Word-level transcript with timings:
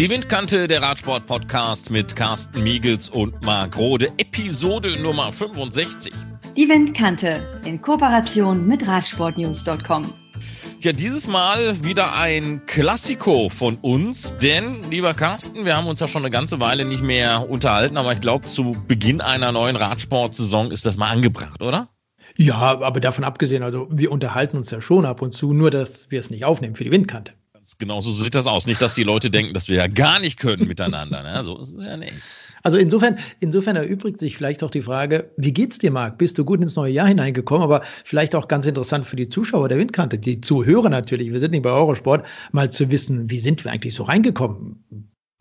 Die 0.00 0.08
Windkante, 0.08 0.66
der 0.66 0.80
Radsport-Podcast 0.80 1.90
mit 1.90 2.16
Carsten 2.16 2.62
Miegels 2.62 3.10
und 3.10 3.44
Marc 3.44 3.76
Rode, 3.76 4.06
Episode 4.16 4.98
Nummer 4.98 5.30
65. 5.30 6.10
Die 6.56 6.66
Windkante 6.66 7.60
in 7.66 7.82
Kooperation 7.82 8.66
mit 8.66 8.88
Radsportnews.com. 8.88 10.10
Ja, 10.80 10.92
dieses 10.94 11.26
Mal 11.26 11.84
wieder 11.84 12.14
ein 12.14 12.62
Klassiko 12.64 13.50
von 13.50 13.76
uns, 13.82 14.38
denn, 14.38 14.90
lieber 14.90 15.12
Carsten, 15.12 15.66
wir 15.66 15.76
haben 15.76 15.86
uns 15.86 16.00
ja 16.00 16.08
schon 16.08 16.22
eine 16.22 16.30
ganze 16.30 16.60
Weile 16.60 16.86
nicht 16.86 17.02
mehr 17.02 17.50
unterhalten, 17.50 17.98
aber 17.98 18.14
ich 18.14 18.22
glaube, 18.22 18.46
zu 18.46 18.74
Beginn 18.88 19.20
einer 19.20 19.52
neuen 19.52 19.76
Radsportsaison 19.76 20.70
ist 20.70 20.86
das 20.86 20.96
mal 20.96 21.10
angebracht, 21.10 21.60
oder? 21.60 21.90
Ja, 22.38 22.56
aber 22.56 23.00
davon 23.00 23.24
abgesehen, 23.24 23.62
also 23.62 23.86
wir 23.90 24.10
unterhalten 24.10 24.56
uns 24.56 24.70
ja 24.70 24.80
schon 24.80 25.04
ab 25.04 25.20
und 25.20 25.32
zu, 25.32 25.52
nur 25.52 25.70
dass 25.70 26.10
wir 26.10 26.20
es 26.20 26.30
nicht 26.30 26.46
aufnehmen 26.46 26.74
für 26.74 26.84
die 26.84 26.90
Windkante. 26.90 27.34
Genau 27.78 28.00
so 28.00 28.12
sieht 28.12 28.34
das 28.34 28.46
aus. 28.46 28.66
Nicht, 28.66 28.82
dass 28.82 28.94
die 28.94 29.02
Leute 29.02 29.30
denken, 29.30 29.54
dass 29.54 29.68
wir 29.68 29.76
ja 29.76 29.86
gar 29.86 30.18
nicht 30.20 30.38
können 30.38 30.66
miteinander. 30.66 31.22
Ne? 31.22 31.44
So 31.44 31.58
ist 31.58 31.74
es 31.74 31.82
ja 31.82 31.96
nicht. 31.96 32.12
Also 32.62 32.76
insofern, 32.76 33.18
insofern 33.40 33.76
erübrigt 33.76 34.20
sich 34.20 34.36
vielleicht 34.36 34.62
auch 34.62 34.70
die 34.70 34.82
Frage, 34.82 35.30
wie 35.36 35.52
geht's 35.52 35.78
dir, 35.78 35.90
Marc? 35.90 36.18
Bist 36.18 36.36
du 36.36 36.44
gut 36.44 36.60
ins 36.60 36.76
neue 36.76 36.92
Jahr 36.92 37.08
hineingekommen? 37.08 37.62
Aber 37.62 37.82
vielleicht 38.04 38.34
auch 38.34 38.48
ganz 38.48 38.66
interessant 38.66 39.06
für 39.06 39.16
die 39.16 39.28
Zuschauer 39.28 39.68
der 39.68 39.78
Windkante, 39.78 40.18
die 40.18 40.40
Zuhörer 40.40 40.90
natürlich, 40.90 41.32
wir 41.32 41.40
sind 41.40 41.52
nicht 41.52 41.62
bei 41.62 41.70
Eurosport, 41.70 42.26
mal 42.52 42.70
zu 42.70 42.90
wissen, 42.90 43.30
wie 43.30 43.38
sind 43.38 43.64
wir 43.64 43.72
eigentlich 43.72 43.94
so 43.94 44.02
reingekommen? 44.02 44.84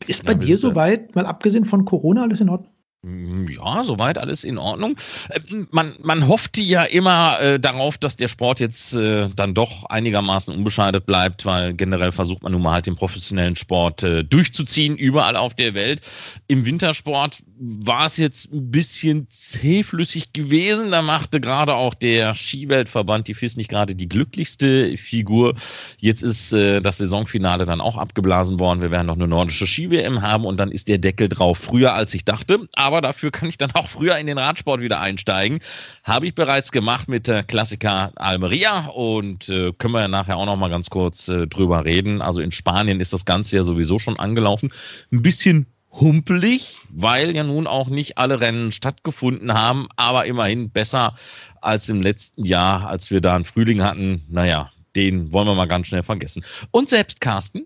Ist 0.08 0.24
bei 0.24 0.32
ja, 0.32 0.38
dir 0.38 0.58
soweit, 0.58 1.14
mal 1.16 1.26
abgesehen 1.26 1.66
von 1.66 1.84
Corona, 1.84 2.24
alles 2.24 2.40
in 2.40 2.50
Ordnung? 2.50 2.74
Mm, 3.02 3.48
ja, 3.48 3.82
soweit 3.86 4.18
alles 4.18 4.44
in 4.44 4.58
Ordnung. 4.58 4.98
Äh, 5.30 5.40
man, 5.72 5.96
man 6.04 6.28
hoffte 6.28 6.60
ja 6.60 6.84
immer 6.84 7.40
äh, 7.40 7.60
darauf, 7.60 7.98
dass 7.98 8.18
der 8.18 8.28
Sport 8.28 8.60
jetzt 8.60 8.94
äh, 8.94 9.30
dann 9.38 9.54
doch 9.54 9.86
einigermaßen 9.86 10.54
unbescheidet 10.54 11.06
bleibt, 11.06 11.46
weil 11.46 11.74
generell 11.74 12.12
versucht 12.12 12.44
man 12.44 12.52
nun 12.52 12.62
mal 12.62 12.74
halt 12.74 12.88
den 12.88 12.98
professionellen 12.98 13.56
Sport 13.56 14.04
äh, 14.04 14.26
durchzuziehen, 14.26 14.98
überall 14.98 15.38
auf 15.38 15.54
der 15.54 15.76
Welt. 15.76 16.02
Im 16.48 16.66
Wintersport 16.66 17.42
war 17.62 18.06
es 18.06 18.18
jetzt 18.18 18.52
ein 18.52 18.70
bisschen 18.70 19.28
zähflüssig 19.30 20.34
gewesen. 20.34 20.92
Da 20.92 21.02
machte 21.02 21.40
gerade 21.40 21.76
auch 21.76 21.94
der 21.94 22.34
Skiweltverband 22.34 23.30
die 23.30 23.34
FIS 23.34 23.56
nicht 23.56 23.70
gerade 23.70 23.96
die 23.96 24.10
glücklichste 24.10 24.98
Figur. 24.98 25.56
Jetzt 26.00 26.22
ist 26.22 26.52
äh, 26.52 26.82
das 26.82 26.98
Saisonfinale 26.98 27.64
dann 27.64 27.80
auch 27.80 27.98
abgeblasen 27.98 28.60
worden. 28.60 28.82
Wir 28.82 28.92
werden 28.92 29.08
noch 29.08 29.16
eine 29.16 29.28
nordische 29.28 29.68
Ski-WM 29.68 30.22
haben 30.22 30.44
und 30.44 30.58
dann 30.58 30.70
ist 30.70 30.90
der 30.90 30.98
Deckel 30.98 31.30
drauf. 31.30 31.60
Früher 31.60 31.94
als 31.94 32.14
ich 32.14 32.26
dachte. 32.26 32.68
Aber 32.74 32.89
dafür 33.02 33.32
kann 33.32 33.48
ich 33.50 33.58
dann 33.58 33.72
auch 33.74 33.88
früher 33.88 34.18
in 34.18 34.28
den 34.28 34.38
Radsport 34.38 34.82
wieder 34.82 35.00
einsteigen. 35.00 35.60
Habe 36.04 36.28
ich 36.28 36.36
bereits 36.36 36.72
gemacht 36.72 37.08
mit 37.08 37.28
der 37.28 37.44
Klassiker 37.44 38.12
Almeria 38.16 38.88
und 38.88 39.50
äh, 39.50 39.72
können 39.78 39.94
wir 39.94 40.08
nachher 40.08 40.38
auch 40.38 40.46
noch 40.46 40.58
mal 40.58 40.70
ganz 40.70 40.90
kurz 40.90 41.28
äh, 41.28 41.48
drüber 41.48 41.86
reden. 41.86 42.22
Also 42.22 42.42
in 42.42 42.52
Spanien 42.52 43.00
ist 43.00 43.14
das 43.14 43.26
Ganze 43.26 43.58
ja 43.58 43.64
sowieso 43.64 44.00
schon 44.00 44.20
angelaufen. 44.20 44.72
Ein 45.12 45.22
bisschen 45.22 45.68
humpelig, 45.92 46.78
weil 46.90 47.36
ja 47.36 47.44
nun 47.44 47.68
auch 47.68 47.88
nicht 47.88 48.18
alle 48.18 48.40
Rennen 48.40 48.72
stattgefunden 48.72 49.54
haben, 49.54 49.88
aber 49.96 50.26
immerhin 50.26 50.70
besser 50.70 51.14
als 51.62 51.90
im 51.90 52.02
letzten 52.02 52.46
Jahr, 52.46 52.88
als 52.88 53.10
wir 53.12 53.22
da 53.22 53.36
einen 53.36 53.46
Frühling 53.46 53.84
hatten. 53.84 54.24
Naja, 54.30 54.72
den 54.96 55.32
wollen 55.32 55.48
wir 55.48 55.56
mal 55.56 55.68
ganz 55.68 55.88
schnell 55.88 56.04
vergessen. 56.04 56.44
Und 56.72 56.90
selbst 56.90 57.22
Carsten, 57.22 57.66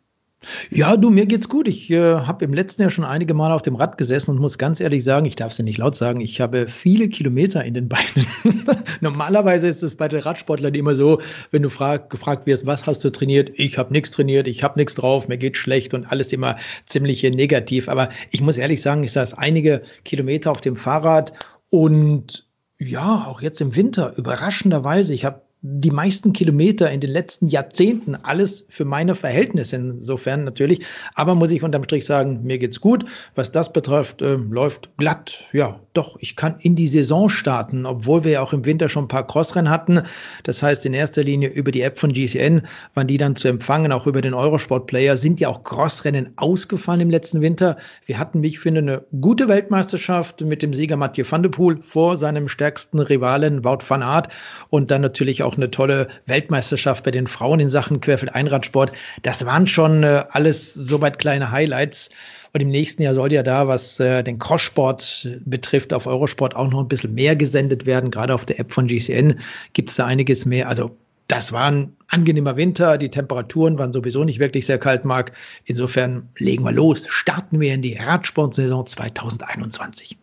ja, 0.70 0.98
du, 0.98 1.10
mir 1.10 1.26
geht's 1.26 1.50
gut. 1.50 1.68
Ich 1.68 1.90
äh, 1.92 2.00
habe 2.00 2.46
im 2.46 2.54
letzten 2.54 2.82
Jahr 2.82 2.92
schon 2.92 3.06
einige 3.06 3.34
Mal 3.34 3.52
auf 3.52 3.62
dem 3.62 3.76
Rad 3.76 3.98
gesessen 3.98 4.32
und 4.32 4.40
muss 4.40 4.58
ganz 4.58 4.80
ehrlich 4.80 5.04
sagen, 5.04 5.26
ich 5.26 5.36
darf 5.36 5.52
es 5.52 5.58
ja 5.58 5.64
nicht 5.64 5.78
laut 5.78 5.96
sagen, 5.96 6.22
ich 6.22 6.42
habe 6.42 6.68
viele 6.68 7.10
Kilometer 7.10 7.64
in 7.64 7.74
den 7.74 7.90
Beinen. 7.90 8.28
Normalerweise 9.02 9.68
ist 9.68 9.84
es 9.84 9.96
bei 9.96 10.08
den 10.08 10.22
Radsportlern 10.22 10.74
immer 10.74 10.96
so, 10.96 11.22
wenn 11.52 11.62
du 11.62 11.70
frag, 11.70 12.10
gefragt 12.10 12.46
wirst, 12.46 12.66
was 12.66 12.86
hast 12.86 13.04
du 13.04 13.12
trainiert? 13.12 13.52
Ich 13.56 13.78
habe 13.78 13.94
nichts 13.94 14.12
trainiert, 14.12 14.48
ich 14.48 14.64
habe 14.64 14.80
nichts 14.80 14.96
drauf, 14.96 15.28
mir 15.28 15.38
geht 15.38 15.58
schlecht 15.58 15.94
und 15.94 16.06
alles 16.06 16.34
immer 16.34 16.58
ziemlich 16.86 17.24
negativ. 17.24 17.90
Aber 17.90 18.10
ich 18.32 18.42
muss 18.42 18.58
ehrlich 18.58 18.82
sagen, 18.82 19.04
ich 19.04 19.12
saß 19.12 19.36
einige 19.36 19.82
Kilometer 20.06 20.52
auf 20.52 20.62
dem 20.62 20.76
Fahrrad 20.76 21.34
und 21.70 22.46
ja, 22.80 23.26
auch 23.28 23.42
jetzt 23.42 23.62
im 23.62 23.76
Winter, 23.76 24.14
überraschenderweise, 24.18 25.14
ich 25.14 25.26
habe 25.26 25.42
die 25.66 25.92
meisten 25.92 26.34
Kilometer 26.34 26.92
in 26.92 27.00
den 27.00 27.10
letzten 27.10 27.48
Jahrzehnten. 27.48 28.16
Alles 28.16 28.66
für 28.68 28.84
meine 28.84 29.16
Verhältnisse 29.16 29.78
insofern 29.78 30.44
natürlich. 30.44 30.86
Aber 31.16 31.36
muss 31.36 31.52
ich 31.52 31.64
unterm 31.64 31.86
Strich 31.86 32.04
sagen, 32.04 32.42
mir 32.44 32.60
geht's 32.60 32.82
gut. 32.82 33.06
Was 33.36 33.52
das 33.52 33.72
betrifft, 33.72 34.22
äh, 34.22 34.36
läuft 34.36 34.90
glatt. 34.98 35.46
Ja, 35.54 35.80
doch, 35.94 36.18
ich 36.20 36.36
kann 36.36 36.56
in 36.60 36.76
die 36.76 36.88
Saison 36.88 37.30
starten, 37.30 37.86
obwohl 37.86 38.26
wir 38.26 38.32
ja 38.34 38.42
auch 38.42 38.52
im 38.52 38.66
Winter 38.66 38.90
schon 38.90 39.06
ein 39.06 39.08
paar 39.08 39.26
Crossrennen 39.26 39.72
hatten. 39.72 40.02
Das 40.44 40.62
heißt, 40.62 40.86
in 40.86 40.94
erster 40.94 41.24
Linie 41.24 41.50
über 41.50 41.72
die 41.72 41.82
App 41.82 42.00
von 42.00 42.12
GCN 42.12 42.64
waren 42.94 43.08
die 43.08 43.18
dann 43.18 43.38
zu 43.38 43.48
empfangen, 43.48 43.94
auch 43.94 44.06
über 44.06 44.22
den 44.22 44.34
Eurosport 44.34 44.88
Player 44.88 45.16
sind 45.16 45.40
ja 45.40 45.48
auch 45.48 45.64
Crossrennen 45.64 46.34
ausgefallen 46.36 47.02
im 47.02 47.10
letzten 47.10 47.40
Winter. 47.40 47.78
Wir 48.06 48.20
hatten, 48.20 48.44
wie 48.44 48.50
ich 48.50 48.60
finde, 48.60 48.82
eine 48.82 49.04
gute 49.22 49.48
Weltmeisterschaft 49.48 50.42
mit 50.42 50.62
dem 50.62 50.74
Sieger 50.74 50.98
Mathieu 50.98 51.24
van 51.30 51.44
de 51.44 51.52
Poel 51.52 51.80
vor 51.82 52.18
seinem 52.18 52.50
stärksten 52.50 53.00
Rivalen 53.00 53.64
Wout 53.64 53.86
van 53.88 54.04
Aert 54.04 54.28
und 54.70 54.92
dann 54.92 55.02
natürlich 55.02 55.42
auch 55.42 55.54
auch 55.54 55.58
eine 55.58 55.72
tolle 55.72 56.08
Weltmeisterschaft 56.26 57.04
bei 57.04 57.12
den 57.12 57.28
Frauen 57.28 57.60
in 57.60 57.70
Sachen 57.70 58.02
Querfeld-Einradsport. 58.02 58.92
Das 59.22 59.46
waren 59.46 59.68
schon 59.68 60.04
äh, 60.04 60.24
alles 60.30 60.74
soweit 60.74 61.20
kleine 61.20 61.52
Highlights. 61.52 62.10
Und 62.54 62.62
im 62.62 62.70
nächsten 62.70 63.02
Jahr 63.02 63.16
soll 63.16 63.34
ja 63.34 63.42
da, 63.42 63.68
was 63.68 64.00
äh, 64.00 64.24
den 64.24 64.38
Crosssport 64.38 65.28
betrifft, 65.44 65.92
auf 65.92 66.06
Eurosport 66.06 66.56
auch 66.56 66.70
noch 66.70 66.82
ein 66.82 66.88
bisschen 66.88 67.16
mehr 67.16 67.36
gesendet 67.36 67.88
werden. 67.88 68.12
Gerade 68.12 68.36
auf 68.36 68.46
der 68.46 68.60
App 68.60 68.72
von 68.72 68.88
GCN 68.88 69.40
gibt 69.74 69.90
es 69.90 69.96
da 69.96 70.06
einiges 70.06 70.46
mehr. 70.46 70.70
Also 70.70 70.96
das 71.28 71.52
war 71.52 71.72
ein 71.72 71.96
angenehmer 72.10 72.56
Winter. 72.56 73.00
Die 73.00 73.10
Temperaturen 73.10 73.80
waren 73.80 73.92
sowieso 73.92 74.24
nicht 74.24 74.40
wirklich 74.40 74.68
sehr 74.68 74.78
kalt, 74.78 75.04
Marc. 75.04 75.32
Insofern 75.66 76.30
legen 76.38 76.64
wir 76.64 76.72
los. 76.72 77.06
Starten 77.08 77.60
wir 77.60 77.74
in 77.74 77.82
die 77.82 77.96
Radsportsaison 77.96 78.86
2021. 78.86 80.18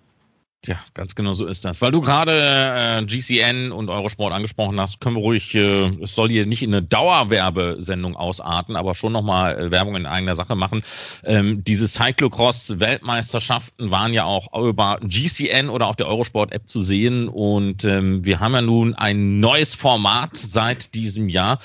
Ja, 0.66 0.78
ganz 0.93 1.15
genau 1.15 1.32
so 1.32 1.47
ist 1.47 1.65
das. 1.65 1.81
Weil 1.81 1.91
du 1.91 2.03
gerade 2.03 2.32
äh, 2.32 3.03
GCN 3.06 3.72
und 3.72 3.88
Eurosport 3.88 4.34
angesprochen 4.34 4.78
hast, 4.78 5.00
können 5.00 5.16
wir 5.16 5.22
ruhig, 5.22 5.54
äh, 5.54 5.87
es 6.03 6.15
soll 6.15 6.28
hier 6.28 6.44
nicht 6.44 6.62
in 6.62 6.75
eine 6.75 6.82
Dauerwerbesendung 6.82 8.15
ausarten, 8.15 8.76
aber 8.76 8.94
schon 8.94 9.15
nochmal 9.15 9.59
äh, 9.59 9.70
Werbung 9.70 9.97
in 9.97 10.04
eigener 10.04 10.34
Sache 10.34 10.56
machen. 10.56 10.82
Ähm, 11.25 11.65
diese 11.65 11.88
Cyclocross-Weltmeisterschaften 11.88 13.91
waren 13.91 14.12
ja 14.12 14.25
auch 14.25 14.53
über 14.54 14.99
GCN 15.03 15.70
oder 15.70 15.87
auf 15.87 15.97
der 15.97 16.09
Eurosport-App 16.09 16.69
zu 16.69 16.82
sehen 16.82 17.28
und 17.28 17.87
ähm, 17.87 18.22
wir 18.26 18.41
haben 18.41 18.53
ja 18.53 18.60
nun 18.60 18.93
ein 18.93 19.41
neues 19.41 19.75
Format 19.75 20.37
seit 20.37 20.94
diesem 20.94 21.31
Jahr 21.31 21.59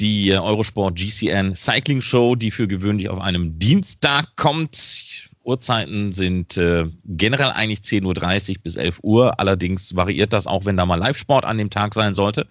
die 0.00 0.30
äh, 0.30 0.38
Eurosport 0.38 0.96
GCN 0.96 1.54
Cycling 1.54 2.00
Show, 2.00 2.34
die 2.34 2.50
für 2.50 2.66
gewöhnlich 2.66 3.10
auf 3.10 3.20
einem 3.20 3.60
Dienstag 3.60 4.34
kommt. 4.34 5.29
Uhrzeiten 5.50 6.12
sind 6.12 6.56
äh, 6.56 6.86
generell 7.04 7.50
eigentlich 7.50 7.80
10.30 7.80 8.50
Uhr 8.50 8.62
bis 8.62 8.76
11 8.76 9.00
Uhr. 9.02 9.40
Allerdings 9.40 9.96
variiert 9.96 10.32
das 10.32 10.46
auch, 10.46 10.64
wenn 10.64 10.76
da 10.76 10.86
mal 10.86 10.94
Live-Sport 10.94 11.44
an 11.44 11.58
dem 11.58 11.70
Tag 11.70 11.92
sein 11.94 12.14
sollte. 12.14 12.46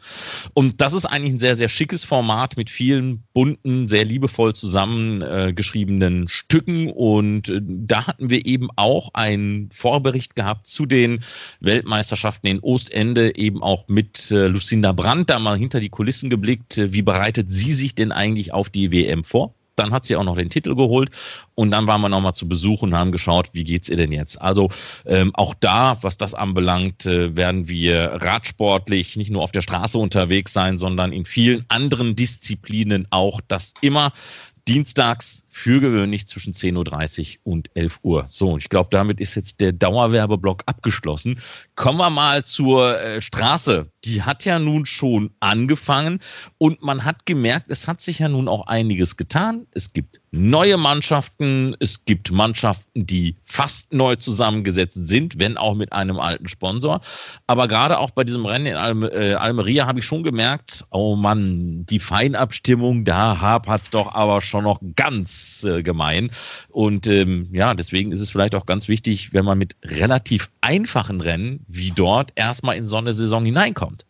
Und 0.53 0.81
das 0.81 0.91
ist 0.91 1.05
eigentlich 1.05 1.33
ein 1.33 1.39
sehr, 1.39 1.55
sehr 1.55 1.69
schickes 1.69 2.03
Format 2.03 2.57
mit 2.57 2.69
vielen 2.69 3.23
bunten, 3.33 3.87
sehr 3.87 4.03
liebevoll 4.03 4.53
zusammengeschriebenen 4.53 6.23
äh, 6.23 6.29
Stücken. 6.29 6.91
Und 6.91 7.49
äh, 7.49 7.61
da 7.63 8.05
hatten 8.05 8.29
wir 8.29 8.45
eben 8.45 8.67
auch 8.75 9.13
einen 9.13 9.71
Vorbericht 9.71 10.35
gehabt 10.35 10.67
zu 10.67 10.85
den 10.85 11.23
Weltmeisterschaften 11.61 12.47
in 12.47 12.59
Ostende, 12.59 13.35
eben 13.37 13.63
auch 13.63 13.87
mit 13.87 14.29
äh, 14.31 14.47
Lucinda 14.47 14.91
Brandt, 14.91 15.29
da 15.29 15.39
mal 15.39 15.57
hinter 15.57 15.79
die 15.79 15.89
Kulissen 15.89 16.29
geblickt. 16.29 16.75
Wie 16.77 17.01
bereitet 17.01 17.49
sie 17.49 17.71
sich 17.71 17.95
denn 17.95 18.11
eigentlich 18.11 18.53
auf 18.53 18.69
die 18.69 18.91
WM 18.91 19.23
vor? 19.23 19.55
Dann 19.79 19.91
hat 19.91 20.05
sie 20.05 20.15
auch 20.15 20.23
noch 20.23 20.37
den 20.37 20.49
Titel 20.49 20.75
geholt 20.75 21.09
und 21.55 21.71
dann 21.71 21.87
waren 21.87 22.01
wir 22.01 22.09
nochmal 22.09 22.33
zu 22.33 22.47
Besuch 22.47 22.81
und 22.81 22.95
haben 22.95 23.11
geschaut, 23.11 23.49
wie 23.53 23.63
geht's 23.63 23.89
ihr 23.89 23.97
denn 23.97 24.11
jetzt? 24.11 24.41
Also 24.41 24.69
ähm, 25.05 25.31
auch 25.33 25.53
da, 25.53 25.97
was 26.01 26.17
das 26.17 26.33
anbelangt, 26.33 27.05
äh, 27.05 27.35
werden 27.35 27.67
wir 27.67 28.19
radsportlich 28.21 29.15
nicht 29.15 29.31
nur 29.31 29.41
auf 29.41 29.51
der 29.51 29.61
Straße 29.61 29.97
unterwegs 29.97 30.53
sein, 30.53 30.77
sondern 30.77 31.13
in 31.13 31.25
vielen 31.25 31.65
anderen 31.69 32.15
Disziplinen 32.15 33.07
auch. 33.09 33.41
Das 33.47 33.73
immer 33.81 34.11
dienstags 34.67 35.43
für 35.49 35.81
gewöhnlich 35.81 36.27
zwischen 36.27 36.53
10.30 36.53 37.39
Uhr 37.43 37.53
und 37.53 37.69
11 37.75 37.99
Uhr. 38.03 38.25
So, 38.29 38.57
ich 38.57 38.69
glaube, 38.69 38.89
damit 38.91 39.19
ist 39.19 39.35
jetzt 39.35 39.59
der 39.59 39.71
Dauerwerbeblock 39.71 40.63
abgeschlossen. 40.67 41.39
Kommen 41.75 41.97
wir 41.97 42.09
mal 42.09 42.45
zur 42.45 42.99
äh, 42.99 43.21
Straße. 43.21 43.87
Die 44.05 44.21
hat 44.21 44.45
ja 44.45 44.59
nun 44.59 44.85
schon 44.85 45.31
angefangen 45.39 46.19
und 46.57 46.81
man 46.81 47.03
hat 47.03 47.25
gemerkt, 47.25 47.65
es 47.69 47.87
hat 47.87 47.99
sich 47.99 48.19
ja 48.19 48.29
nun 48.29 48.47
auch 48.47 48.67
einiges 48.67 49.17
getan. 49.17 49.65
Es 49.71 49.91
gibt 49.91 50.21
neue 50.31 50.77
Mannschaften, 50.77 51.75
es 51.79 52.05
gibt 52.05 52.31
Mannschaften, 52.31 53.05
die 53.05 53.35
fast 53.43 53.91
neu 53.91 54.15
zusammengesetzt 54.15 55.07
sind, 55.07 55.39
wenn 55.39 55.57
auch 55.57 55.75
mit 55.75 55.91
einem 55.91 56.19
alten 56.19 56.47
Sponsor. 56.47 57.01
Aber 57.47 57.67
gerade 57.67 57.97
auch 57.97 58.11
bei 58.11 58.23
diesem 58.23 58.45
Rennen 58.45 58.67
in 58.67 58.75
Alme, 58.75 59.07
äh, 59.07 59.33
Almeria 59.33 59.87
habe 59.87 59.99
ich 59.99 60.05
schon 60.05 60.23
gemerkt, 60.23 60.85
oh 60.91 61.15
Mann, 61.15 61.85
die 61.87 61.99
Feinabstimmung, 61.99 63.05
da 63.05 63.39
hat 63.39 63.83
es 63.83 63.89
doch 63.89 64.13
aber 64.13 64.41
schon 64.41 64.63
noch 64.63 64.79
ganz 64.95 65.48
äh, 65.63 65.83
gemein. 65.83 66.29
Und 66.69 67.07
ähm, 67.07 67.49
ja, 67.51 67.73
deswegen 67.73 68.11
ist 68.11 68.21
es 68.21 68.31
vielleicht 68.31 68.55
auch 68.55 68.65
ganz 68.65 68.87
wichtig, 68.87 69.33
wenn 69.33 69.45
man 69.45 69.57
mit 69.57 69.75
relativ 69.83 70.49
einfachen 70.61 71.21
Rennen 71.21 71.65
wie 71.67 71.91
dort 71.91 72.31
erstmal 72.35 72.77
in 72.77 72.87
so 72.87 72.97
eine 72.97 73.13
Saison 73.13 73.45
hineinkommt. 73.45 74.05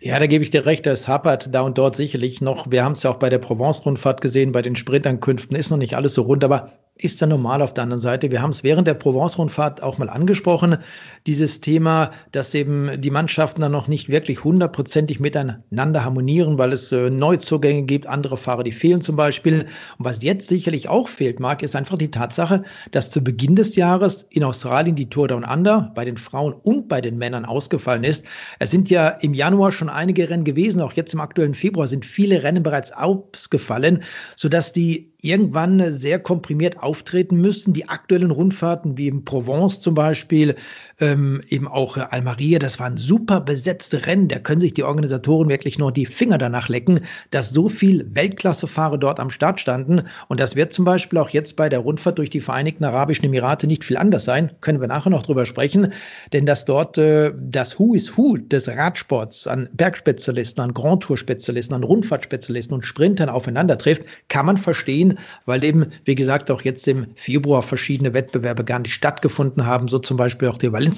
Ja, 0.00 0.18
da 0.18 0.26
gebe 0.26 0.42
ich 0.42 0.50
dir 0.50 0.66
recht, 0.66 0.86
das 0.86 1.06
hapert 1.06 1.54
da 1.54 1.60
und 1.60 1.78
dort 1.78 1.96
sicherlich 1.96 2.40
noch. 2.40 2.70
Wir 2.70 2.84
haben 2.84 2.92
es 2.92 3.04
ja 3.04 3.10
auch 3.10 3.18
bei 3.18 3.30
der 3.30 3.38
Provence-Rundfahrt 3.38 4.20
gesehen, 4.20 4.52
bei 4.52 4.62
den 4.62 4.76
Sprintankünften 4.76 5.56
ist 5.56 5.70
noch 5.70 5.78
nicht 5.78 5.94
alles 5.94 6.14
so 6.14 6.22
rund, 6.22 6.42
aber 6.44 6.72
ist 6.96 7.20
ja 7.20 7.26
normal 7.26 7.62
auf 7.62 7.72
der 7.72 7.84
anderen 7.84 8.00
Seite. 8.00 8.30
Wir 8.30 8.42
haben 8.42 8.50
es 8.50 8.64
während 8.64 8.86
der 8.86 8.94
Provence-Rundfahrt 8.94 9.82
auch 9.82 9.98
mal 9.98 10.10
angesprochen, 10.10 10.76
dieses 11.26 11.60
Thema, 11.60 12.10
dass 12.32 12.54
eben 12.54 13.00
die 13.00 13.10
Mannschaften 13.10 13.62
dann 13.62 13.72
noch 13.72 13.88
nicht 13.88 14.08
wirklich 14.08 14.44
hundertprozentig 14.44 15.18
miteinander 15.18 16.04
harmonieren, 16.04 16.58
weil 16.58 16.72
es 16.72 16.92
äh, 16.92 17.10
Neuzugänge 17.10 17.84
gibt, 17.84 18.06
andere 18.06 18.36
Fahrer, 18.36 18.62
die 18.62 18.72
fehlen 18.72 19.00
zum 19.00 19.16
Beispiel. 19.16 19.66
Und 19.98 20.04
was 20.04 20.22
jetzt 20.22 20.48
sicherlich 20.48 20.88
auch 20.88 21.08
fehlt, 21.08 21.40
Marc, 21.40 21.62
ist 21.62 21.74
einfach 21.74 21.96
die 21.96 22.10
Tatsache, 22.10 22.62
dass 22.90 23.10
zu 23.10 23.24
Beginn 23.24 23.56
des 23.56 23.74
Jahres 23.74 24.26
in 24.30 24.44
Australien 24.44 24.94
die 24.94 25.08
Tour 25.08 25.28
Down 25.28 25.44
Under 25.44 25.92
bei 25.94 26.04
den 26.04 26.18
Frauen 26.18 26.52
und 26.52 26.88
bei 26.88 27.00
den 27.00 27.16
Männern 27.16 27.46
ausgefallen 27.46 28.04
ist. 28.04 28.24
Es 28.58 28.70
sind 28.70 28.90
ja 28.90 29.08
im 29.08 29.32
Januar 29.32 29.72
schon 29.72 29.88
einige 29.88 30.28
Rennen 30.28 30.44
gewesen, 30.44 30.80
auch 30.82 30.92
jetzt 30.92 31.14
im 31.14 31.20
aktuellen 31.20 31.54
Februar 31.54 31.86
sind 31.86 32.04
viele 32.04 32.42
Rennen 32.42 32.62
bereits 32.62 32.92
ausgefallen, 32.92 34.02
sodass 34.36 34.72
die 34.72 35.11
irgendwann 35.22 35.92
sehr 35.92 36.18
komprimiert 36.18 36.82
auftreten 36.82 37.36
müssen. 37.40 37.72
Die 37.72 37.88
aktuellen 37.88 38.32
Rundfahrten 38.32 38.98
wie 38.98 39.06
in 39.06 39.24
Provence 39.24 39.80
zum 39.80 39.94
Beispiel, 39.94 40.56
ähm, 41.02 41.42
eben 41.48 41.68
auch 41.68 41.96
Almeria, 41.96 42.58
das 42.58 42.78
waren 42.80 42.96
super 42.96 43.40
besetzte 43.40 44.06
Rennen. 44.06 44.28
Da 44.28 44.38
können 44.38 44.60
sich 44.60 44.72
die 44.72 44.84
Organisatoren 44.84 45.48
wirklich 45.48 45.78
nur 45.78 45.92
die 45.92 46.06
Finger 46.06 46.38
danach 46.38 46.68
lecken, 46.68 47.00
dass 47.30 47.50
so 47.50 47.68
viel 47.68 48.06
Weltklassefahrer 48.14 48.98
dort 48.98 49.18
am 49.18 49.30
Start 49.30 49.60
standen. 49.60 50.02
Und 50.28 50.40
das 50.40 50.56
wird 50.56 50.72
zum 50.72 50.84
Beispiel 50.84 51.18
auch 51.18 51.30
jetzt 51.30 51.56
bei 51.56 51.68
der 51.68 51.80
Rundfahrt 51.80 52.18
durch 52.18 52.30
die 52.30 52.40
Vereinigten 52.40 52.84
Arabischen 52.84 53.24
Emirate 53.24 53.66
nicht 53.66 53.84
viel 53.84 53.96
anders 53.96 54.24
sein. 54.24 54.52
Können 54.60 54.80
wir 54.80 54.88
nachher 54.88 55.10
noch 55.10 55.24
drüber 55.24 55.44
sprechen, 55.44 55.92
denn 56.32 56.46
dass 56.46 56.64
dort 56.64 56.96
äh, 56.98 57.32
das 57.36 57.78
Who 57.78 57.94
is 57.94 58.16
Who 58.16 58.36
des 58.36 58.68
Radsports 58.68 59.46
an 59.46 59.68
Bergspezialisten, 59.72 60.62
an 60.62 60.72
Grand 60.72 61.02
Tour 61.02 61.18
Spezialisten, 61.18 61.74
an 61.74 61.82
Rundfahrtspezialisten 61.82 62.74
und 62.74 62.86
Sprintern 62.86 63.28
aufeinander 63.28 63.76
trifft, 63.76 64.02
kann 64.28 64.46
man 64.46 64.56
verstehen, 64.56 65.18
weil 65.46 65.64
eben, 65.64 65.86
wie 66.04 66.14
gesagt, 66.14 66.50
auch 66.50 66.62
jetzt 66.62 66.86
im 66.86 67.06
Februar 67.16 67.62
verschiedene 67.62 68.14
Wettbewerbe 68.14 68.64
gar 68.64 68.78
nicht 68.78 68.94
stattgefunden 68.94 69.66
haben. 69.66 69.88
So 69.88 69.98
zum 69.98 70.16
Beispiel 70.16 70.48
auch 70.48 70.58
die 70.58 70.72
Valencia-Rundfahrt. 70.72 70.91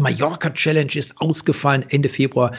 Mallorca 0.00 0.50
Challenge 0.50 0.94
ist 0.94 1.14
ausgefallen 1.20 1.84
Ende 1.88 2.08
Februar. 2.08 2.52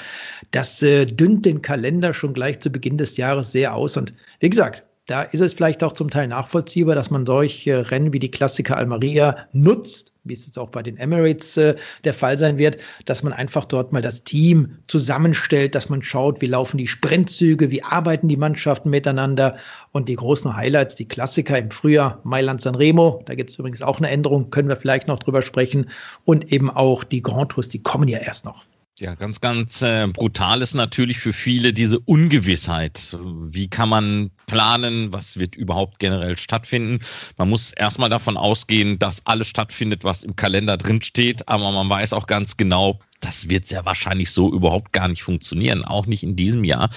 Das 0.52 0.82
äh, 0.84 1.06
dünnt 1.06 1.46
den 1.46 1.62
Kalender 1.62 2.14
schon 2.14 2.34
gleich 2.34 2.60
zu 2.60 2.70
Beginn 2.70 2.98
des 2.98 3.18
Jahres 3.18 3.52
sehr 3.52 3.74
aus. 3.76 3.98
Und 3.98 4.14
wie 4.40 4.50
gesagt, 4.50 4.84
da 5.12 5.24
ist 5.24 5.42
es 5.42 5.54
vielleicht 5.54 5.84
auch 5.84 5.92
zum 5.92 6.10
Teil 6.10 6.30
nachvollziehbar, 6.30 6.96
dass 6.96 7.12
man 7.12 7.26
solche 7.26 7.92
Rennen 7.92 8.14
wie 8.14 8.20
die 8.20 8.32
Klassiker 8.32 8.78
Almeria 8.78 9.36
nutzt, 9.52 10.14
wie 10.24 10.32
es 10.32 10.46
jetzt 10.46 10.58
auch 10.58 10.70
bei 10.70 10.82
den 10.82 10.96
Emirates 10.96 11.58
äh, 11.58 11.76
der 12.06 12.14
Fall 12.14 12.38
sein 12.38 12.58
wird, 12.58 12.78
dass 13.08 13.22
man 13.22 13.34
einfach 13.34 13.66
dort 13.66 13.92
mal 13.92 14.02
das 14.02 14.24
Team 14.24 14.78
zusammenstellt, 14.88 15.76
dass 15.76 15.90
man 15.90 16.02
schaut, 16.02 16.40
wie 16.40 16.46
laufen 16.46 16.78
die 16.78 16.88
Sprintzüge, 16.88 17.72
wie 17.72 17.84
arbeiten 17.84 18.30
die 18.30 18.38
Mannschaften 18.38 18.90
miteinander 18.90 19.58
und 19.92 20.08
die 20.08 20.16
großen 20.16 20.56
Highlights, 20.56 20.96
die 20.96 21.10
Klassiker 21.10 21.58
im 21.58 21.72
Frühjahr, 21.72 22.22
Mailand 22.24 22.62
San 22.62 22.76
Remo, 22.76 23.22
da 23.26 23.36
gibt 23.36 23.50
es 23.50 23.60
übrigens 23.60 23.82
auch 23.82 23.98
eine 23.98 24.10
Änderung, 24.10 24.50
können 24.50 24.70
wir 24.70 24.78
vielleicht 24.78 25.10
noch 25.10 25.20
drüber 25.20 25.42
sprechen 25.42 25.90
und 26.24 26.54
eben 26.54 26.70
auch 26.70 27.04
die 27.04 27.22
Grand 27.22 27.52
Tours, 27.52 27.68
die 27.68 27.84
kommen 27.84 28.08
ja 28.08 28.20
erst 28.20 28.46
noch. 28.46 28.64
Ja, 29.00 29.16
ganz, 29.16 29.42
ganz 29.42 29.82
äh, 29.82 30.08
brutal 30.08 30.62
ist 30.62 30.76
natürlich 30.76 31.18
für 31.18 31.34
viele 31.34 31.74
diese 31.74 32.00
Ungewissheit. 32.00 33.18
Wie 33.24 33.68
kann 33.68 33.90
man 33.90 34.32
planen? 34.48 35.12
Was 35.12 35.40
wird 35.40 35.56
überhaupt 35.56 35.98
generell 35.98 36.38
stattfinden? 36.38 37.00
Man 37.38 37.50
muss 37.50 37.72
erstmal 37.72 38.10
davon 38.10 38.38
ausgehen, 38.38 39.00
dass 39.00 39.26
alles 39.26 39.48
stattfindet, 39.48 40.04
was 40.04 40.24
im 40.24 40.36
Kalender 40.36 40.78
drin 40.78 41.02
steht. 41.02 41.48
Aber 41.48 41.72
man 41.72 41.90
weiß 41.90 42.14
auch 42.14 42.28
ganz 42.28 42.58
genau, 42.58 43.00
das 43.22 43.50
wird 43.50 43.68
sehr 43.68 43.86
wahrscheinlich 43.86 44.32
so 44.32 44.52
überhaupt 44.54 44.92
gar 44.92 45.08
nicht 45.08 45.24
funktionieren, 45.24 45.86
auch 45.86 46.06
nicht 46.06 46.24
in 46.24 46.36
diesem 46.36 46.64
Jahr. 46.64 46.90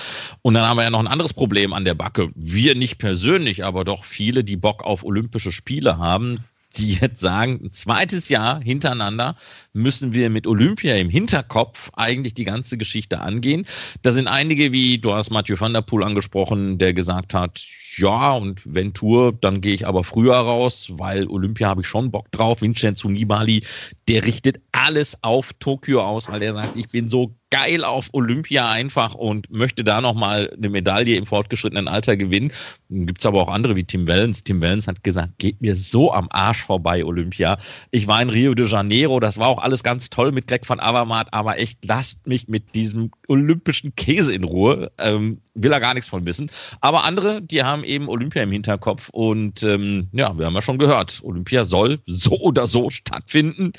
Und 0.43 0.55
dann 0.55 0.64
haben 0.64 0.76
wir 0.76 0.85
ja 0.85 0.90
noch 0.90 1.00
ein 1.00 1.06
anderes 1.06 1.32
Problem 1.32 1.73
an 1.73 1.85
der 1.85 1.94
Backe. 1.94 2.31
Wir 2.35 2.75
nicht 2.75 2.99
persönlich, 2.99 3.64
aber 3.64 3.85
doch 3.85 4.05
viele, 4.05 4.43
die 4.43 4.56
Bock 4.56 4.82
auf 4.82 5.05
Olympische 5.05 5.52
Spiele 5.52 5.99
haben, 5.99 6.44
die 6.79 6.94
jetzt 6.94 7.21
sagen, 7.21 7.61
ein 7.65 7.73
zweites 7.73 8.29
Jahr 8.29 8.62
hintereinander 8.62 9.37
müssen 9.73 10.12
wir 10.15 10.31
mit 10.31 10.47
Olympia 10.47 10.97
im 10.97 11.09
Hinterkopf 11.09 11.91
eigentlich 11.94 12.35
die 12.35 12.44
ganze 12.44 12.76
Geschichte 12.76 13.21
angehen. 13.21 13.67
Da 14.03 14.12
sind 14.12 14.29
einige, 14.29 14.73
wie 14.73 14.99
du 14.99 15.12
hast 15.12 15.31
Mathieu 15.31 15.56
van 15.59 15.73
der 15.73 15.82
Poel 15.82 16.05
angesprochen, 16.05 16.79
der 16.79 16.93
gesagt 16.93 17.35
hat, 17.35 17.65
ja, 17.97 18.32
und 18.32 18.62
wenn 18.65 18.93
Tour, 18.93 19.32
dann 19.32 19.61
gehe 19.61 19.75
ich 19.75 19.87
aber 19.87 20.05
früher 20.05 20.35
raus, 20.35 20.88
weil 20.93 21.29
Olympia 21.29 21.69
habe 21.69 21.82
ich 21.82 21.87
schon 21.87 22.11
Bock 22.11 22.31
drauf. 22.32 22.62
Vincenzo 22.62 23.09
Nibali, 23.09 23.62
der 24.09 24.25
richtet 24.25 24.61
alles 24.73 25.23
auf 25.23 25.53
Tokio 25.61 26.03
aus, 26.03 26.29
weil 26.29 26.41
der 26.41 26.53
sagt, 26.53 26.76
ich 26.76 26.88
bin 26.88 27.09
so 27.09 27.37
geil 27.54 27.84
auf 27.84 28.08
Olympia 28.10 28.68
einfach 28.68 29.14
und 29.14 29.48
möchte 29.48 29.84
da 29.84 30.00
nochmal 30.00 30.52
eine 30.56 30.70
Medaille 30.70 31.14
im 31.14 31.24
fortgeschrittenen 31.24 31.86
Alter 31.86 32.16
gewinnen. 32.16 32.50
Gibt 32.90 33.20
es 33.20 33.26
aber 33.26 33.40
auch 33.42 33.48
andere 33.48 33.76
wie 33.76 33.84
Tim 33.84 34.08
Wellens. 34.08 34.42
Tim 34.42 34.60
Wellens 34.60 34.88
hat 34.88 35.04
gesagt, 35.04 35.38
geht 35.38 35.60
mir 35.60 35.76
so 35.76 36.12
am 36.12 36.26
Arsch 36.30 36.64
vorbei, 36.64 37.04
Olympia. 37.04 37.56
Ich 37.92 38.08
war 38.08 38.20
in 38.20 38.28
Rio 38.28 38.54
de 38.54 38.66
Janeiro, 38.66 39.20
das 39.20 39.38
war 39.38 39.46
auch 39.46 39.58
alles 39.58 39.84
ganz 39.84 40.10
toll 40.10 40.32
mit 40.32 40.48
Greg 40.48 40.68
van 40.68 40.80
Avermaet, 40.80 41.28
aber 41.30 41.56
echt, 41.58 41.78
lasst 41.84 42.26
mich 42.26 42.48
mit 42.48 42.74
diesem 42.74 43.12
olympischen 43.28 43.94
Käse 43.94 44.34
in 44.34 44.42
Ruhe. 44.42 44.90
Ähm, 44.98 45.38
will 45.54 45.72
er 45.72 45.78
gar 45.78 45.94
nichts 45.94 46.08
von 46.08 46.26
wissen. 46.26 46.50
Aber 46.80 47.04
andere, 47.04 47.40
die 47.40 47.62
haben 47.62 47.84
eben 47.84 48.08
Olympia 48.08 48.42
im 48.42 48.50
Hinterkopf 48.50 49.10
und 49.10 49.62
ähm, 49.62 50.08
ja, 50.10 50.36
wir 50.36 50.46
haben 50.46 50.54
ja 50.54 50.62
schon 50.62 50.78
gehört, 50.78 51.20
Olympia 51.22 51.64
soll 51.64 52.00
so 52.06 52.36
oder 52.40 52.66
so 52.66 52.90
stattfinden 52.90 53.72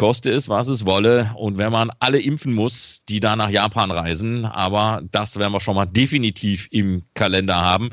koste 0.00 0.30
es, 0.30 0.48
was 0.48 0.66
es 0.68 0.86
wolle. 0.86 1.30
Und 1.36 1.58
wenn 1.58 1.70
man 1.70 1.90
alle 1.98 2.18
impfen 2.20 2.54
muss, 2.54 3.04
die 3.04 3.20
da 3.20 3.36
nach 3.36 3.50
Japan 3.50 3.90
reisen, 3.90 4.46
aber 4.46 5.02
das 5.12 5.38
werden 5.38 5.52
wir 5.52 5.60
schon 5.60 5.74
mal 5.74 5.84
definitiv 5.84 6.68
im 6.70 7.02
Kalender 7.12 7.56
haben. 7.56 7.90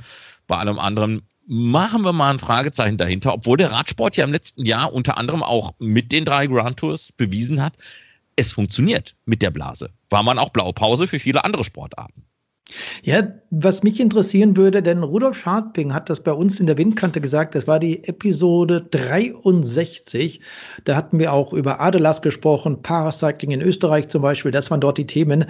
Bei 0.47 0.55
allem 0.55 0.79
anderen 0.79 1.23
machen 1.47 2.05
wir 2.05 2.13
mal 2.13 2.29
ein 2.29 2.39
Fragezeichen 2.39 2.95
dahinter, 2.95 3.33
obwohl 3.33 3.57
der 3.57 3.73
Radsport 3.73 4.15
ja 4.15 4.23
im 4.23 4.31
letzten 4.31 4.65
Jahr 4.65 4.93
unter 4.93 5.17
anderem 5.17 5.43
auch 5.43 5.73
mit 5.79 6.13
den 6.13 6.23
drei 6.23 6.47
Grand 6.47 6.77
Tours 6.77 7.11
bewiesen 7.11 7.61
hat, 7.61 7.75
es 8.37 8.53
funktioniert 8.53 9.13
mit 9.25 9.41
der 9.41 9.51
Blase. 9.51 9.89
War 10.09 10.23
man 10.23 10.39
auch 10.39 10.51
Blaupause 10.51 11.07
für 11.07 11.19
viele 11.19 11.43
andere 11.43 11.65
Sportarten. 11.65 12.23
Ja, 13.03 13.23
was 13.49 13.83
mich 13.83 13.99
interessieren 13.99 14.57
würde, 14.57 14.83
denn 14.83 15.01
Rudolf 15.01 15.37
Scharping 15.37 15.93
hat 15.93 16.09
das 16.09 16.21
bei 16.21 16.33
uns 16.33 16.59
in 16.59 16.67
der 16.67 16.77
Windkante 16.77 17.21
gesagt, 17.21 17.55
das 17.55 17.65
war 17.65 17.79
die 17.79 18.03
Episode 18.03 18.81
63. 18.91 20.41
Da 20.83 20.95
hatten 20.95 21.17
wir 21.17 21.31
auch 21.31 21.53
über 21.53 21.79
Adelas 21.79 22.21
gesprochen, 22.21 22.81
Paracycling 22.81 23.51
in 23.51 23.61
Österreich 23.61 24.09
zum 24.09 24.21
Beispiel, 24.21 24.51
das 24.51 24.69
waren 24.69 24.81
dort 24.81 24.97
die 24.97 25.07
Themen, 25.07 25.45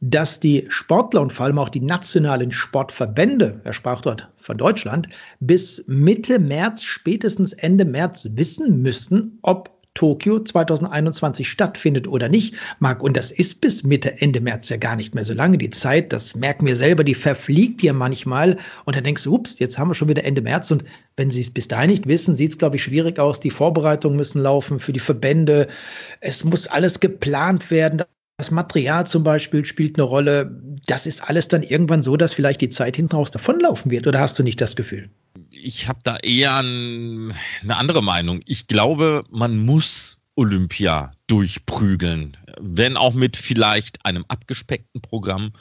dass 0.00 0.40
die 0.40 0.66
Sportler 0.68 1.20
und 1.20 1.32
vor 1.32 1.46
allem 1.46 1.58
auch 1.58 1.68
die 1.68 1.80
nationalen 1.80 2.50
Sportverbände, 2.50 3.60
er 3.62 3.72
sprach 3.72 4.00
dort 4.00 4.28
von 4.36 4.58
Deutschland, 4.58 5.08
bis 5.40 5.84
Mitte 5.86 6.38
März, 6.38 6.82
spätestens 6.82 7.52
Ende 7.52 7.84
März 7.84 8.28
wissen 8.34 8.82
müssten, 8.82 9.38
ob 9.42 9.81
Tokio 9.94 10.40
2021 10.40 11.48
stattfindet 11.48 12.08
oder 12.08 12.28
nicht, 12.28 12.56
Marc. 12.78 13.02
Und 13.02 13.16
das 13.16 13.30
ist 13.30 13.60
bis 13.60 13.84
Mitte, 13.84 14.20
Ende 14.20 14.40
März 14.40 14.68
ja 14.68 14.76
gar 14.76 14.96
nicht 14.96 15.14
mehr 15.14 15.24
so 15.24 15.34
lange. 15.34 15.58
Die 15.58 15.70
Zeit, 15.70 16.12
das 16.12 16.34
merken 16.34 16.66
wir 16.66 16.76
selber, 16.76 17.04
die 17.04 17.14
verfliegt 17.14 17.82
ja 17.82 17.92
manchmal. 17.92 18.56
Und 18.84 18.96
dann 18.96 19.04
denkst 19.04 19.24
du, 19.24 19.34
ups, 19.34 19.58
jetzt 19.58 19.78
haben 19.78 19.90
wir 19.90 19.94
schon 19.94 20.08
wieder 20.08 20.24
Ende 20.24 20.42
März. 20.42 20.70
Und 20.70 20.84
wenn 21.16 21.30
sie 21.30 21.42
es 21.42 21.50
bis 21.50 21.68
dahin 21.68 21.90
nicht 21.90 22.06
wissen, 22.06 22.34
sieht 22.34 22.52
es, 22.52 22.58
glaube 22.58 22.76
ich, 22.76 22.82
schwierig 22.82 23.18
aus. 23.18 23.40
Die 23.40 23.50
Vorbereitungen 23.50 24.16
müssen 24.16 24.40
laufen 24.40 24.78
für 24.78 24.92
die 24.92 25.00
Verbände. 25.00 25.68
Es 26.20 26.44
muss 26.44 26.66
alles 26.66 27.00
geplant 27.00 27.70
werden. 27.70 28.02
Das 28.42 28.50
Material 28.50 29.06
zum 29.06 29.22
Beispiel 29.22 29.64
spielt 29.64 29.96
eine 29.96 30.02
Rolle. 30.02 30.60
Das 30.86 31.06
ist 31.06 31.28
alles 31.28 31.48
dann 31.48 31.62
irgendwann 31.62 32.02
so, 32.02 32.16
dass 32.16 32.34
vielleicht 32.34 32.60
die 32.60 32.70
Zeit 32.70 32.96
hinten 32.96 33.14
raus 33.14 33.30
davonlaufen 33.30 33.90
wird. 33.90 34.06
Oder 34.06 34.20
hast 34.20 34.38
du 34.38 34.42
nicht 34.42 34.60
das 34.60 34.76
Gefühl? 34.76 35.10
ich 35.62 35.88
habe 35.88 36.00
da 36.02 36.16
eher 36.16 36.56
ein, 36.56 37.32
eine 37.62 37.76
andere 37.76 38.02
Meinung. 38.02 38.40
Ich 38.46 38.66
glaube, 38.66 39.24
man 39.30 39.58
muss 39.58 40.18
Olympia 40.34 41.12
durchprügeln, 41.26 42.36
wenn 42.60 42.96
auch 42.96 43.14
mit 43.14 43.36
vielleicht 43.36 44.04
einem 44.04 44.24
abgespeckten 44.28 45.00
Programm 45.00 45.52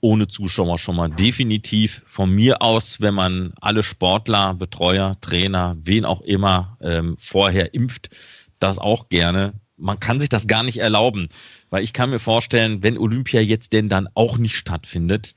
ohne 0.00 0.26
Zuschauer 0.26 0.78
schon 0.78 0.96
mal 0.96 1.10
definitiv 1.10 2.02
von 2.06 2.30
mir 2.30 2.62
aus, 2.62 3.00
wenn 3.00 3.14
man 3.14 3.52
alle 3.60 3.82
Sportler, 3.82 4.54
Betreuer, 4.54 5.16
Trainer, 5.20 5.76
wen 5.82 6.04
auch 6.04 6.22
immer 6.22 6.76
ähm, 6.80 7.14
vorher 7.18 7.74
impft, 7.74 8.10
das 8.58 8.78
auch 8.78 9.08
gerne. 9.10 9.52
Man 9.76 10.00
kann 10.00 10.18
sich 10.18 10.28
das 10.28 10.46
gar 10.46 10.62
nicht 10.62 10.78
erlauben, 10.78 11.28
weil 11.72 11.82
ich 11.82 11.92
kann 11.92 12.10
mir 12.10 12.20
vorstellen, 12.20 12.84
wenn 12.84 12.96
Olympia 12.96 13.40
jetzt 13.40 13.72
denn 13.72 13.88
dann 13.88 14.08
auch 14.14 14.38
nicht 14.38 14.56
stattfindet, 14.56 15.34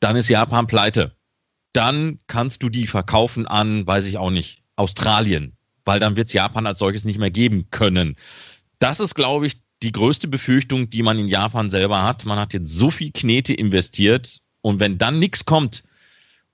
dann 0.00 0.16
ist 0.16 0.28
Japan 0.28 0.66
pleite 0.66 1.14
dann 1.72 2.18
kannst 2.26 2.62
du 2.62 2.68
die 2.68 2.86
verkaufen 2.86 3.46
an, 3.46 3.86
weiß 3.86 4.06
ich 4.06 4.18
auch 4.18 4.30
nicht, 4.30 4.62
Australien, 4.76 5.56
weil 5.84 6.00
dann 6.00 6.16
wird 6.16 6.28
es 6.28 6.34
Japan 6.34 6.66
als 6.66 6.78
solches 6.78 7.04
nicht 7.04 7.18
mehr 7.18 7.30
geben 7.30 7.68
können. 7.70 8.16
Das 8.78 9.00
ist, 9.00 9.14
glaube 9.14 9.46
ich, 9.46 9.60
die 9.82 9.92
größte 9.92 10.28
Befürchtung, 10.28 10.90
die 10.90 11.02
man 11.02 11.18
in 11.18 11.28
Japan 11.28 11.70
selber 11.70 12.02
hat. 12.02 12.24
Man 12.24 12.38
hat 12.38 12.52
jetzt 12.52 12.74
so 12.74 12.90
viel 12.90 13.10
Knete 13.12 13.54
investiert 13.54 14.38
und 14.60 14.80
wenn 14.80 14.98
dann 14.98 15.18
nichts 15.18 15.44
kommt 15.44 15.84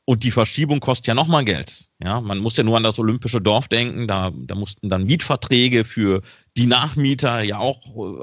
und 0.08 0.24
die 0.24 0.30
Verschiebung 0.30 0.80
kostet 0.80 1.08
ja 1.08 1.14
nochmal 1.14 1.44
Geld. 1.44 1.86
Ja, 2.02 2.22
man 2.22 2.38
muss 2.38 2.56
ja 2.56 2.64
nur 2.64 2.78
an 2.78 2.82
das 2.82 2.98
olympische 2.98 3.42
Dorf 3.42 3.68
denken. 3.68 4.08
Da, 4.08 4.30
da 4.34 4.54
mussten 4.54 4.88
dann 4.88 5.04
Mietverträge 5.04 5.84
für 5.84 6.22
die 6.56 6.64
Nachmieter 6.64 7.42
ja 7.42 7.58
auch 7.58 7.78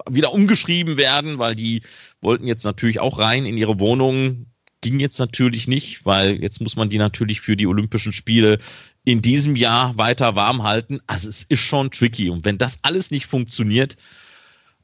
wieder 0.09 0.33
umgeschrieben 0.33 0.97
werden, 0.97 1.37
weil 1.37 1.55
die 1.55 1.83
wollten 2.21 2.47
jetzt 2.47 2.63
natürlich 2.63 2.99
auch 2.99 3.19
rein 3.19 3.45
in 3.45 3.55
ihre 3.55 3.79
Wohnungen 3.79 4.51
ging 4.81 4.99
jetzt 4.99 5.19
natürlich 5.19 5.67
nicht, 5.67 6.05
weil 6.07 6.41
jetzt 6.41 6.59
muss 6.59 6.75
man 6.75 6.89
die 6.89 6.97
natürlich 6.97 7.41
für 7.41 7.55
die 7.55 7.67
Olympischen 7.67 8.13
Spiele 8.13 8.57
in 9.03 9.21
diesem 9.21 9.55
Jahr 9.55 9.95
weiter 9.95 10.35
warm 10.35 10.63
halten. 10.63 11.01
Also 11.05 11.29
es 11.29 11.43
ist 11.43 11.61
schon 11.61 11.91
tricky. 11.91 12.31
Und 12.31 12.45
wenn 12.45 12.57
das 12.57 12.79
alles 12.81 13.11
nicht 13.11 13.27
funktioniert, 13.27 13.95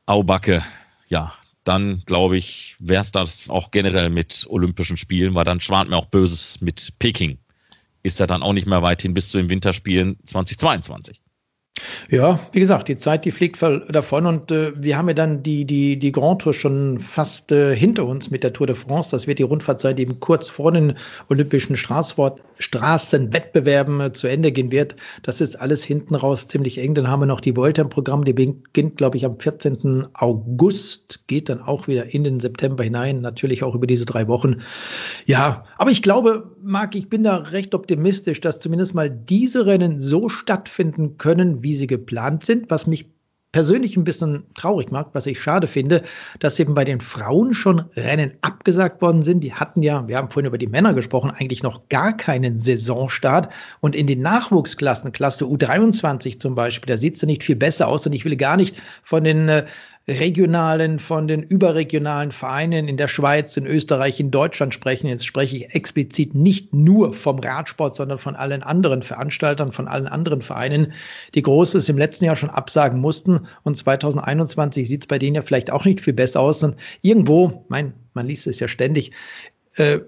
Aubacke, 0.05 0.63
ja, 1.07 1.33
dann 1.63 2.01
glaube 2.05 2.37
ich, 2.37 2.75
wäre 2.79 3.01
es 3.01 3.11
das 3.11 3.49
auch 3.49 3.71
generell 3.71 4.09
mit 4.09 4.45
Olympischen 4.49 4.97
Spielen, 4.97 5.35
weil 5.35 5.45
dann 5.45 5.59
schwant 5.59 5.89
mir 5.89 5.97
auch 5.97 6.07
Böses 6.07 6.59
mit 6.61 6.93
Peking. 6.99 7.37
Ist 8.03 8.19
ja 8.19 8.27
dann 8.27 8.41
auch 8.41 8.53
nicht 8.53 8.67
mehr 8.67 8.81
weit 8.81 9.03
hin 9.03 9.13
bis 9.13 9.29
zu 9.29 9.37
den 9.37 9.49
Winterspielen 9.49 10.17
2022. 10.25 11.21
Ja, 12.09 12.39
wie 12.51 12.59
gesagt, 12.59 12.87
die 12.87 12.97
Zeit, 12.97 13.25
die 13.25 13.31
fliegt 13.31 13.61
davon 13.61 14.25
und 14.25 14.51
äh, 14.51 14.71
wir 14.75 14.97
haben 14.97 15.07
ja 15.07 15.13
dann 15.13 15.43
die, 15.43 15.65
die, 15.65 15.97
die 15.97 16.11
Grand 16.11 16.41
Tour 16.41 16.53
schon 16.53 16.99
fast 16.99 17.51
äh, 17.51 17.75
hinter 17.75 18.05
uns 18.05 18.31
mit 18.31 18.43
der 18.43 18.53
Tour 18.53 18.67
de 18.67 18.75
France. 18.75 19.11
Das 19.11 19.27
wird 19.27 19.39
die 19.39 19.43
Rundfahrt 19.43 19.79
sein, 19.79 19.95
die 19.95 20.03
eben 20.03 20.19
kurz 20.19 20.49
vor 20.49 20.71
den 20.71 20.93
Olympischen 21.29 21.77
Straßenwettbewerben 21.77 24.01
äh, 24.01 24.13
zu 24.13 24.27
Ende 24.27 24.51
gehen 24.51 24.71
wird. 24.71 24.95
Das 25.23 25.41
ist 25.41 25.59
alles 25.59 25.83
hinten 25.83 26.13
raus 26.15 26.47
ziemlich 26.47 26.77
eng. 26.79 26.95
Dann 26.95 27.07
haben 27.07 27.21
wir 27.21 27.27
noch 27.27 27.41
die 27.41 27.55
Volta 27.55 27.81
im 27.81 27.89
Programm, 27.89 28.25
die 28.25 28.33
beginnt, 28.33 28.97
glaube 28.97 29.17
ich, 29.17 29.25
am 29.25 29.39
14. 29.39 30.07
August, 30.13 31.27
geht 31.27 31.49
dann 31.49 31.61
auch 31.61 31.87
wieder 31.87 32.13
in 32.13 32.23
den 32.23 32.39
September 32.39 32.83
hinein, 32.83 33.21
natürlich 33.21 33.63
auch 33.63 33.75
über 33.75 33.87
diese 33.87 34.05
drei 34.05 34.27
Wochen. 34.27 34.57
Ja, 35.25 35.65
aber 35.77 35.91
ich 35.91 36.01
glaube, 36.01 36.51
Marc, 36.63 36.95
ich 36.95 37.09
bin 37.09 37.23
da 37.23 37.37
recht 37.37 37.73
optimistisch, 37.73 38.41
dass 38.41 38.59
zumindest 38.59 38.93
mal 38.93 39.09
diese 39.09 39.65
Rennen 39.65 39.99
so 39.99 40.29
stattfinden 40.29 41.17
können, 41.17 41.63
wie 41.63 41.70
sie 41.75 41.87
geplant 41.87 42.45
sind, 42.45 42.69
was 42.69 42.87
mich 42.87 43.05
persönlich 43.51 43.97
ein 43.97 44.03
bisschen 44.03 44.45
traurig 44.55 44.91
macht, 44.91 45.07
was 45.13 45.25
ich 45.25 45.41
schade 45.41 45.67
finde, 45.67 46.03
dass 46.39 46.59
eben 46.59 46.73
bei 46.73 46.85
den 46.85 47.01
Frauen 47.01 47.53
schon 47.53 47.79
Rennen 47.95 48.31
abgesagt 48.41 49.01
worden 49.01 49.23
sind. 49.23 49.41
Die 49.43 49.53
hatten 49.53 49.83
ja, 49.83 50.07
wir 50.07 50.17
haben 50.17 50.29
vorhin 50.29 50.47
über 50.47 50.57
die 50.57 50.67
Männer 50.67 50.93
gesprochen, 50.93 51.31
eigentlich 51.31 51.63
noch 51.63 51.89
gar 51.89 52.15
keinen 52.15 52.59
Saisonstart. 52.59 53.53
Und 53.81 53.95
in 53.95 54.07
den 54.07 54.21
Nachwuchsklassen, 54.21 55.11
Klasse 55.11 55.45
U23 55.45 56.39
zum 56.39 56.55
Beispiel, 56.55 56.93
da 56.93 56.97
sieht 56.97 57.15
es 57.15 57.21
ja 57.21 57.25
nicht 57.25 57.43
viel 57.43 57.57
besser 57.57 57.87
aus. 57.87 58.05
Und 58.05 58.13
ich 58.13 58.23
will 58.23 58.37
gar 58.37 58.55
nicht 58.55 58.81
von 59.03 59.23
den 59.23 59.49
äh, 59.49 59.65
regionalen, 60.19 60.99
von 60.99 61.27
den 61.27 61.43
überregionalen 61.43 62.31
Vereinen 62.31 62.87
in 62.87 62.97
der 62.97 63.07
Schweiz, 63.07 63.57
in 63.57 63.65
Österreich, 63.65 64.19
in 64.19 64.31
Deutschland 64.31 64.73
sprechen. 64.73 65.07
Jetzt 65.07 65.25
spreche 65.25 65.57
ich 65.57 65.75
explizit 65.75 66.35
nicht 66.35 66.73
nur 66.73 67.13
vom 67.13 67.39
Radsport, 67.39 67.95
sondern 67.95 68.17
von 68.17 68.35
allen 68.35 68.63
anderen 68.63 69.01
Veranstaltern, 69.01 69.71
von 69.71 69.87
allen 69.87 70.07
anderen 70.07 70.41
Vereinen, 70.41 70.93
die 71.35 71.41
Großes 71.41 71.89
im 71.89 71.97
letzten 71.97 72.25
Jahr 72.25 72.35
schon 72.35 72.49
absagen 72.49 72.99
mussten. 72.99 73.47
Und 73.63 73.77
2021 73.77 74.87
sieht 74.87 75.01
es 75.01 75.07
bei 75.07 75.19
denen 75.19 75.35
ja 75.35 75.41
vielleicht 75.41 75.71
auch 75.71 75.85
nicht 75.85 76.01
viel 76.01 76.13
besser 76.13 76.41
aus. 76.41 76.63
Und 76.63 76.75
irgendwo, 77.01 77.65
mein, 77.69 77.93
man 78.13 78.27
liest 78.27 78.47
es 78.47 78.59
ja 78.59 78.67
ständig, 78.67 79.11
äh, 79.75 79.99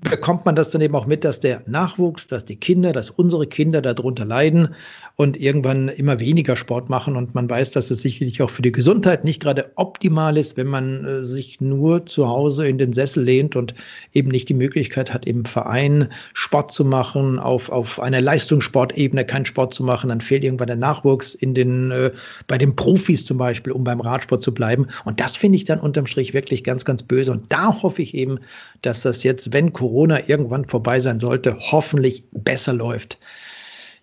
bekommt 0.00 0.44
man 0.44 0.54
das 0.54 0.70
dann 0.70 0.82
eben 0.82 0.94
auch 0.94 1.06
mit, 1.06 1.24
dass 1.24 1.40
der 1.40 1.62
Nachwuchs, 1.66 2.26
dass 2.26 2.44
die 2.44 2.56
Kinder, 2.56 2.92
dass 2.92 3.08
unsere 3.08 3.46
Kinder 3.46 3.80
darunter 3.80 4.26
leiden 4.26 4.74
und 5.16 5.40
irgendwann 5.40 5.88
immer 5.88 6.20
weniger 6.20 6.54
Sport 6.54 6.90
machen. 6.90 7.16
Und 7.16 7.34
man 7.34 7.48
weiß, 7.48 7.70
dass 7.70 7.90
es 7.90 8.02
sicherlich 8.02 8.42
auch 8.42 8.50
für 8.50 8.60
die 8.60 8.72
Gesundheit 8.72 9.24
nicht 9.24 9.40
gerade 9.40 9.72
optimal 9.76 10.36
ist, 10.36 10.58
wenn 10.58 10.66
man 10.66 11.04
äh, 11.06 11.22
sich 11.22 11.62
nur 11.62 12.04
zu 12.04 12.28
Hause 12.28 12.68
in 12.68 12.76
den 12.76 12.92
Sessel 12.92 13.24
lehnt 13.24 13.56
und 13.56 13.74
eben 14.12 14.30
nicht 14.30 14.50
die 14.50 14.54
Möglichkeit 14.54 15.14
hat, 15.14 15.26
im 15.26 15.46
Verein 15.46 16.08
Sport 16.34 16.72
zu 16.72 16.84
machen, 16.84 17.38
auf, 17.38 17.70
auf 17.70 17.98
einer 17.98 18.20
Leistungssportebene 18.20 19.24
keinen 19.24 19.46
Sport 19.46 19.72
zu 19.72 19.82
machen. 19.82 20.10
Dann 20.10 20.20
fehlt 20.20 20.44
irgendwann 20.44 20.66
der 20.66 20.76
Nachwuchs 20.76 21.34
in 21.34 21.54
den, 21.54 21.90
äh, 21.90 22.10
bei 22.48 22.58
den 22.58 22.76
Profis 22.76 23.24
zum 23.24 23.38
Beispiel, 23.38 23.72
um 23.72 23.84
beim 23.84 24.00
Radsport 24.02 24.42
zu 24.42 24.52
bleiben. 24.52 24.88
Und 25.06 25.20
das 25.20 25.36
finde 25.36 25.56
ich 25.56 25.64
dann 25.64 25.80
unterm 25.80 26.06
Strich 26.06 26.34
wirklich 26.34 26.64
ganz, 26.64 26.84
ganz 26.84 27.02
böse. 27.02 27.32
Und 27.32 27.50
da 27.50 27.82
hoffe 27.82 28.02
ich 28.02 28.12
eben, 28.12 28.38
dass 28.82 29.00
das 29.00 29.24
jetzt, 29.24 29.54
wenn 29.54 29.72
Corona 29.72 29.85
irgendwann 30.26 30.68
vorbei 30.68 31.00
sein 31.00 31.20
sollte, 31.20 31.56
hoffentlich 31.58 32.24
besser 32.32 32.72
läuft 32.72 33.18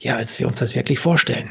ja, 0.03 0.17
als 0.17 0.37
wir 0.39 0.47
uns 0.47 0.59
das 0.59 0.75
wirklich 0.75 0.99
vorstellen. 0.99 1.49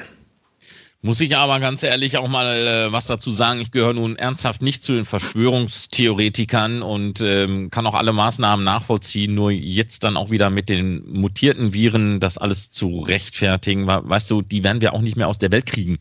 Muss 1.05 1.21
ich 1.21 1.37
aber 1.37 1.59
ganz 1.59 1.83
ehrlich 1.83 2.17
auch 2.17 2.29
mal 2.29 2.47
äh, 2.47 2.93
was 2.93 3.07
dazu 3.07 3.33
sagen. 3.33 3.61
Ich 3.61 3.73
gehöre 3.73 3.95
nun 3.95 4.15
ernsthaft 4.15 4.63
nicht 4.63 4.85
zu 4.85 4.95
den 4.95 5.05
Verschwörungstheoretikern 5.05 6.81
und 6.81 7.21
ähm, 7.21 7.71
kann 7.71 7.87
auch 7.89 7.95
alle 7.95 8.13
Maßnahmen 8.13 8.65
nachvollziehen. 8.65 9.35
Nur 9.35 9.51
jetzt 9.51 10.05
dann 10.05 10.17
auch 10.17 10.31
wieder 10.31 10.49
mit 10.49 10.69
den 10.69 11.03
mutierten 11.13 11.73
Viren 11.73 12.21
das 12.21 12.39
alles 12.39 12.71
zu 12.71 13.01
rechtfertigen. 13.01 13.89
Weißt 13.89 14.31
du, 14.31 14.43
die 14.43 14.63
werden 14.63 14.81
wir 14.81 14.93
auch 14.93 15.01
nicht 15.01 15.17
mehr 15.17 15.27
aus 15.27 15.39
der 15.39 15.51
Welt 15.51 15.67
kriegen. 15.67 15.99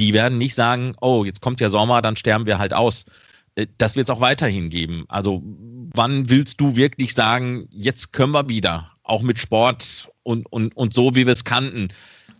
Die 0.00 0.12
werden 0.12 0.36
nicht 0.38 0.56
sagen, 0.56 0.96
oh, 1.00 1.24
jetzt 1.24 1.40
kommt 1.40 1.60
ja 1.60 1.68
Sommer, 1.68 2.02
dann 2.02 2.16
sterben 2.16 2.46
wir 2.46 2.58
halt 2.58 2.74
aus. 2.74 3.04
Äh, 3.54 3.68
das 3.78 3.94
wird 3.94 4.08
es 4.08 4.10
auch 4.10 4.20
weiterhin 4.20 4.68
geben. 4.68 5.04
Also 5.06 5.44
wann 5.94 6.30
willst 6.30 6.60
du 6.60 6.76
wirklich 6.76 7.14
sagen, 7.14 7.68
jetzt 7.70 8.12
können 8.12 8.32
wir 8.32 8.48
wieder? 8.48 8.94
auch 9.04 9.22
mit 9.22 9.38
Sport 9.38 10.10
und, 10.22 10.50
und, 10.50 10.76
und 10.76 10.94
so, 10.94 11.14
wie 11.14 11.26
wir 11.26 11.32
es 11.32 11.44
kannten. 11.44 11.88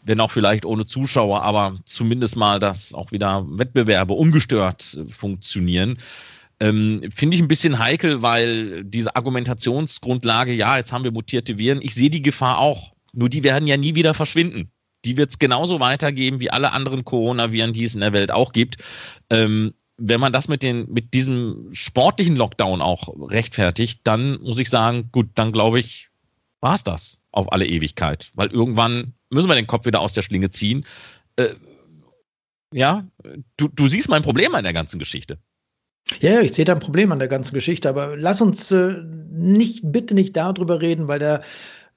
Wenn 0.02 0.20
auch 0.20 0.30
vielleicht 0.30 0.66
ohne 0.66 0.84
Zuschauer, 0.84 1.42
aber 1.42 1.78
zumindest 1.84 2.37
mal, 2.37 2.58
dass 2.58 2.92
auch 2.92 3.12
wieder 3.12 3.46
Wettbewerbe 3.46 4.14
ungestört 4.14 4.99
funktionieren. 5.08 5.96
Ähm, 6.61 7.02
Finde 7.14 7.37
ich 7.37 7.42
ein 7.42 7.49
bisschen 7.49 7.78
heikel, 7.78 8.20
weil 8.20 8.84
diese 8.84 9.16
Argumentationsgrundlage, 9.16 10.52
ja, 10.52 10.76
jetzt 10.76 10.92
haben 10.92 11.04
wir 11.04 11.12
mutierte 11.12 11.58
Viren, 11.58 11.80
ich 11.82 11.94
sehe 11.94 12.11
die 12.11 12.23
Gefahr 12.23 12.58
auch. 12.58 12.92
Nur 13.12 13.28
die 13.28 13.44
werden 13.44 13.66
ja 13.66 13.76
nie 13.76 13.94
wieder 13.94 14.14
verschwinden. 14.14 14.70
Die 15.04 15.16
wird 15.16 15.30
es 15.30 15.38
genauso 15.38 15.80
weitergeben 15.80 16.40
wie 16.40 16.50
alle 16.50 16.73
anderen 16.73 17.04
Coronaviren, 17.04 17.73
die 17.73 17.84
es 17.84 17.94
in 17.94 18.00
der 18.00 18.12
Welt 18.12 18.30
auch 18.30 18.52
gibt. 18.52 18.76
Ähm, 19.30 19.75
wenn 19.97 20.21
man 20.21 20.33
das 20.33 20.49
mit, 20.49 20.63
den, 20.63 20.91
mit 20.93 21.15
diesem 21.15 21.69
sportlichen 21.73 22.37
Lockdown 22.37 22.81
auch 22.81 23.09
rechtfertigt, 23.31 24.01
dann 24.05 24.41
muss 24.43 24.59
ich 24.59 24.71
sagen, 24.71 25.09
gut, 25.13 25.29
dann 25.35 25.53
glaube 25.53 25.81
ich, 25.81 26.09
war 26.61 26.75
es 26.75 26.85
das 26.85 27.19
auf 27.31 27.53
alle 27.53 27.67
Ewigkeit. 27.67 28.31
Weil 28.35 28.49
irgendwann 28.49 29.15
müssen 29.31 29.49
wir 29.49 29.55
den 29.55 29.67
Kopf 29.67 29.87
wieder 29.87 30.01
aus 30.01 30.15
der 30.15 30.23
Schlinge 30.23 30.51
ziehen. 30.51 30.85
Äh, 31.37 31.55
ja, 32.73 33.07
du, 33.57 33.69
du 33.69 33.87
siehst 33.87 34.09
mein 34.09 34.23
Problem 34.23 34.55
an 34.55 34.65
der 34.65 34.73
ganzen 34.73 34.99
Geschichte. 34.99 35.39
Ja, 36.21 36.41
ich 36.41 36.53
sehe 36.53 36.65
da 36.65 36.75
ein 36.75 36.81
Problem 36.81 37.13
an 37.13 37.19
der 37.19 37.29
ganzen 37.29 37.55
Geschichte, 37.55 37.89
aber 37.89 38.17
lass 38.17 38.41
uns 38.41 38.71
äh, 38.71 38.97
nicht, 39.31 39.81
bitte 39.85 40.15
nicht 40.15 40.37
darüber 40.37 40.81
reden, 40.81 41.09
weil 41.09 41.19
der 41.19 41.43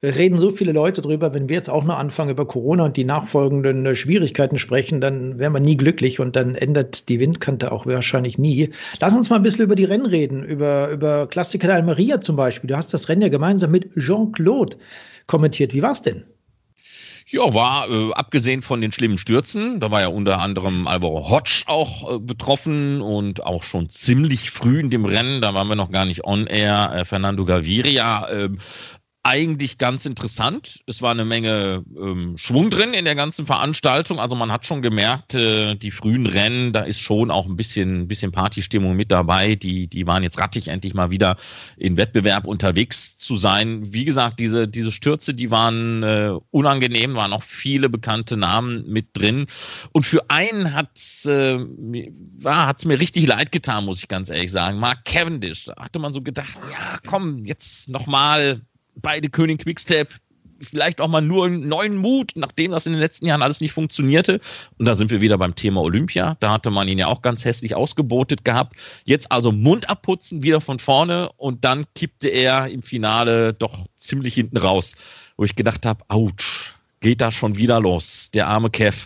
reden 0.03 0.37
so 0.37 0.51
viele 0.51 0.71
Leute 0.71 1.01
drüber. 1.01 1.33
Wenn 1.33 1.49
wir 1.49 1.55
jetzt 1.55 1.69
auch 1.69 1.83
noch 1.83 1.97
anfangen, 1.97 2.29
über 2.29 2.45
Corona 2.45 2.85
und 2.85 2.97
die 2.97 3.03
nachfolgenden 3.03 3.85
äh, 3.85 3.95
Schwierigkeiten 3.95 4.59
sprechen, 4.59 5.01
dann 5.01 5.39
wären 5.39 5.53
wir 5.53 5.59
nie 5.59 5.77
glücklich 5.77 6.19
und 6.19 6.35
dann 6.35 6.55
ändert 6.55 7.09
die 7.09 7.19
Windkante 7.19 7.71
auch 7.71 7.85
wahrscheinlich 7.85 8.37
nie. 8.37 8.69
Lass 8.99 9.15
uns 9.15 9.29
mal 9.29 9.37
ein 9.37 9.43
bisschen 9.43 9.65
über 9.65 9.75
die 9.75 9.85
Rennen 9.85 10.05
reden, 10.05 10.43
über, 10.43 10.89
über 10.91 11.27
Klassiker 11.27 11.67
der 11.67 11.77
Almeria 11.77 12.21
zum 12.21 12.35
Beispiel. 12.35 12.67
Du 12.67 12.77
hast 12.77 12.93
das 12.93 13.09
Rennen 13.09 13.23
ja 13.23 13.29
gemeinsam 13.29 13.71
mit 13.71 13.91
Jean-Claude 13.93 14.77
kommentiert. 15.25 15.73
Wie 15.73 15.81
war 15.81 15.93
es 15.93 16.01
denn? 16.01 16.23
Ja, 17.29 17.53
war 17.53 17.89
äh, 17.89 18.13
abgesehen 18.13 18.61
von 18.61 18.79
den 18.79 18.93
schlimmen 18.93 19.17
Stürzen, 19.17 19.81
da 19.81 19.91
war 19.91 19.99
ja 19.99 20.07
unter 20.07 20.39
anderem 20.39 20.87
Alvaro 20.87 21.29
Hodge 21.29 21.63
auch 21.65 22.15
äh, 22.15 22.19
betroffen 22.19 23.01
und 23.01 23.45
auch 23.45 23.63
schon 23.63 23.89
ziemlich 23.89 24.49
früh 24.49 24.79
in 24.79 24.89
dem 24.89 25.03
Rennen, 25.03 25.41
da 25.41 25.53
waren 25.53 25.67
wir 25.67 25.75
noch 25.75 25.91
gar 25.91 26.05
nicht 26.05 26.23
on 26.23 26.47
air, 26.47 26.93
äh, 26.95 27.03
Fernando 27.03 27.43
Gaviria 27.43 28.29
äh, 28.29 28.49
eigentlich 29.27 29.77
ganz 29.77 30.05
interessant. 30.05 30.79
Es 30.87 31.01
war 31.01 31.11
eine 31.11 31.25
Menge 31.25 31.83
ähm, 31.97 32.37
Schwung 32.37 32.69
drin 32.69 32.93
in 32.93 33.03
der 33.03 33.15
ganzen 33.15 33.45
Veranstaltung. 33.45 34.21
Also 34.21 34.37
man 34.37 34.53
hat 34.53 34.65
schon 34.65 34.81
gemerkt, 34.81 35.35
äh, 35.35 35.75
die 35.75 35.91
frühen 35.91 36.25
Rennen, 36.25 36.71
da 36.71 36.79
ist 36.79 37.01
schon 37.01 37.29
auch 37.29 37.45
ein 37.45 37.57
bisschen, 37.57 38.07
bisschen 38.07 38.31
Partystimmung 38.31 38.95
mit 38.95 39.11
dabei. 39.11 39.55
Die, 39.55 39.87
die 39.87 40.07
waren 40.07 40.23
jetzt 40.23 40.39
rattig, 40.39 40.69
endlich 40.69 40.93
mal 40.93 41.11
wieder 41.11 41.35
in 41.75 41.97
Wettbewerb 41.97 42.47
unterwegs 42.47 43.17
zu 43.17 43.35
sein. 43.35 43.93
Wie 43.93 44.05
gesagt, 44.05 44.39
diese, 44.39 44.65
diese 44.65 44.93
Stürze, 44.93 45.33
die 45.33 45.51
waren 45.51 46.03
äh, 46.03 46.31
unangenehm, 46.51 47.15
waren 47.15 47.33
auch 47.33 47.43
viele 47.43 47.89
bekannte 47.89 48.37
Namen 48.37 48.89
mit 48.89 49.09
drin. 49.13 49.47
Und 49.91 50.05
für 50.05 50.29
einen 50.29 50.73
hat 50.73 50.91
es 50.95 51.25
äh, 51.25 51.57
mir 51.57 52.99
richtig 52.99 53.27
leid 53.27 53.51
getan, 53.51 53.83
muss 53.83 53.99
ich 53.99 54.07
ganz 54.07 54.29
ehrlich 54.29 54.53
sagen. 54.53 54.79
Mark 54.79 55.03
Cavendish, 55.03 55.65
da 55.65 55.75
hatte 55.77 55.99
man 55.99 56.13
so 56.13 56.21
gedacht, 56.21 56.57
ja, 56.71 56.99
komm, 57.05 57.43
jetzt 57.43 57.89
nochmal 57.89 58.61
beide 59.01 59.29
König 59.29 59.59
Quickstep 59.59 60.13
vielleicht 60.61 61.01
auch 61.01 61.07
mal 61.07 61.21
nur 61.21 61.45
einen 61.45 61.67
neuen 61.67 61.97
Mut, 61.97 62.31
nachdem 62.35 62.71
das 62.71 62.85
in 62.85 62.93
den 62.93 63.01
letzten 63.01 63.25
Jahren 63.25 63.41
alles 63.41 63.61
nicht 63.61 63.71
funktionierte. 63.71 64.39
Und 64.77 64.85
da 64.85 64.95
sind 64.95 65.11
wir 65.11 65.21
wieder 65.21 65.37
beim 65.37 65.55
Thema 65.55 65.81
Olympia. 65.81 66.35
Da 66.39 66.51
hatte 66.51 66.71
man 66.71 66.87
ihn 66.87 66.97
ja 66.99 67.07
auch 67.07 67.21
ganz 67.21 67.45
hässlich 67.45 67.75
ausgebotet 67.75 68.43
gehabt. 68.43 68.75
Jetzt 69.05 69.31
also 69.31 69.51
Mund 69.51 69.89
abputzen, 69.89 70.43
wieder 70.43 70.61
von 70.61 70.79
vorne 70.79 71.29
und 71.37 71.63
dann 71.63 71.85
kippte 71.95 72.29
er 72.29 72.67
im 72.67 72.81
Finale 72.81 73.53
doch 73.53 73.85
ziemlich 73.95 74.33
hinten 74.33 74.57
raus, 74.57 74.95
wo 75.37 75.43
ich 75.43 75.55
gedacht 75.55 75.85
habe, 75.85 76.03
ouch, 76.09 76.73
geht 76.99 77.21
da 77.21 77.31
schon 77.31 77.57
wieder 77.57 77.79
los, 77.79 78.31
der 78.31 78.47
arme 78.47 78.69
Kev. 78.69 79.05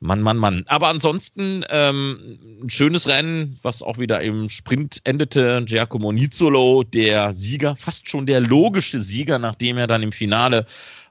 Mann, 0.00 0.20
Mann, 0.20 0.36
Mann. 0.36 0.64
Aber 0.66 0.88
ansonsten 0.88 1.64
ähm, 1.70 2.38
ein 2.62 2.70
schönes 2.70 3.08
Rennen, 3.08 3.58
was 3.62 3.82
auch 3.82 3.98
wieder 3.98 4.20
im 4.20 4.48
Sprint 4.48 5.00
endete. 5.04 5.62
Giacomo 5.64 6.12
Nizzolo, 6.12 6.82
der 6.82 7.32
Sieger, 7.32 7.76
fast 7.76 8.08
schon 8.08 8.26
der 8.26 8.40
logische 8.40 9.00
Sieger, 9.00 9.38
nachdem 9.38 9.78
er 9.78 9.86
dann 9.86 10.02
im 10.02 10.12
Finale 10.12 10.66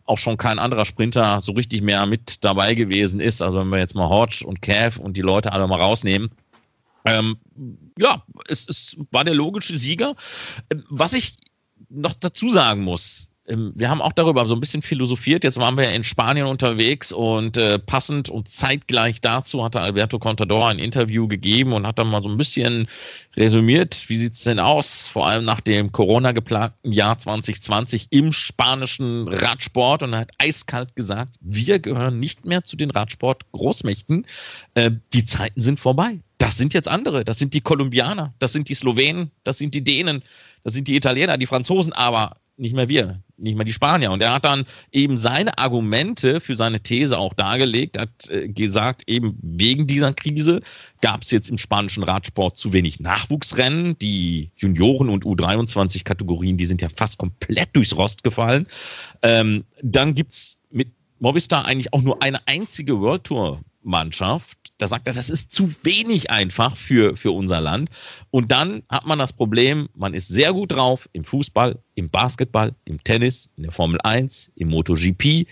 auch 0.06 0.20
schon 0.20 0.38
kein 0.38 0.60
anderer 0.60 0.86
Sprinter 0.86 1.42
so 1.42 1.54
richtig 1.54 1.82
mehr 1.82 2.06
mit 2.06 2.44
dabei 2.46 2.76
gewesen 2.76 3.20
ist. 3.20 3.42
Also 3.42 3.60
wenn 3.60 3.70
wir 3.70 3.80
jetzt 3.80 3.96
mal 3.96 4.08
Hodge 4.08 4.46
und 4.46 4.62
Cav 4.62 5.00
und 5.00 5.18
die 5.18 5.22
Leute 5.22 5.52
alle 5.52 5.68
mal 5.68 5.82
rausnehmen. 5.82 6.30
Ähm, 7.06 7.38
ja, 7.98 8.24
es, 8.48 8.68
es 8.68 8.98
war 9.12 9.24
der 9.24 9.36
logische 9.36 9.78
Sieger. 9.78 10.16
Was 10.90 11.14
ich 11.14 11.38
noch 11.90 12.14
dazu 12.14 12.52
sagen 12.52 12.84
muss, 12.84 13.30
ähm, 13.30 13.35
wir 13.48 13.90
haben 13.90 14.02
auch 14.02 14.12
darüber 14.12 14.48
so 14.48 14.56
ein 14.56 14.60
bisschen 14.60 14.82
philosophiert. 14.82 15.44
Jetzt 15.44 15.60
waren 15.60 15.78
wir 15.78 15.92
in 15.92 16.04
Spanien 16.04 16.48
unterwegs 16.48 17.12
und 17.12 17.58
äh, 17.58 17.78
passend 17.78 18.28
und 18.28 18.50
zeitgleich 18.50 19.22
dazu 19.22 19.64
hatte 19.64 19.82
Alberto 19.82 20.18
Contador 20.18 20.70
ein 20.70 20.80
Interview 20.80 21.28
gegeben 21.28 21.74
und 21.74 21.86
hat 21.86 22.00
dann 22.00 22.10
mal 22.10 22.24
so 22.24 22.30
ein 22.30 22.38
bisschen 22.38 22.88
resümiert, 23.38 24.10
wie 24.10 24.18
sieht 24.18 24.34
es 24.34 24.44
denn 24.44 24.60
aus, 24.60 25.08
vor 25.08 25.28
allem 25.28 25.46
nach 25.46 25.62
dem 25.62 25.92
Corona-geplagten 25.92 26.92
Jahr 26.92 27.20
2020 27.20 28.08
im 28.10 28.32
spanischen 28.32 29.28
Radsport 29.28 30.02
und 30.02 30.14
er 30.14 30.20
hat 30.22 30.32
eiskalt 30.40 30.96
gesagt, 30.96 31.36
wir 31.40 31.78
gehören 31.78 32.20
nicht 32.20 32.46
mehr 32.46 32.64
zu 32.64 32.76
den 32.76 32.90
Radsport-Großmächten. 32.90 34.26
Äh, 34.74 34.92
die 35.14 35.24
Zeiten 35.24 35.62
sind 35.62 35.80
vorbei. 35.80 36.20
Das 36.40 36.58
sind 36.58 36.74
jetzt 36.74 36.88
andere. 36.88 37.24
Das 37.24 37.38
sind 37.38 37.54
die 37.54 37.62
Kolumbianer, 37.62 38.34
das 38.40 38.54
sind 38.54 38.70
die 38.70 38.76
Slowenen, 38.76 39.32
das 39.44 39.60
sind 39.60 39.76
die 39.76 39.84
Dänen, 39.84 40.24
das 40.64 40.74
sind 40.74 40.88
die 40.88 40.96
Italiener, 40.96 41.38
die 41.38 41.46
Franzosen, 41.46 41.94
aber 41.94 42.38
nicht 42.58 42.76
mehr 42.76 42.90
wir, 42.90 43.22
nicht 43.38 43.56
mehr 43.56 43.66
die 43.66 43.74
Spanier. 43.74 44.12
Und 44.12 44.22
er 44.22 44.34
hat 44.34 44.46
dann 44.46 44.66
eben 44.92 45.18
seine 45.18 45.58
Argumente 45.58 46.40
für 46.40 46.56
seine 46.56 46.80
These 46.80 47.18
auch 47.18 47.34
dargelegt, 47.34 47.98
hat 47.98 48.30
äh, 48.30 48.48
gesagt, 48.48 49.04
eben 49.08 49.38
wegen 49.42 49.88
dieser 49.88 50.14
Krise 50.14 50.62
gab 51.02 51.24
es 51.24 51.32
jetzt 51.32 51.50
im 51.50 51.58
spanischen 51.58 52.04
Radsport 52.04 52.58
zu 52.58 52.74
wenig 52.74 53.00
Nachwuchsrennen. 53.00 53.98
Die 54.00 54.52
Junioren- 54.56 55.10
und 55.10 55.26
U23-Kategorien, 55.26 56.58
die 56.58 56.66
sind 56.66 56.82
ja 56.82 56.90
fast 56.90 57.18
komplett 57.18 57.70
durchs 57.74 57.96
Rost 57.98 58.24
gefallen. 58.24 58.68
Ähm, 59.22 59.66
dann 59.82 60.16
gibt 60.16 60.32
es 60.32 60.58
mit 60.72 60.90
Movistar 61.20 61.66
eigentlich 61.66 61.94
auch 61.94 62.02
nur 62.02 62.22
eine 62.22 62.46
einzige 62.48 63.00
World 63.00 63.26
Tour 63.26 63.62
Mannschaft. 63.86 64.58
Da 64.78 64.88
sagt 64.88 65.08
er, 65.08 65.14
das 65.14 65.30
ist 65.30 65.54
zu 65.54 65.74
wenig 65.84 66.30
einfach 66.32 66.76
für, 66.76 67.16
für 67.16 67.32
unser 67.32 67.62
Land. 67.62 67.90
Und 68.32 68.52
dann 68.52 68.84
hat 68.90 69.06
man 69.06 69.20
das 69.20 69.34
Problem, 69.34 69.88
man 69.96 70.14
ist 70.14 70.28
sehr 70.28 70.54
gut 70.54 70.74
drauf 70.74 71.08
im 71.14 71.24
Fußball, 71.24 71.80
im 71.96 72.10
Basketball, 72.10 72.74
im 72.86 73.04
Tennis, 73.04 73.50
in 73.56 73.64
der 73.64 73.72
Formel 73.72 74.00
1, 74.02 74.52
im 74.56 74.70
MotoGP. 74.70 75.48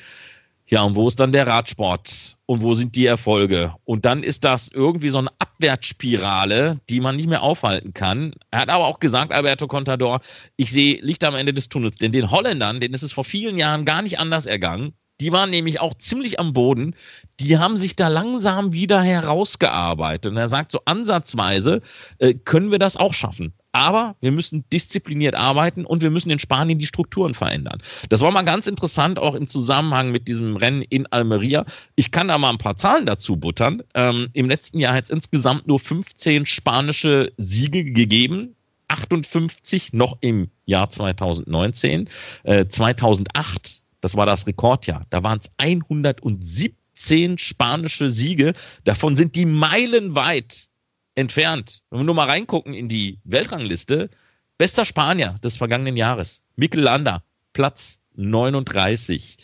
Ja, 0.68 0.82
und 0.82 0.96
wo 0.96 1.08
ist 1.08 1.20
dann 1.20 1.32
der 1.32 1.46
Radsport? 1.46 2.38
Und 2.46 2.62
wo 2.62 2.74
sind 2.74 2.96
die 2.96 3.06
Erfolge? 3.06 3.76
Und 3.86 4.06
dann 4.06 4.24
ist 4.24 4.44
das 4.44 4.70
irgendwie 4.70 5.10
so 5.10 5.20
eine 5.20 5.30
Abwärtsspirale, 5.40 6.80
die 6.90 7.00
man 7.00 7.16
nicht 7.16 7.30
mehr 7.30 7.44
aufhalten 7.44 7.94
kann. 7.94 8.34
Er 8.50 8.60
hat 8.60 8.70
aber 8.70 8.88
auch 8.88 9.00
gesagt, 9.00 9.32
Alberto 9.32 9.68
Contador, 9.68 10.22
ich 10.56 10.72
sehe 10.72 11.00
Licht 11.02 11.24
am 11.24 11.36
Ende 11.36 11.54
des 11.54 11.70
Tunnels. 11.70 11.98
Denn 11.98 12.12
den 12.12 12.32
Holländern, 12.32 12.80
denen 12.80 12.94
ist 12.94 13.04
es 13.04 13.12
vor 13.12 13.24
vielen 13.24 13.58
Jahren 13.58 13.86
gar 13.86 14.02
nicht 14.02 14.20
anders 14.20 14.46
ergangen. 14.46 14.94
Die 15.24 15.32
waren 15.32 15.52
nämlich 15.52 15.80
auch 15.80 15.94
ziemlich 15.94 16.38
am 16.38 16.52
Boden. 16.52 16.96
Die 17.40 17.58
haben 17.58 17.78
sich 17.78 17.96
da 17.96 18.10
langsam 18.10 18.74
wieder 18.74 19.02
herausgearbeitet. 19.02 20.30
Und 20.30 20.38
er 20.38 20.50
sagt 20.50 20.74
so 20.74 20.82
ansatzweise, 20.84 21.82
äh, 22.18 22.34
können 22.34 22.72
wir 22.72 22.80
das 22.80 22.98
auch 22.98 23.14
schaffen. 23.14 23.54
Aber 23.72 24.18
wir 24.20 24.34
müssen 24.34 24.66
diszipliniert 24.74 25.34
arbeiten 25.34 25.86
und 25.86 26.02
wir 26.02 26.10
müssen 26.10 26.30
in 26.30 26.40
Spanien 26.40 26.78
die 26.78 26.88
Strukturen 26.88 27.36
verändern. 27.36 27.82
Das 28.10 28.20
war 28.20 28.32
mal 28.32 28.42
ganz 28.42 28.68
interessant, 28.68 29.18
auch 29.18 29.34
im 29.34 29.48
Zusammenhang 29.48 30.12
mit 30.12 30.28
diesem 30.28 30.58
Rennen 30.58 30.82
in 30.82 31.08
Almeria. 31.08 31.64
Ich 31.96 32.12
kann 32.12 32.28
da 32.28 32.38
mal 32.38 32.50
ein 32.50 32.58
paar 32.58 32.76
Zahlen 32.76 33.06
dazu 33.06 33.38
buttern. 33.38 33.82
Ähm, 33.94 34.28
Im 34.34 34.50
letzten 34.50 34.78
Jahr 34.78 34.94
hat 34.94 35.06
es 35.06 35.10
insgesamt 35.10 35.68
nur 35.68 35.80
15 35.80 36.46
spanische 36.46 37.32
Siege 37.38 37.86
gegeben. 37.86 38.58
58 38.90 39.94
noch 39.94 40.18
im 40.20 40.50
Jahr 40.66 40.90
2019. 40.90 42.10
Äh, 42.44 42.68
2008 42.68 43.83
das 44.04 44.18
war 44.18 44.26
das 44.26 44.46
Rekordjahr. 44.46 45.06
Da 45.10 45.24
waren 45.24 45.40
es 45.40 45.50
117 45.58 47.38
spanische 47.38 48.12
Siege. 48.12 48.54
Davon 48.84 49.16
sind 49.16 49.36
die 49.36 49.46
meilenweit 49.46 50.68
entfernt. 51.16 51.84
Wenn 51.90 52.02
wir 52.02 52.04
nur 52.04 52.16
mal 52.16 52.28
reingucken 52.28 52.74
in 52.74 52.90
die 52.90 53.20
Weltrangliste, 53.24 54.10
bester 54.58 54.84
Spanier 54.84 55.36
des 55.42 55.56
vergangenen 55.56 55.96
Jahres, 55.96 56.42
Mikel 56.58 56.82
Landa, 56.82 57.24
Platz 57.54 58.02
39. 58.16 59.38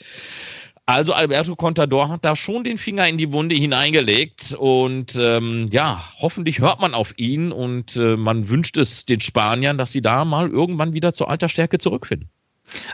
Also 0.86 1.13
Alberto 1.13 1.55
Contador 1.55 2.10
hat 2.10 2.25
da 2.25 2.36
schon 2.36 2.65
den 2.65 2.77
Finger 2.77 3.07
in 3.07 3.17
die 3.17 3.31
Wunde 3.31 3.55
hineingelegt 3.55 4.55
und 4.60 5.15
ähm, 5.15 5.69
ja, 5.71 6.03
hoffentlich 6.19 6.60
hört 6.60 6.81
man 6.81 6.93
auf 6.93 7.13
ihn 7.17 7.53
und 7.53 7.95
äh, 7.95 8.17
man 8.17 8.49
wünscht 8.49 8.75
es 8.75 9.05
den 9.05 9.21
Spaniern, 9.21 9.77
dass 9.77 9.93
sie 9.93 10.01
da 10.01 10.25
mal 10.25 10.49
irgendwann 10.49 10.91
wieder 10.91 11.13
zur 11.13 11.29
alter 11.29 11.47
Stärke 11.47 11.77
zurückfinden. 11.77 12.27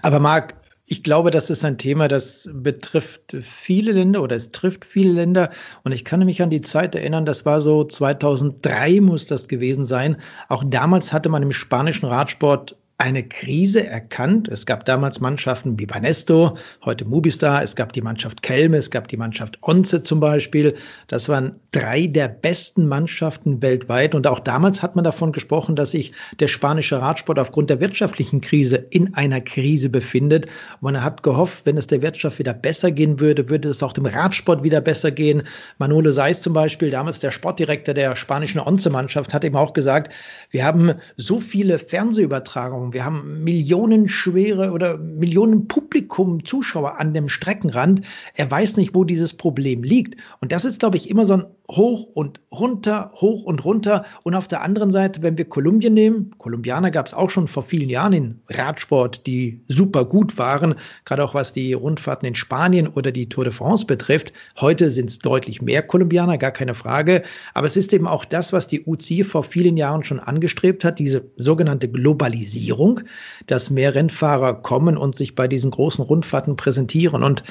Aber 0.02 0.20
Marc, 0.20 0.56
ich 0.88 1.04
glaube, 1.04 1.32
das 1.32 1.50
ist 1.50 1.66
ein 1.66 1.78
Thema, 1.80 2.08
das 2.08 2.48
betrifft 2.54 3.36
viele 3.42 3.92
Länder 3.92 4.22
oder 4.22 4.36
es 4.36 4.52
trifft 4.52 4.86
viele 4.86 5.14
Länder. 5.14 5.50
Und 5.84 5.94
ich 5.94 6.06
kann 6.06 6.24
mich 6.24 6.42
an 6.44 6.52
die 6.52 6.62
Zeit 6.62 6.94
erinnern, 6.94 7.26
das 7.26 7.46
war 7.46 7.60
so 7.62 7.84
2003 7.84 9.02
muss 9.02 9.26
das 9.26 9.48
gewesen 9.48 9.84
sein. 9.84 10.18
Auch 10.48 10.64
damals 10.66 11.12
hatte 11.12 11.30
man 11.30 11.42
im 11.42 11.54
spanischen 11.54 12.06
Radsport 12.06 12.78
eine 12.98 13.24
Krise 13.24 13.86
erkannt. 13.86 14.48
Es 14.48 14.66
gab 14.66 14.86
damals 14.86 15.20
Mannschaften 15.20 15.78
wie 15.78 15.86
Banesto, 15.86 16.58
heute 16.86 17.04
Mubistar, 17.04 17.62
es 17.62 17.76
gab 17.76 17.92
die 17.92 18.02
Mannschaft 18.02 18.42
Kelme, 18.42 18.78
es 18.78 18.90
gab 18.90 19.10
die 19.10 19.18
Mannschaft 19.18 19.58
Onze 19.62 20.02
zum 20.02 20.22
Beispiel. 20.22 20.76
Das 21.08 21.28
waren 21.28 21.60
drei 21.72 22.08
der 22.08 22.30
besten 22.30 22.88
Mannschaften 22.88 23.62
weltweit. 23.62 24.16
Und 24.16 24.28
auch 24.28 24.40
damals 24.40 24.82
hat 24.82 24.96
man 24.96 25.04
davon 25.04 25.34
gesprochen, 25.34 25.76
dass 25.76 25.92
sich 25.92 26.14
der 26.40 26.48
spanische 26.48 27.02
Radsport 27.02 27.38
aufgrund 27.38 27.70
der 27.70 27.82
wirtschaftlichen 27.82 28.40
Krise 28.40 28.78
in 28.78 29.14
einer 29.14 29.42
Krise 29.42 29.90
befindet. 29.90 30.48
Man 30.80 31.04
hat 31.04 31.22
gehofft, 31.22 31.66
wenn 31.66 31.76
es 31.76 31.88
der 31.88 32.02
Wirtschaft 32.02 32.40
wieder 32.40 32.54
besser 32.54 32.92
gehen 32.92 33.20
würde, 33.20 33.50
würde 33.50 33.68
es 33.68 33.84
auch 33.84 33.92
dem 33.92 34.06
Radsport 34.06 34.64
wieder 34.64 34.80
besser 34.80 35.12
gehen. 35.12 35.44
Manolo 35.80 36.14
Seis 36.14 36.42
zum 36.42 36.54
Beispiel, 36.54 36.92
damals 36.92 37.20
der 37.20 37.32
Sportdirektor 37.32 37.94
der 37.94 38.16
spanischen 38.16 38.62
Onze-Mannschaft, 38.62 39.34
hat 39.34 39.44
eben 39.44 39.58
auch 39.58 39.74
gesagt, 39.74 40.14
wir 40.52 40.64
haben 40.64 40.94
so 41.18 41.42
viele 41.42 41.78
Fernsehübertragungen 41.78 42.85
wir 42.94 43.06
haben 43.06 43.44
millionenschwere 43.44 44.72
oder 44.72 44.98
Millionen 44.98 45.68
Publikum, 45.68 46.46
Zuschauer 46.46 47.00
an 47.00 47.14
dem 47.14 47.30
Streckenrand. 47.30 48.02
Er 48.34 48.50
weiß 48.50 48.78
nicht, 48.78 48.96
wo 48.96 49.04
dieses 49.04 49.34
Problem 49.34 49.84
liegt. 49.84 50.22
Und 50.42 50.52
das 50.52 50.66
ist, 50.66 50.80
glaube 50.80 50.98
ich, 50.98 51.10
immer 51.10 51.26
so 51.26 51.34
ein 51.34 51.46
hoch 51.70 52.08
und 52.14 52.40
runter, 52.52 53.12
hoch 53.16 53.44
und 53.44 53.66
runter. 53.66 54.06
Und 54.24 54.36
auf 54.36 54.48
der 54.48 54.62
anderen 54.62 54.92
Seite, 54.92 55.24
wenn 55.24 55.38
wir 55.38 55.46
Kolumbien 55.46 55.94
nehmen, 55.94 56.32
Kolumbianer 56.38 56.92
gab 56.92 57.08
es 57.08 57.14
auch 57.14 57.30
schon 57.30 57.48
vor 57.48 57.64
vielen 57.64 57.90
Jahren 57.90 58.14
in 58.14 58.40
Radsport, 58.50 59.26
die 59.26 59.62
super 59.68 60.06
gut 60.06 60.38
waren, 60.38 60.76
gerade 61.06 61.24
auch 61.24 61.34
was 61.34 61.54
die 61.54 61.74
Rundfahrten 61.74 62.28
in 62.28 62.36
Spanien 62.36 62.88
oder 62.88 63.12
die 63.12 63.30
Tour 63.30 63.46
de 63.46 63.54
France 63.54 63.86
betrifft. 63.86 64.32
Heute 64.60 64.92
sind 64.92 65.10
es 65.10 65.20
deutlich 65.20 65.62
mehr 65.62 65.82
Kolumbianer, 65.82 66.38
gar 66.38 66.52
keine 66.52 66.76
Frage. 66.76 67.24
Aber 67.54 67.68
es 67.68 67.78
ist 67.78 67.94
eben 67.94 68.08
auch 68.08 68.26
das, 68.26 68.54
was 68.54 68.68
die 68.68 68.84
UCI 68.86 69.24
vor 69.24 69.44
vielen 69.44 69.78
Jahren 69.78 70.04
schon 70.04 70.20
angestrebt 70.20 70.84
hat, 70.84 71.00
diese 71.00 71.24
sogenannte 71.38 71.90
Globalisierung, 71.90 73.02
dass 73.48 73.70
mehr 73.70 73.96
Rennfahrer 73.96 74.62
kommen 74.62 74.98
und 74.98 75.16
sich 75.16 75.36
bei 75.36 75.48
diesen 75.48 75.72
großen 75.72 76.04
Rundfahrten 76.04 76.56
präsentieren. 76.56 77.24
Und 77.24 77.44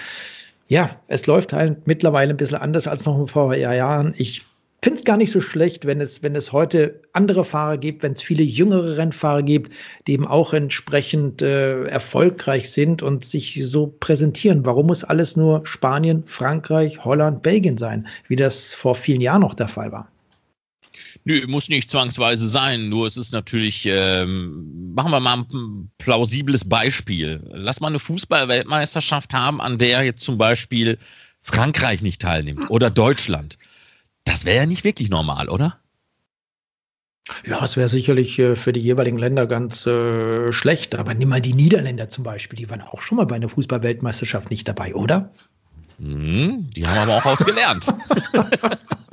ja, 0.68 1.00
es 1.08 1.26
läuft 1.26 1.52
halt 1.52 1.86
mittlerweile 1.86 2.30
ein 2.30 2.36
bisschen 2.36 2.56
anders 2.58 2.86
als 2.86 3.04
noch 3.04 3.28
vor 3.28 3.54
Jahren. 3.54 4.14
Ich 4.16 4.44
finde 4.82 4.98
es 4.98 5.04
gar 5.04 5.16
nicht 5.16 5.32
so 5.32 5.40
schlecht, 5.40 5.86
wenn 5.86 6.00
es, 6.00 6.22
wenn 6.22 6.36
es 6.36 6.52
heute 6.52 7.00
andere 7.14 7.44
Fahrer 7.44 7.78
gibt, 7.78 8.02
wenn 8.02 8.12
es 8.12 8.22
viele 8.22 8.42
jüngere 8.42 8.98
Rennfahrer 8.98 9.42
gibt, 9.42 9.72
die 10.06 10.12
eben 10.12 10.26
auch 10.26 10.52
entsprechend 10.52 11.40
äh, 11.42 11.84
erfolgreich 11.84 12.70
sind 12.70 13.02
und 13.02 13.24
sich 13.24 13.60
so 13.64 13.94
präsentieren. 13.98 14.66
Warum 14.66 14.86
muss 14.86 15.02
alles 15.02 15.36
nur 15.36 15.66
Spanien, 15.66 16.24
Frankreich, 16.26 17.04
Holland, 17.04 17.42
Belgien 17.42 17.78
sein, 17.78 18.06
wie 18.28 18.36
das 18.36 18.74
vor 18.74 18.94
vielen 18.94 19.22
Jahren 19.22 19.40
noch 19.40 19.54
der 19.54 19.68
Fall 19.68 19.90
war? 19.90 20.13
Nö, 21.24 21.46
muss 21.46 21.68
nicht 21.68 21.90
zwangsweise 21.90 22.48
sein. 22.48 22.88
Nur 22.88 23.06
es 23.06 23.16
ist 23.16 23.32
natürlich, 23.32 23.86
ähm, 23.86 24.92
machen 24.94 25.10
wir 25.12 25.20
mal 25.20 25.38
ein 25.38 25.90
plausibles 25.98 26.68
Beispiel. 26.68 27.42
Lass 27.52 27.80
mal 27.80 27.88
eine 27.88 27.98
Fußball-Weltmeisterschaft 27.98 29.32
haben, 29.32 29.60
an 29.60 29.78
der 29.78 30.02
jetzt 30.02 30.24
zum 30.24 30.38
Beispiel 30.38 30.98
Frankreich 31.42 32.02
nicht 32.02 32.22
teilnimmt 32.22 32.70
oder 32.70 32.90
Deutschland. 32.90 33.58
Das 34.24 34.44
wäre 34.44 34.56
ja 34.58 34.66
nicht 34.66 34.84
wirklich 34.84 35.10
normal, 35.10 35.48
oder? 35.48 35.78
Ja, 37.46 37.64
es 37.64 37.76
wäre 37.76 37.88
sicherlich 37.88 38.38
äh, 38.38 38.54
für 38.54 38.72
die 38.72 38.80
jeweiligen 38.80 39.18
Länder 39.18 39.46
ganz 39.46 39.86
äh, 39.86 40.52
schlecht. 40.52 40.94
Aber 40.94 41.14
nimm 41.14 41.30
mal 41.30 41.40
die 41.40 41.54
Niederländer 41.54 42.08
zum 42.08 42.24
Beispiel. 42.24 42.58
Die 42.58 42.68
waren 42.68 42.82
auch 42.82 43.00
schon 43.00 43.16
mal 43.16 43.24
bei 43.24 43.36
einer 43.36 43.48
Fußball-Weltmeisterschaft 43.48 44.50
nicht 44.50 44.68
dabei, 44.68 44.94
oder? 44.94 45.30
Hm, 45.98 46.68
die 46.70 46.86
haben 46.86 46.98
aber 46.98 47.16
auch 47.16 47.24
ausgelernt. 47.24 47.86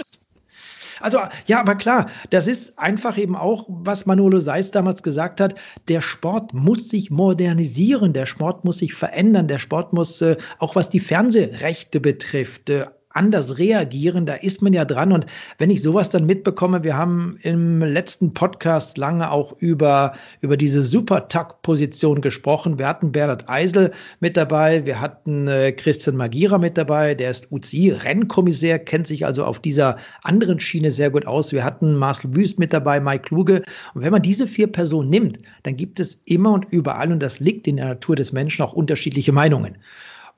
Also 1.01 1.19
ja, 1.45 1.59
aber 1.59 1.75
klar, 1.75 2.07
das 2.29 2.47
ist 2.47 2.77
einfach 2.77 3.17
eben 3.17 3.35
auch, 3.35 3.65
was 3.67 4.05
Manolo 4.05 4.39
Seis 4.39 4.71
damals 4.71 5.03
gesagt 5.03 5.41
hat, 5.41 5.55
der 5.87 6.01
Sport 6.01 6.53
muss 6.53 6.89
sich 6.89 7.11
modernisieren, 7.11 8.13
der 8.13 8.25
Sport 8.25 8.65
muss 8.65 8.79
sich 8.79 8.93
verändern, 8.93 9.47
der 9.47 9.59
Sport 9.59 9.93
muss 9.93 10.21
äh, 10.21 10.37
auch 10.59 10.75
was 10.75 10.89
die 10.89 10.99
Fernsehrechte 10.99 11.99
betrifft, 11.99 12.69
äh, 12.69 12.85
anders 13.13 13.57
reagieren. 13.57 14.25
Da 14.25 14.35
ist 14.35 14.61
man 14.61 14.73
ja 14.73 14.85
dran. 14.85 15.11
Und 15.11 15.25
wenn 15.57 15.69
ich 15.69 15.81
sowas 15.81 16.09
dann 16.09 16.25
mitbekomme, 16.25 16.83
wir 16.83 16.97
haben 16.97 17.37
im 17.43 17.81
letzten 17.81 18.33
Podcast 18.33 18.97
lange 18.97 19.31
auch 19.31 19.53
über, 19.59 20.13
über 20.41 20.57
diese 20.57 20.83
Super-Tuck-Position 20.83 22.21
gesprochen. 22.21 22.77
Wir 22.77 22.87
hatten 22.87 23.11
Bernhard 23.11 23.49
Eisel 23.49 23.91
mit 24.19 24.37
dabei, 24.37 24.85
wir 24.85 25.01
hatten 25.01 25.47
äh, 25.47 25.71
Christian 25.71 26.15
Magira 26.15 26.57
mit 26.57 26.77
dabei, 26.77 27.15
der 27.15 27.31
ist 27.31 27.51
UCI-Rennkommissär, 27.51 28.79
kennt 28.79 29.07
sich 29.07 29.25
also 29.25 29.45
auf 29.45 29.59
dieser 29.59 29.97
anderen 30.23 30.59
Schiene 30.59 30.91
sehr 30.91 31.09
gut 31.09 31.27
aus. 31.27 31.51
Wir 31.51 31.63
hatten 31.63 31.95
Marcel 31.95 32.35
Wüst 32.35 32.59
mit 32.59 32.73
dabei, 32.73 32.99
Mike 32.99 33.23
Kluge. 33.23 33.63
Und 33.93 34.03
wenn 34.03 34.11
man 34.11 34.21
diese 34.21 34.47
vier 34.47 34.67
Personen 34.67 35.09
nimmt, 35.09 35.39
dann 35.63 35.75
gibt 35.75 35.99
es 35.99 36.21
immer 36.25 36.53
und 36.53 36.65
überall, 36.69 37.11
und 37.11 37.19
das 37.21 37.39
liegt 37.39 37.67
in 37.67 37.77
der 37.77 37.85
Natur 37.85 38.15
des 38.15 38.31
Menschen, 38.31 38.63
auch 38.63 38.73
unterschiedliche 38.73 39.31
Meinungen. 39.31 39.77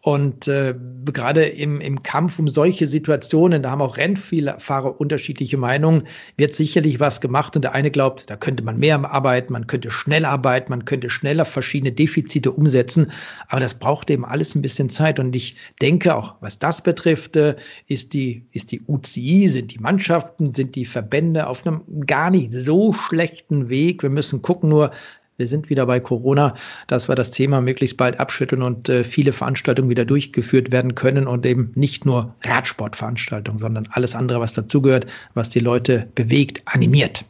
Und 0.06 0.50
äh, 0.50 0.76
gerade 1.06 1.46
im, 1.46 1.80
im 1.80 2.04
Kampf 2.04 2.38
um 2.38 2.50
solche 2.50 2.88
Situationen, 2.88 3.64
da 3.64 3.72
haben 3.72 3.82
auch 3.82 3.96
Rennfahrer 3.96 5.00
unterschiedliche 5.00 5.56
Meinungen, 5.56 6.04
wird 6.36 6.54
sicherlich 6.54 7.00
was 7.00 7.22
gemacht. 7.22 7.56
Und 7.56 7.62
der 7.62 7.74
eine 7.74 7.90
glaubt, 7.90 8.30
da 8.30 8.36
könnte 8.36 8.66
man 8.66 8.78
mehr 8.78 9.00
arbeiten, 9.10 9.54
man 9.54 9.66
könnte 9.66 9.92
schneller 9.92 10.28
arbeiten, 10.28 10.72
man 10.72 10.84
könnte 10.84 11.10
schneller 11.10 11.46
verschiedene 11.46 11.94
Defizite 11.94 12.52
umsetzen. 12.52 13.14
Aber 13.48 13.62
das 13.62 13.76
braucht 13.76 14.10
eben 14.10 14.26
alles 14.26 14.56
ein 14.56 14.62
bisschen 14.62 14.90
Zeit. 14.90 15.20
Und 15.20 15.34
ich 15.38 15.56
denke 15.82 16.14
auch, 16.14 16.36
was 16.42 16.60
das 16.60 16.84
betrifft, 16.84 17.38
äh, 17.38 17.56
ist 17.88 18.12
die, 18.12 18.46
ist 18.52 18.74
die 18.74 18.82
UCI, 18.86 19.48
sind 19.48 19.72
die 19.72 19.80
Mannschaften, 19.80 20.52
sind 20.52 20.76
die 20.76 20.84
Verbände 20.84 21.48
auf 21.48 21.66
einem 21.66 21.82
gar 22.06 22.30
nicht 22.30 22.54
so 22.54 22.92
schlechten 22.92 23.70
Weg. 23.70 24.04
Wir 24.04 24.10
müssen 24.10 24.42
gucken 24.42 24.68
nur, 24.68 24.92
wir 25.38 25.48
sind 25.48 25.70
wieder 25.70 25.86
bei 25.86 26.00
Corona, 26.00 26.56
dass 26.88 27.10
wir 27.10 27.16
das 27.16 27.32
Thema 27.32 27.62
möglichst 27.62 27.98
bald 27.98 28.20
abschütteln 28.20 28.62
und 28.62 28.90
äh, 28.90 29.04
viele 29.04 29.34
Veranstaltungen 29.34 29.90
wieder 29.90 30.06
durchgeführt 30.06 30.72
werden 30.72 30.96
können 30.96 31.28
und 31.28 31.46
eben 31.46 31.72
nicht 31.76 32.06
nur 32.06 32.36
Radsportveranstaltungen, 32.44 33.60
sondern 33.60 33.88
alles 33.92 34.16
andere, 34.16 34.40
was 34.40 34.54
dazugehört, 34.54 35.08
was 35.34 35.50
die 35.50 35.60
Leute 35.60 36.08
bewegt, 36.16 36.62
animiert. 36.66 37.26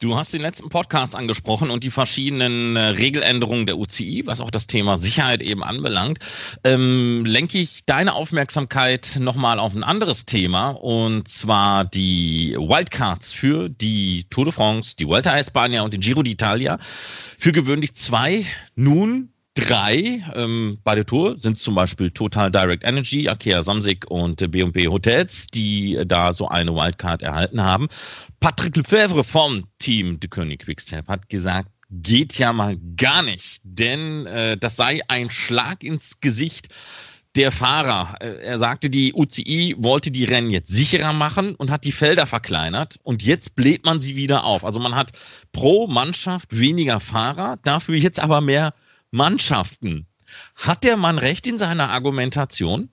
Du 0.00 0.16
hast 0.16 0.32
den 0.32 0.42
letzten 0.42 0.68
Podcast 0.68 1.16
angesprochen 1.16 1.70
und 1.70 1.82
die 1.82 1.90
verschiedenen 1.90 2.76
äh, 2.76 2.80
Regeländerungen 2.80 3.66
der 3.66 3.78
UCI, 3.78 4.22
was 4.26 4.40
auch 4.40 4.52
das 4.52 4.68
Thema 4.68 4.96
Sicherheit 4.96 5.42
eben 5.42 5.64
anbelangt. 5.64 6.20
Ähm, 6.62 7.24
lenke 7.24 7.58
ich 7.58 7.84
deine 7.84 8.14
Aufmerksamkeit 8.14 9.18
nochmal 9.18 9.58
auf 9.58 9.74
ein 9.74 9.82
anderes 9.82 10.24
Thema 10.24 10.70
und 10.70 11.26
zwar 11.26 11.84
die 11.84 12.54
Wildcards 12.56 13.32
für 13.32 13.68
die 13.68 14.24
Tour 14.30 14.44
de 14.44 14.54
France, 14.54 14.94
die 14.96 15.08
Vuelta 15.08 15.32
a 15.32 15.38
España 15.38 15.80
und 15.80 15.92
den 15.92 16.00
Giro 16.00 16.20
d'Italia. 16.20 16.78
Für 16.80 17.50
gewöhnlich 17.50 17.92
zwei, 17.94 18.46
nun 18.76 19.32
drei 19.58 20.22
ähm, 20.34 20.78
bei 20.84 20.94
der 20.94 21.04
Tour 21.04 21.36
sind 21.38 21.58
zum 21.58 21.74
Beispiel 21.74 22.10
Total 22.10 22.50
Direct 22.50 22.84
Energy, 22.84 23.28
Akea 23.28 23.62
Samsic 23.62 24.08
und 24.08 24.40
äh, 24.40 24.46
B&B 24.46 24.86
Hotels, 24.86 25.48
die 25.48 25.96
äh, 25.96 26.06
da 26.06 26.32
so 26.32 26.48
eine 26.48 26.74
Wildcard 26.74 27.22
erhalten 27.22 27.62
haben. 27.62 27.88
Patrick 28.40 28.76
Lefebvre 28.76 29.24
vom 29.24 29.64
Team 29.78 30.20
De 30.20 30.30
König 30.30 30.60
Quickstep 30.60 31.08
hat 31.08 31.28
gesagt, 31.28 31.70
geht 31.90 32.38
ja 32.38 32.52
mal 32.52 32.76
gar 32.96 33.22
nicht, 33.22 33.60
denn 33.64 34.26
äh, 34.26 34.56
das 34.56 34.76
sei 34.76 35.00
ein 35.08 35.30
Schlag 35.30 35.82
ins 35.82 36.20
Gesicht 36.20 36.68
der 37.34 37.50
Fahrer. 37.50 38.14
Äh, 38.20 38.44
er 38.44 38.58
sagte, 38.58 38.90
die 38.90 39.12
UCI 39.12 39.74
wollte 39.78 40.10
die 40.10 40.24
Rennen 40.24 40.50
jetzt 40.50 40.72
sicherer 40.72 41.12
machen 41.12 41.54
und 41.56 41.70
hat 41.70 41.84
die 41.84 41.92
Felder 41.92 42.26
verkleinert 42.26 43.00
und 43.02 43.22
jetzt 43.22 43.56
bläht 43.56 43.84
man 43.84 44.00
sie 44.00 44.14
wieder 44.14 44.44
auf. 44.44 44.64
Also 44.64 44.78
man 44.78 44.94
hat 44.94 45.12
pro 45.52 45.88
Mannschaft 45.88 46.56
weniger 46.56 47.00
Fahrer, 47.00 47.58
dafür 47.64 47.96
jetzt 47.96 48.20
aber 48.20 48.40
mehr 48.40 48.72
Mannschaften. 49.10 50.06
Hat 50.54 50.84
der 50.84 50.96
Mann 50.96 51.18
recht 51.18 51.46
in 51.46 51.58
seiner 51.58 51.90
Argumentation? 51.90 52.90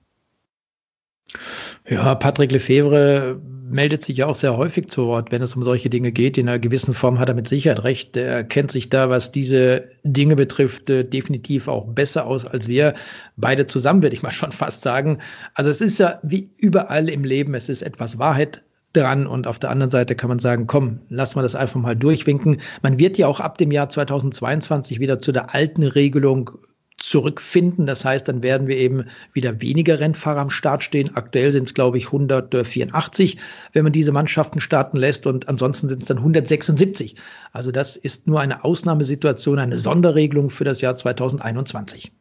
Ja, 1.88 2.14
Patrick 2.14 2.52
Lefebvre 2.52 3.40
meldet 3.68 4.04
sich 4.04 4.18
ja 4.18 4.26
auch 4.26 4.36
sehr 4.36 4.56
häufig 4.56 4.88
zu 4.88 5.06
Wort, 5.06 5.32
wenn 5.32 5.42
es 5.42 5.56
um 5.56 5.62
solche 5.62 5.90
Dinge 5.90 6.12
geht. 6.12 6.38
In 6.38 6.48
einer 6.48 6.58
gewissen 6.58 6.94
Form 6.94 7.18
hat 7.18 7.28
er 7.28 7.34
mit 7.34 7.48
Sicherheit 7.48 7.82
recht. 7.84 8.16
Er 8.16 8.44
kennt 8.44 8.70
sich 8.70 8.90
da, 8.90 9.10
was 9.10 9.32
diese 9.32 9.90
Dinge 10.04 10.36
betrifft, 10.36 10.88
äh, 10.88 11.04
definitiv 11.04 11.68
auch 11.68 11.84
besser 11.86 12.26
aus 12.26 12.44
als 12.44 12.68
wir. 12.68 12.94
Beide 13.36 13.66
zusammen, 13.66 14.02
würde 14.02 14.14
ich 14.14 14.22
mal 14.22 14.30
schon 14.30 14.52
fast 14.52 14.82
sagen. 14.82 15.18
Also 15.54 15.70
es 15.70 15.80
ist 15.80 15.98
ja 15.98 16.20
wie 16.22 16.50
überall 16.58 17.08
im 17.08 17.24
Leben, 17.24 17.54
es 17.54 17.68
ist 17.68 17.82
etwas 17.82 18.18
Wahrheit 18.18 18.62
dran 18.96 19.26
und 19.26 19.46
auf 19.46 19.58
der 19.58 19.70
anderen 19.70 19.90
Seite 19.90 20.16
kann 20.16 20.28
man 20.28 20.38
sagen, 20.38 20.66
komm, 20.66 21.00
lass 21.08 21.36
mal 21.36 21.42
das 21.42 21.54
einfach 21.54 21.80
mal 21.80 21.94
durchwinken. 21.94 22.60
Man 22.82 22.98
wird 22.98 23.18
ja 23.18 23.28
auch 23.28 23.40
ab 23.40 23.58
dem 23.58 23.70
Jahr 23.70 23.88
2022 23.88 25.00
wieder 25.00 25.20
zu 25.20 25.32
der 25.32 25.54
alten 25.54 25.82
Regelung 25.82 26.50
zurückfinden. 26.98 27.86
Das 27.86 28.04
heißt, 28.04 28.26
dann 28.26 28.42
werden 28.42 28.68
wir 28.68 28.76
eben 28.78 29.04
wieder 29.32 29.60
weniger 29.60 30.00
Rennfahrer 30.00 30.40
am 30.40 30.50
Start 30.50 30.82
stehen. 30.82 31.14
Aktuell 31.14 31.52
sind 31.52 31.64
es, 31.64 31.74
glaube 31.74 31.98
ich, 31.98 32.06
184, 32.06 33.36
wenn 33.72 33.84
man 33.84 33.92
diese 33.92 34.12
Mannschaften 34.12 34.60
starten 34.60 34.96
lässt 34.96 35.26
und 35.26 35.48
ansonsten 35.48 35.88
sind 35.88 36.02
es 36.02 36.08
dann 36.08 36.18
176. 36.18 37.16
Also 37.52 37.70
das 37.70 37.96
ist 37.96 38.26
nur 38.26 38.40
eine 38.40 38.64
Ausnahmesituation, 38.64 39.58
eine 39.58 39.78
Sonderregelung 39.78 40.50
für 40.50 40.64
das 40.64 40.80
Jahr 40.80 40.96
2021. 40.96 42.12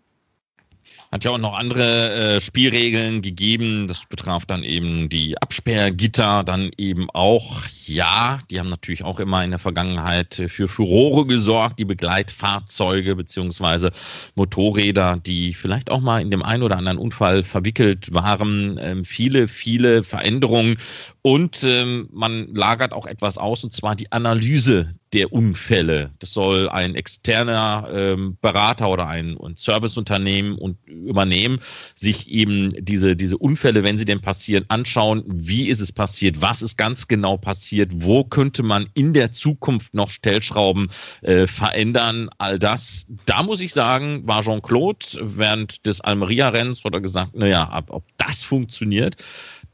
Hat 1.11 1.23
ja 1.23 1.31
auch 1.31 1.37
noch 1.37 1.55
andere 1.55 2.35
äh, 2.35 2.41
Spielregeln 2.41 3.21
gegeben. 3.21 3.87
Das 3.87 4.05
betraf 4.05 4.45
dann 4.45 4.63
eben 4.63 5.09
die 5.09 5.37
Absperrgitter, 5.41 6.43
dann 6.43 6.71
eben 6.77 7.09
auch, 7.11 7.61
ja, 7.85 8.39
die 8.49 8.59
haben 8.59 8.69
natürlich 8.69 9.03
auch 9.03 9.19
immer 9.19 9.43
in 9.43 9.51
der 9.51 9.59
Vergangenheit 9.59 10.43
für 10.47 10.67
Furore 10.67 11.25
gesorgt, 11.25 11.79
die 11.79 11.85
Begleitfahrzeuge 11.85 13.15
beziehungsweise 13.15 13.91
Motorräder, 14.35 15.17
die 15.25 15.53
vielleicht 15.53 15.91
auch 15.91 16.01
mal 16.01 16.21
in 16.21 16.31
dem 16.31 16.43
einen 16.43 16.63
oder 16.63 16.77
anderen 16.77 16.97
Unfall 16.97 17.43
verwickelt 17.43 18.13
waren. 18.13 18.79
Ähm, 18.81 19.05
viele, 19.05 19.47
viele 19.47 20.03
Veränderungen 20.03 20.77
und 21.25 21.63
ähm, 21.63 22.07
man 22.13 22.53
lagert 22.53 22.93
auch 22.93 23.07
etwas 23.07 23.39
aus, 23.39 23.63
und 23.63 23.73
zwar 23.73 23.95
die 23.95 24.11
Analyse 24.11 24.89
der 25.11 25.33
Unfälle. 25.33 26.11
Das 26.19 26.33
soll 26.33 26.69
ein 26.69 26.93
externer 26.93 27.87
ähm, 27.91 28.37
Berater 28.41 28.89
oder 28.89 29.07
ein, 29.07 29.35
ein 29.41 29.55
Serviceunternehmen 29.55 30.55
und 30.55 30.77
übernehmen, 30.85 31.59
sich 31.95 32.29
eben 32.29 32.69
diese, 32.77 33.15
diese 33.15 33.37
Unfälle, 33.39 33.83
wenn 33.83 33.97
sie 33.97 34.05
denn 34.05 34.21
passieren, 34.21 34.65
anschauen, 34.67 35.23
wie 35.25 35.69
ist 35.69 35.79
es 35.79 35.91
passiert, 35.91 36.41
was 36.41 36.61
ist 36.61 36.77
ganz 36.77 37.07
genau 37.07 37.37
passiert, 37.37 37.89
wo 37.93 38.23
könnte 38.23 38.61
man 38.61 38.87
in 38.93 39.13
der 39.13 39.31
Zukunft 39.31 39.95
noch 39.95 40.09
Stellschrauben 40.09 40.91
äh, 41.21 41.47
verändern, 41.47 42.29
all 42.37 42.59
das. 42.59 43.07
Da 43.25 43.41
muss 43.41 43.61
ich 43.61 43.73
sagen, 43.73 44.27
war 44.27 44.43
Jean-Claude 44.43 45.05
während 45.21 45.87
des 45.87 46.01
Almeria-Renns 46.01 46.85
oder 46.85 46.99
gesagt, 46.99 47.35
naja, 47.35 47.83
ob 47.87 48.03
das 48.17 48.43
funktioniert. 48.43 49.15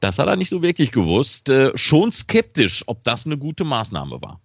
Das 0.02 0.20
hat 0.20 0.28
er 0.28 0.36
nicht 0.36 0.50
so 0.50 0.62
wirklich 0.62 0.92
gewusst. 0.92 1.50
Äh, 1.50 1.72
schon 1.76 2.12
skeptisch, 2.12 2.84
ob 2.88 3.04
das 3.06 3.26
eine 3.26 3.38
gute 3.38 3.64
Maßnahme 3.64 4.22
war. 4.22 4.42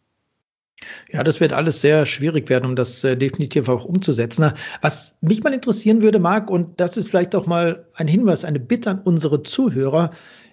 Ja, 1.10 1.24
das 1.24 1.40
wird 1.40 1.54
alles 1.54 1.80
sehr 1.80 2.04
schwierig 2.04 2.48
werden, 2.50 2.66
um 2.66 2.76
das 2.76 3.02
äh, 3.02 3.16
definitiv 3.16 3.68
auch 3.68 3.84
umzusetzen. 3.84 4.52
Was 4.82 5.14
mich 5.22 5.42
mal 5.42 5.54
interessieren 5.54 6.02
würde, 6.02 6.18
Marc, 6.18 6.50
und 6.50 6.78
das 6.78 6.96
ist 6.98 7.08
vielleicht 7.08 7.34
auch 7.34 7.46
mal 7.46 7.86
ein 7.94 8.06
Hinweis, 8.06 8.44
eine 8.44 8.60
Bitte 8.60 8.90
an 8.90 9.00
unsere 9.00 9.42
Zuhörer. 9.42 10.10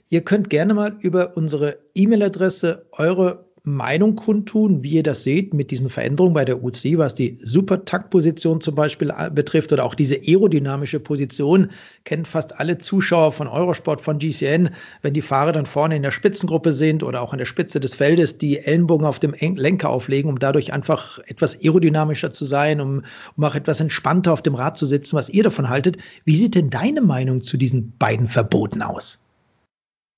Ihr 0.10 0.22
könnt 0.22 0.50
gerne 0.50 0.74
mal 0.74 0.96
über 1.02 1.36
unsere 1.36 1.78
E-Mail-Adresse 1.96 2.86
eure 2.94 3.46
Meinung 3.66 4.18
kundtun, 4.18 4.84
wie 4.84 4.96
ihr 4.96 5.04
das 5.04 5.24
seht 5.24 5.54
mit 5.54 5.72
diesen 5.72 5.90
Veränderungen 5.90 6.34
bei 6.34 6.44
der 6.44 6.62
UC, 6.62 6.98
was 6.98 7.16
die 7.16 7.38
Super-Takt-Position 7.42 8.60
zum 8.60 8.76
Beispiel 8.76 9.10
äh, 9.18 9.30
betrifft 9.30 9.72
oder 9.72 9.86
auch 9.86 9.96
diese 9.96 10.18
aerodynamische 10.18 11.00
Position, 11.00 11.70
kennen 12.04 12.26
fast 12.26 12.60
alle 12.60 12.78
Zuschauer 12.78 13.32
von 13.32 13.48
Eurosport, 13.48 14.02
von 14.02 14.20
GCN, 14.20 14.72
wenn 15.02 15.14
die 15.14 15.22
Fahrer 15.22 15.54
dann 15.54 15.66
vorne 15.66 15.96
in 15.96 16.04
der 16.04 16.12
Spitzengruppe 16.12 16.74
sind 16.74 17.04
oder 17.04 17.22
auch 17.22 17.32
an 17.32 17.40
der 17.40 17.46
Spitze 17.46 17.80
des 17.80 17.96
Feldes, 17.96 18.38
die 18.38 18.60
Ellenbogen 18.60 19.06
auf 19.06 19.20
dem 19.20 19.34
Lenker 19.34 19.90
auflegen, 19.90 20.30
um 20.30 20.40
dadurch 20.40 20.74
einfach 20.74 21.20
etwas 21.28 21.64
aerodynamischer 21.64 22.34
zu 22.34 22.44
sein, 22.44 22.82
um, 22.82 23.04
um 23.38 23.44
auch 23.46 23.56
etwas 23.56 23.80
entspannter 23.80 24.34
auf 24.34 24.42
dem 24.42 24.56
Rad 24.56 24.78
zu 24.78 24.86
sitzen, 24.86 25.16
was 25.16 25.30
ihr 25.30 25.44
davon 25.44 25.70
haltet. 25.70 25.96
Wie 26.26 26.36
sieht 26.36 26.56
denn 26.56 26.70
deine 26.70 27.00
Meinung 27.00 27.42
zu 27.42 27.56
diesen 27.56 27.94
beiden 27.98 28.28
Verboten 28.28 28.82
aus? 28.82 29.23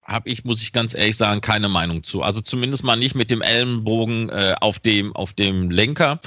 Habe 0.05 0.29
ich, 0.29 0.45
muss 0.45 0.61
ich 0.61 0.71
ganz 0.71 0.93
ehrlich 0.93 1.17
sagen, 1.17 1.41
keine 1.41 1.67
Meinung 1.67 2.03
zu. 2.03 2.21
Also 2.21 2.39
zumindest 2.41 2.83
mal 2.83 2.95
nicht 2.95 3.15
mit 3.15 3.31
dem 3.31 3.41
Ellenbogen 3.41 4.29
äh, 4.29 4.55
auf, 4.61 4.79
dem, 4.79 5.15
auf 5.15 5.33
dem 5.33 5.71
Lenker. 5.71 6.19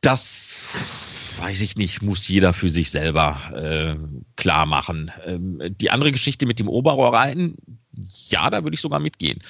Das 0.00 0.64
weiß 1.38 1.60
ich 1.60 1.76
nicht, 1.76 2.02
muss 2.02 2.26
jeder 2.28 2.52
für 2.52 2.70
sich 2.70 2.90
selber 2.90 3.38
äh, 3.54 3.96
klar 4.36 4.66
machen. 4.66 5.10
Ähm, 5.26 5.60
die 5.78 5.90
andere 5.90 6.12
Geschichte 6.12 6.46
mit 6.46 6.58
dem 6.58 6.68
Oberrohrreiten, 6.68 7.56
ja, 8.28 8.48
da 8.48 8.62
würde 8.62 8.74
ich 8.74 8.80
sogar 8.80 9.00
mitgehen. 9.00 9.40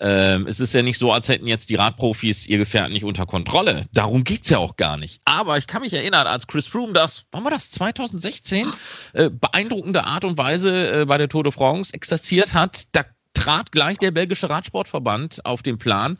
Ähm, 0.00 0.46
es 0.46 0.60
ist 0.60 0.74
ja 0.74 0.82
nicht 0.82 0.98
so, 0.98 1.12
als 1.12 1.28
hätten 1.28 1.46
jetzt 1.46 1.70
die 1.70 1.76
Radprofis 1.76 2.46
ihr 2.46 2.58
Gefährt 2.58 2.90
nicht 2.90 3.04
unter 3.04 3.26
Kontrolle. 3.26 3.86
Darum 3.92 4.24
geht 4.24 4.44
es 4.44 4.50
ja 4.50 4.58
auch 4.58 4.76
gar 4.76 4.96
nicht. 4.96 5.20
Aber 5.24 5.58
ich 5.58 5.66
kann 5.66 5.82
mich 5.82 5.92
erinnern, 5.92 6.26
als 6.26 6.46
Chris 6.46 6.66
Froome 6.66 6.92
das, 6.92 7.24
wann 7.30 7.44
war 7.44 7.50
das, 7.50 7.70
2016, 7.70 8.72
äh, 9.14 9.30
beeindruckende 9.30 10.04
Art 10.04 10.24
und 10.24 10.38
Weise 10.38 11.02
äh, 11.02 11.04
bei 11.06 11.18
der 11.18 11.28
Tour 11.28 11.44
de 11.44 11.52
France 11.52 11.92
exerziert 11.94 12.54
hat, 12.54 12.84
da 12.92 13.04
trat 13.36 13.70
gleich 13.70 13.98
der 13.98 14.10
belgische 14.10 14.48
Radsportverband 14.48 15.44
auf 15.44 15.62
den 15.62 15.78
Plan 15.78 16.18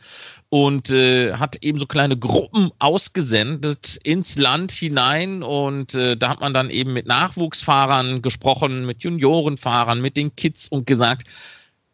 und 0.49 0.91
äh, 0.91 1.33
hat 1.33 1.57
eben 1.63 1.79
so 1.79 1.87
kleine 1.87 2.17
Gruppen 2.17 2.71
ausgesendet 2.79 3.99
ins 4.03 4.37
Land 4.37 4.71
hinein. 4.71 5.43
Und 5.43 5.95
äh, 5.95 6.15
da 6.15 6.29
hat 6.29 6.41
man 6.41 6.53
dann 6.53 6.69
eben 6.69 6.93
mit 6.93 7.07
Nachwuchsfahrern 7.07 8.21
gesprochen, 8.21 8.85
mit 8.85 9.03
Juniorenfahrern, 9.03 9.99
mit 9.99 10.15
den 10.15 10.35
Kids 10.35 10.67
und 10.67 10.85
gesagt, 10.85 11.27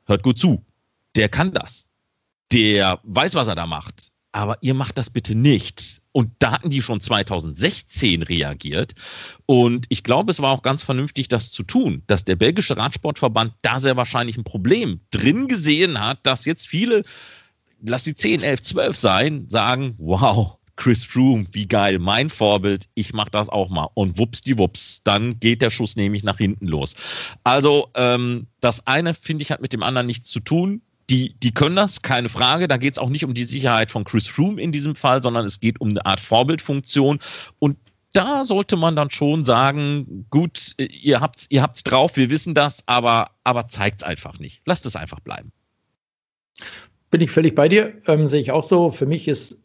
hört 0.06 0.24
gut 0.24 0.38
zu, 0.38 0.62
der 1.16 1.30
kann 1.30 1.54
das. 1.54 1.88
Der 2.52 3.00
weiß, 3.04 3.36
was 3.36 3.48
er 3.48 3.56
da 3.56 3.66
macht. 3.66 4.12
Aber 4.32 4.58
ihr 4.62 4.74
macht 4.74 4.98
das 4.98 5.12
bitte 5.12 5.36
nicht. 5.36 6.02
Und 6.12 6.32
da 6.40 6.52
hatten 6.52 6.70
die 6.70 6.82
schon 6.82 7.02
2016 7.02 8.24
reagiert. 8.24 8.94
Und 9.46 9.86
ich 9.90 10.04
glaube, 10.04 10.32
es 10.32 10.42
war 10.42 10.52
auch 10.52 10.64
ganz 10.64 10.84
vernünftig, 10.84 11.28
das 11.28 11.52
zu 11.52 11.64
tun, 11.64 12.04
dass 12.08 12.24
der 12.24 12.36
belgische 12.36 12.78
Radsportverband 12.78 13.54
da 13.62 13.80
sehr 13.80 13.96
wahrscheinlich 13.96 14.38
ein 14.38 14.44
Problem 14.44 15.02
drin 15.12 15.48
gesehen 15.48 16.00
hat, 16.00 16.20
dass 16.24 16.46
jetzt 16.46 16.68
viele, 16.68 17.04
lass 17.82 18.06
sie 18.06 18.16
10, 18.16 18.42
11, 18.42 18.62
12 18.62 18.98
sein, 18.98 19.50
sagen, 19.50 19.96
wow, 19.98 20.58
Chris 20.76 21.04
Froome, 21.04 21.46
wie 21.52 21.68
geil, 21.68 22.00
mein 22.00 22.30
Vorbild, 22.30 22.88
ich 22.96 23.14
mache 23.14 23.30
das 23.32 23.50
auch 23.50 23.70
mal. 23.70 23.90
Und 23.94 24.18
wups 24.18 24.42
die 24.42 24.58
wups, 24.58 25.02
dann 25.04 25.40
geht 25.40 25.62
der 25.62 25.70
Schuss 25.70 25.96
nämlich 25.96 26.24
nach 26.24 26.38
hinten 26.38 26.68
los. 26.68 26.96
Also 27.44 27.90
ähm, 27.94 28.48
das 28.60 28.88
eine, 28.88 29.14
finde 29.14 29.44
ich, 29.44 29.52
hat 29.52 29.62
mit 29.62 29.74
dem 29.74 29.84
anderen 29.84 30.08
nichts 30.08 30.30
zu 30.30 30.40
tun 30.40 30.82
die, 31.14 31.36
die 31.44 31.54
können 31.54 31.76
das, 31.76 32.02
keine 32.02 32.28
Frage. 32.28 32.68
Da 32.68 32.78
geht 32.78 32.94
es 32.94 32.98
auch 32.98 33.10
nicht 33.10 33.24
um 33.24 33.36
die 33.36 33.44
Sicherheit 33.44 33.92
von 33.92 34.04
Chris 34.04 34.28
Froome 34.28 34.60
in 34.60 34.72
diesem 34.72 34.96
Fall, 34.96 35.22
sondern 35.22 35.46
es 35.46 35.60
geht 35.60 35.80
um 35.80 35.90
eine 35.90 36.04
Art 36.08 36.20
Vorbildfunktion. 36.20 37.20
Und 37.60 37.78
da 38.14 38.46
sollte 38.46 38.78
man 38.78 38.96
dann 38.96 39.12
schon 39.12 39.46
sagen, 39.46 40.26
gut, 40.32 40.74
ihr 40.80 41.22
habt's, 41.22 41.46
ihr 41.50 41.62
habt's 41.62 41.84
drauf, 41.84 42.18
wir 42.18 42.32
wissen 42.32 42.56
das, 42.56 42.82
aber, 42.88 43.30
aber 43.44 43.68
zeigt's 43.68 44.02
einfach 44.04 44.40
nicht. 44.40 44.64
Lasst 44.66 44.88
es 44.88 44.96
einfach 44.96 45.20
bleiben. 45.20 45.52
Bin 47.12 47.22
ich 47.22 47.30
völlig 47.30 47.54
bei 47.54 47.68
dir, 47.68 47.94
ähm, 48.08 48.28
sehe 48.28 48.42
ich 48.42 48.52
auch 48.52 48.64
so. 48.64 48.92
Für 48.92 49.06
mich 49.06 49.28
ist 49.28 49.62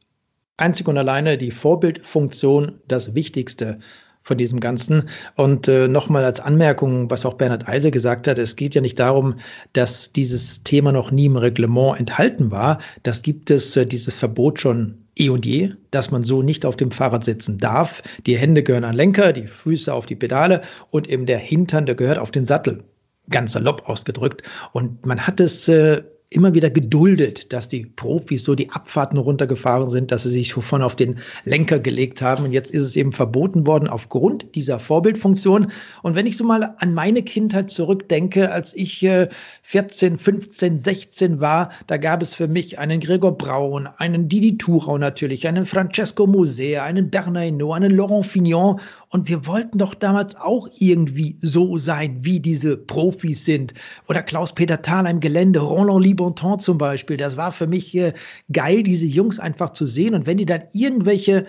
einzig 0.58 0.86
und 0.86 0.98
alleine 0.98 1.38
die 1.38 1.50
Vorbildfunktion 1.50 2.78
das 2.86 3.14
Wichtigste 3.14 3.80
von 4.28 4.38
diesem 4.38 4.60
Ganzen. 4.60 5.04
Und 5.34 5.66
äh, 5.66 5.88
nochmal 5.88 6.24
als 6.24 6.38
Anmerkung, 6.38 7.10
was 7.10 7.26
auch 7.26 7.34
Bernhard 7.34 7.66
Eise 7.66 7.90
gesagt 7.90 8.28
hat, 8.28 8.38
es 8.38 8.54
geht 8.54 8.76
ja 8.76 8.80
nicht 8.80 8.98
darum, 8.98 9.34
dass 9.72 10.12
dieses 10.12 10.62
Thema 10.62 10.92
noch 10.92 11.10
nie 11.10 11.26
im 11.26 11.36
Reglement 11.36 11.98
enthalten 11.98 12.52
war. 12.52 12.78
Das 13.02 13.22
gibt 13.22 13.50
es, 13.50 13.76
äh, 13.76 13.86
dieses 13.86 14.16
Verbot 14.16 14.60
schon 14.60 14.98
eh 15.16 15.30
und 15.30 15.44
je, 15.44 15.70
dass 15.90 16.10
man 16.10 16.22
so 16.22 16.42
nicht 16.42 16.64
auf 16.64 16.76
dem 16.76 16.92
Fahrrad 16.92 17.24
sitzen 17.24 17.58
darf. 17.58 18.02
Die 18.26 18.36
Hände 18.36 18.62
gehören 18.62 18.84
an 18.84 18.94
Lenker, 18.94 19.32
die 19.32 19.46
Füße 19.46 19.92
auf 19.92 20.06
die 20.06 20.14
Pedale 20.14 20.62
und 20.90 21.08
eben 21.08 21.26
der 21.26 21.38
Hintern, 21.38 21.86
der 21.86 21.96
gehört 21.96 22.18
auf 22.18 22.30
den 22.30 22.46
Sattel. 22.46 22.84
Ganz 23.30 23.52
salopp 23.52 23.88
ausgedrückt. 23.88 24.42
Und 24.72 25.04
man 25.04 25.26
hat 25.26 25.40
es 25.40 25.68
äh, 25.68 26.02
immer 26.30 26.52
wieder 26.52 26.68
geduldet, 26.68 27.54
dass 27.54 27.68
die 27.68 27.86
Profis 27.86 28.44
so 28.44 28.54
die 28.54 28.68
Abfahrten 28.70 29.18
runtergefahren 29.18 29.88
sind, 29.88 30.12
dass 30.12 30.24
sie 30.24 30.30
sich 30.30 30.52
von 30.52 30.82
auf 30.82 30.94
den 30.94 31.16
Lenker 31.44 31.78
gelegt 31.78 32.20
haben. 32.20 32.44
Und 32.44 32.52
jetzt 32.52 32.70
ist 32.70 32.82
es 32.82 32.96
eben 32.96 33.12
verboten 33.12 33.66
worden 33.66 33.88
aufgrund 33.88 34.54
dieser 34.54 34.78
Vorbildfunktion. 34.78 35.72
Und 36.02 36.16
wenn 36.16 36.26
ich 36.26 36.36
so 36.36 36.44
mal 36.44 36.74
an 36.78 36.92
meine 36.92 37.22
Kindheit 37.22 37.70
zurückdenke, 37.70 38.52
als 38.52 38.74
ich 38.76 39.02
äh, 39.04 39.28
14, 39.62 40.18
15, 40.18 40.78
16 40.78 41.40
war, 41.40 41.70
da 41.86 41.96
gab 41.96 42.20
es 42.20 42.34
für 42.34 42.46
mich 42.46 42.78
einen 42.78 43.00
Gregor 43.00 43.36
Braun, 43.36 43.88
einen 43.96 44.28
Didi 44.28 44.58
Thurau 44.58 44.98
natürlich, 44.98 45.48
einen 45.48 45.64
Francesco 45.64 46.26
Musea, 46.26 46.84
einen 46.84 47.08
Bernard 47.08 47.46
Hinault, 47.46 47.76
einen 47.76 47.96
Laurent 47.96 48.26
Fignon 48.26 48.78
und 49.10 49.28
wir 49.28 49.46
wollten 49.46 49.78
doch 49.78 49.94
damals 49.94 50.36
auch 50.36 50.68
irgendwie 50.78 51.38
so 51.40 51.78
sein, 51.78 52.18
wie 52.20 52.40
diese 52.40 52.76
Profis 52.76 53.44
sind. 53.44 53.74
Oder 54.06 54.22
Klaus-Peter 54.22 54.82
Thaler 54.82 55.10
im 55.10 55.20
Gelände, 55.20 55.60
Roland 55.60 56.04
Libonton 56.04 56.60
zum 56.60 56.76
Beispiel. 56.76 57.16
Das 57.16 57.36
war 57.36 57.52
für 57.52 57.66
mich 57.66 57.94
äh, 57.96 58.12
geil, 58.52 58.82
diese 58.82 59.06
Jungs 59.06 59.38
einfach 59.38 59.72
zu 59.72 59.86
sehen. 59.86 60.14
Und 60.14 60.26
wenn 60.26 60.36
die 60.36 60.46
dann 60.46 60.64
irgendwelche 60.72 61.46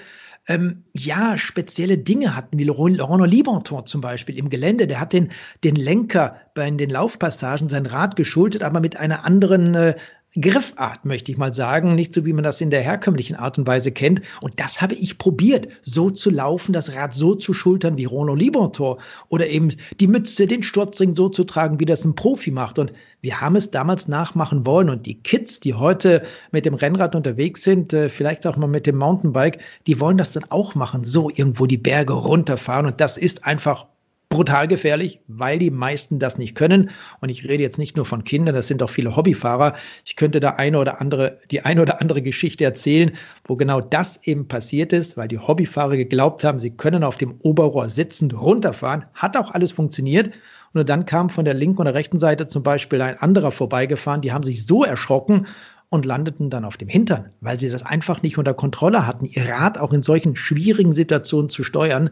ähm, 0.48 0.84
ja, 0.94 1.38
spezielle 1.38 1.98
Dinge 1.98 2.36
hatten, 2.36 2.58
wie 2.58 2.64
Laurent 2.64 3.32
Libonton 3.32 3.86
zum 3.86 4.02
Beispiel 4.02 4.38
im 4.38 4.50
Gelände. 4.50 4.88
Der 4.88 5.00
hat 5.00 5.14
den, 5.14 5.30
den 5.64 5.76
Lenker 5.76 6.38
bei 6.56 6.70
den 6.72 6.90
Laufpassagen, 6.90 7.70
sein 7.70 7.86
Rad 7.86 8.16
geschultet, 8.16 8.64
aber 8.64 8.80
mit 8.80 8.98
einer 8.98 9.26
anderen 9.26 9.76
äh, 9.76 9.96
Griffart, 10.40 11.06
möchte 11.06 11.32
ich 11.32 11.40
mal 11.40 11.56
sagen, 11.56 11.96
nicht 11.96 12.14
so 12.14 12.24
wie 12.24 12.34
man 12.34 12.44
das 12.44 12.62
in 12.62 12.70
der 12.70 12.82
herkömmlichen 12.82 13.36
Art 13.36 13.58
und 13.58 13.66
Weise 13.66 13.92
kennt. 13.92 14.22
Und 14.42 14.60
das 14.60 14.80
habe 14.80 14.94
ich 14.94 15.18
probiert, 15.18 15.68
so 15.82 16.12
zu 16.12 16.30
laufen, 16.30 16.72
das 16.72 16.94
Rad 16.94 17.16
so 17.16 17.34
zu 17.34 17.52
schultern 17.52 17.98
wie 17.98 18.06
Roland 18.06 18.40
Libontor 18.40 19.00
oder 19.30 19.48
eben 19.48 19.74
die 20.00 20.06
Mütze, 20.06 20.46
den 20.46 20.62
Sturzring 20.62 21.16
so 21.16 21.30
zu 21.30 21.46
tragen, 21.46 21.80
wie 21.80 21.86
das 21.86 22.06
ein 22.06 22.14
Profi 22.14 22.52
macht. 22.52 22.78
Und 22.78 22.94
wir 23.22 23.42
haben 23.42 23.56
es 23.56 23.72
damals 23.72 24.08
nachmachen 24.08 24.68
wollen. 24.68 24.90
Und 24.90 25.08
die 25.08 25.20
Kids, 25.20 25.62
die 25.62 25.74
heute 25.74 26.24
mit 26.52 26.66
dem 26.66 26.76
Rennrad 26.76 27.16
unterwegs 27.16 27.64
sind, 27.64 27.92
äh, 27.94 28.08
vielleicht 28.08 28.46
auch 28.46 28.56
mal 28.56 28.68
mit 28.68 28.86
dem 28.86 28.98
Mountainbike, 28.98 29.58
die 29.88 30.00
wollen 30.00 30.18
das 30.18 30.34
dann 30.34 30.46
auch 30.50 30.76
machen, 30.76 31.04
so 31.04 31.32
irgendwo 31.32 31.66
die 31.66 31.78
Berge 31.78 32.14
runterfahren. 32.14 32.86
Und 32.86 33.02
das 33.02 33.18
ist 33.18 33.46
einfach 33.46 33.88
brutal 34.30 34.68
gefährlich, 34.68 35.22
weil 35.28 35.58
die 35.58 35.72
meisten 35.72 36.20
das 36.20 36.38
nicht 36.38 36.54
können. 36.54 36.92
Und 37.20 37.30
ich 37.30 37.48
rede 37.48 37.64
jetzt 37.64 37.80
nicht 37.80 37.98
nur 37.98 38.06
von 38.06 38.24
Kindern, 38.24 38.54
das 38.54 38.68
sind 38.68 38.82
auch 38.84 38.90
viele 38.90 39.16
Hobbyfahrer. 39.16 39.74
Ich 40.06 40.16
könnte 40.16 40.40
da 40.40 40.52
eine 40.52 40.78
oder 40.78 41.02
andere, 41.02 41.40
die 41.50 41.66
eine 41.66 41.82
oder 41.82 42.00
andere 42.00 42.22
Geschichte 42.22 42.64
erzählen, 42.64 43.12
wo 43.46 43.56
genau 43.56 43.82
das 43.82 44.20
eben 44.28 44.48
passiert 44.48 44.94
ist, 44.94 45.18
weil 45.18 45.28
die 45.28 45.40
Hobbyfahrer 45.40 45.98
geglaubt 45.98 46.44
haben, 46.44 46.60
sie 46.60 46.72
können 46.72 47.04
auf 47.04 47.18
dem 47.18 47.36
Oberrohr 47.42 47.90
sitzend 47.90 48.40
runterfahren. 48.40 49.06
Hat 49.16 49.36
auch 49.36 49.52
alles 49.52 49.72
funktioniert. 49.72 50.30
Und 50.74 50.88
dann 50.88 51.08
kam 51.08 51.32
von 51.32 51.46
der 51.46 51.56
linken 51.56 51.80
und 51.80 51.86
der 51.86 51.96
rechten 51.96 52.20
Seite 52.20 52.48
zum 52.48 52.62
Beispiel 52.62 53.02
ein 53.02 53.18
anderer 53.18 53.50
vorbeigefahren, 53.50 54.22
die 54.22 54.32
haben 54.32 54.44
sich 54.44 54.68
so 54.68 54.84
erschrocken 54.84 55.48
und 55.90 56.06
landeten 56.06 56.50
dann 56.50 56.66
auf 56.66 56.78
dem 56.78 56.88
Hintern, 56.88 57.32
weil 57.42 57.60
sie 57.60 57.70
das 57.70 57.84
einfach 57.84 58.22
nicht 58.22 58.38
unter 58.38 58.54
Kontrolle 58.54 59.08
hatten, 59.08 59.26
ihr 59.26 59.50
Rad 59.50 59.78
auch 59.78 59.94
in 59.94 60.02
solchen 60.02 60.36
schwierigen 60.36 60.94
Situationen 60.94 61.50
zu 61.50 61.64
steuern. 61.64 62.12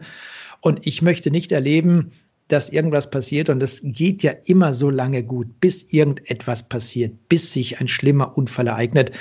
Und 0.60 0.86
ich 0.86 1.02
möchte 1.02 1.30
nicht 1.30 1.52
erleben, 1.52 2.10
dass 2.48 2.70
irgendwas 2.70 3.10
passiert. 3.10 3.50
Und 3.50 3.60
das 3.60 3.80
geht 3.84 4.22
ja 4.22 4.32
immer 4.44 4.74
so 4.74 4.90
lange 4.90 5.22
gut, 5.22 5.60
bis 5.60 5.84
irgendetwas 5.92 6.68
passiert, 6.68 7.12
bis 7.28 7.52
sich 7.52 7.80
ein 7.80 7.88
schlimmer 7.88 8.36
Unfall 8.36 8.66
ereignet. 8.66 9.12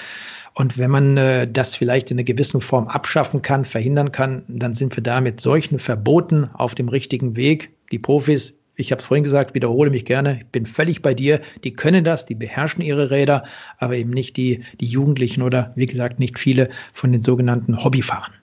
Und 0.55 0.77
wenn 0.79 0.89
man 0.89 1.17
äh, 1.17 1.47
das 1.47 1.75
vielleicht 1.75 2.09
in 2.09 2.17
einer 2.17 2.23
gewissen 2.23 2.61
Form 2.61 2.87
abschaffen 2.87 3.43
kann, 3.43 3.63
verhindern 3.63 4.11
kann, 4.11 4.43
dann 4.47 4.73
sind 4.73 4.95
wir 4.95 5.03
da 5.03 5.21
mit 5.21 5.39
solchen 5.39 5.77
Verboten 5.77 6.49
auf 6.53 6.73
dem 6.73 6.89
richtigen 6.89 7.35
Weg. 7.35 7.69
Die 7.91 7.99
Profis, 7.99 8.53
ich 8.77 8.91
habe 8.91 9.01
es 9.01 9.07
vorhin 9.07 9.23
gesagt, 9.23 9.55
wiederhole 9.55 9.89
mich 9.89 10.05
gerne, 10.05 10.37
ich 10.41 10.45
bin 10.47 10.65
völlig 10.65 11.01
bei 11.01 11.13
dir. 11.13 11.41
Die 11.63 11.73
können 11.73 12.03
das, 12.03 12.25
die 12.25 12.35
beherrschen 12.35 12.83
ihre 12.83 13.09
Räder, 13.09 13.43
aber 13.77 13.95
eben 13.95 14.11
nicht 14.11 14.37
die, 14.37 14.63
die 14.79 14.85
Jugendlichen 14.85 15.41
oder 15.41 15.73
wie 15.75 15.87
gesagt 15.87 16.19
nicht 16.19 16.37
viele 16.37 16.69
von 16.93 17.11
den 17.11 17.23
sogenannten 17.23 17.83
Hobbyfahrern. 17.83 18.36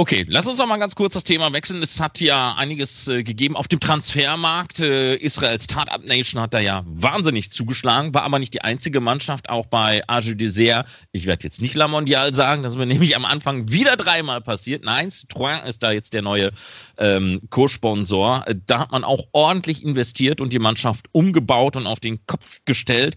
Okay, 0.00 0.24
lass 0.28 0.46
uns 0.46 0.58
noch 0.58 0.68
mal 0.68 0.76
ganz 0.76 0.94
kurz 0.94 1.14
das 1.14 1.24
Thema 1.24 1.52
wechseln. 1.52 1.82
Es 1.82 1.98
hat 1.98 2.20
ja 2.20 2.54
einiges 2.56 3.08
äh, 3.08 3.24
gegeben 3.24 3.56
auf 3.56 3.66
dem 3.66 3.80
Transfermarkt. 3.80 4.78
Äh, 4.78 5.16
Israel 5.16 5.60
Startup 5.60 6.04
Nation 6.04 6.40
hat 6.40 6.54
da 6.54 6.60
ja 6.60 6.84
wahnsinnig 6.86 7.50
zugeschlagen, 7.50 8.14
war 8.14 8.22
aber 8.22 8.38
nicht 8.38 8.54
die 8.54 8.62
einzige 8.62 9.00
Mannschaft, 9.00 9.50
auch 9.50 9.66
bei 9.66 10.04
Age 10.06 10.36
Dessert. 10.36 10.86
Ich 11.10 11.26
werde 11.26 11.42
jetzt 11.42 11.60
nicht 11.60 11.74
La 11.74 11.88
Mondiale 11.88 12.32
sagen, 12.32 12.62
das 12.62 12.74
ist 12.74 12.78
mir 12.78 12.86
nämlich 12.86 13.16
am 13.16 13.24
Anfang 13.24 13.72
wieder 13.72 13.96
dreimal 13.96 14.40
passiert. 14.40 14.84
Nein, 14.84 15.08
Citroën 15.08 15.64
ist 15.64 15.82
da 15.82 15.90
jetzt 15.90 16.14
der 16.14 16.22
neue 16.22 16.52
ähm, 16.98 17.40
Co-Sponsor. 17.50 18.44
Da 18.68 18.78
hat 18.78 18.92
man 18.92 19.02
auch 19.02 19.24
ordentlich 19.32 19.82
investiert 19.82 20.40
und 20.40 20.52
die 20.52 20.60
Mannschaft 20.60 21.06
umgebaut 21.10 21.74
und 21.74 21.88
auf 21.88 21.98
den 21.98 22.24
Kopf 22.26 22.60
gestellt. 22.66 23.16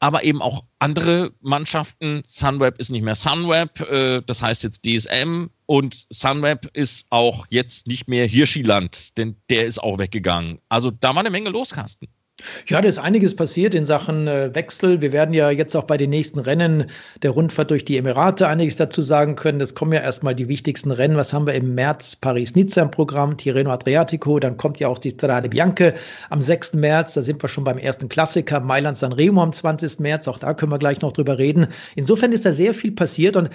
Aber 0.00 0.24
eben 0.24 0.40
auch 0.40 0.64
andere 0.78 1.32
Mannschaften. 1.42 2.22
Sunweb 2.24 2.78
ist 2.78 2.90
nicht 2.90 3.02
mehr 3.02 3.16
Sunweb, 3.16 3.80
äh, 3.82 4.22
das 4.26 4.42
heißt 4.42 4.64
jetzt 4.64 4.86
DSM 4.86 5.48
und 5.72 6.04
Sunweb 6.10 6.68
ist 6.74 7.06
auch 7.08 7.46
jetzt 7.48 7.86
nicht 7.86 8.06
mehr 8.06 8.26
Hirschiland, 8.26 9.16
denn 9.16 9.36
der 9.48 9.64
ist 9.64 9.82
auch 9.82 9.98
weggegangen. 9.98 10.58
Also 10.68 10.90
da 10.90 11.14
war 11.14 11.20
eine 11.20 11.30
Menge 11.30 11.48
los, 11.48 11.70
Carsten. 11.70 12.08
Ja, 12.66 12.82
da 12.82 12.88
ist 12.88 12.98
einiges 12.98 13.34
passiert 13.34 13.74
in 13.74 13.86
Sachen 13.86 14.26
äh, 14.26 14.54
Wechsel. 14.54 15.00
Wir 15.00 15.12
werden 15.12 15.32
ja 15.32 15.50
jetzt 15.50 15.74
auch 15.74 15.84
bei 15.84 15.96
den 15.96 16.10
nächsten 16.10 16.40
Rennen 16.40 16.90
der 17.22 17.30
Rundfahrt 17.30 17.70
durch 17.70 17.86
die 17.86 17.96
Emirate 17.96 18.48
einiges 18.48 18.76
dazu 18.76 19.00
sagen 19.00 19.34
können. 19.34 19.62
Es 19.62 19.74
kommen 19.74 19.94
ja 19.94 20.00
erstmal 20.00 20.34
die 20.34 20.48
wichtigsten 20.48 20.90
Rennen. 20.90 21.16
Was 21.16 21.32
haben 21.32 21.46
wir 21.46 21.54
im 21.54 21.74
März? 21.74 22.16
Paris-Nizza 22.16 22.82
im 22.82 22.90
Programm, 22.90 23.38
Tirreno 23.38 23.70
Adriatico. 23.70 24.40
Dann 24.40 24.58
kommt 24.58 24.78
ja 24.78 24.88
auch 24.88 24.98
die 24.98 25.12
Strade 25.12 25.48
Bianche 25.48 25.94
am 26.28 26.42
6. 26.42 26.74
März. 26.74 27.14
Da 27.14 27.22
sind 27.22 27.42
wir 27.42 27.48
schon 27.48 27.64
beim 27.64 27.78
ersten 27.78 28.10
Klassiker. 28.10 28.60
Mailand 28.60 28.98
San 28.98 29.14
Remo 29.14 29.42
am 29.42 29.54
20. 29.54 30.00
März. 30.00 30.28
Auch 30.28 30.38
da 30.38 30.52
können 30.52 30.72
wir 30.72 30.78
gleich 30.78 31.00
noch 31.00 31.12
drüber 31.12 31.38
reden. 31.38 31.68
Insofern 31.94 32.32
ist 32.32 32.44
da 32.44 32.52
sehr 32.52 32.74
viel 32.74 32.92
passiert 32.92 33.36
und 33.36 33.48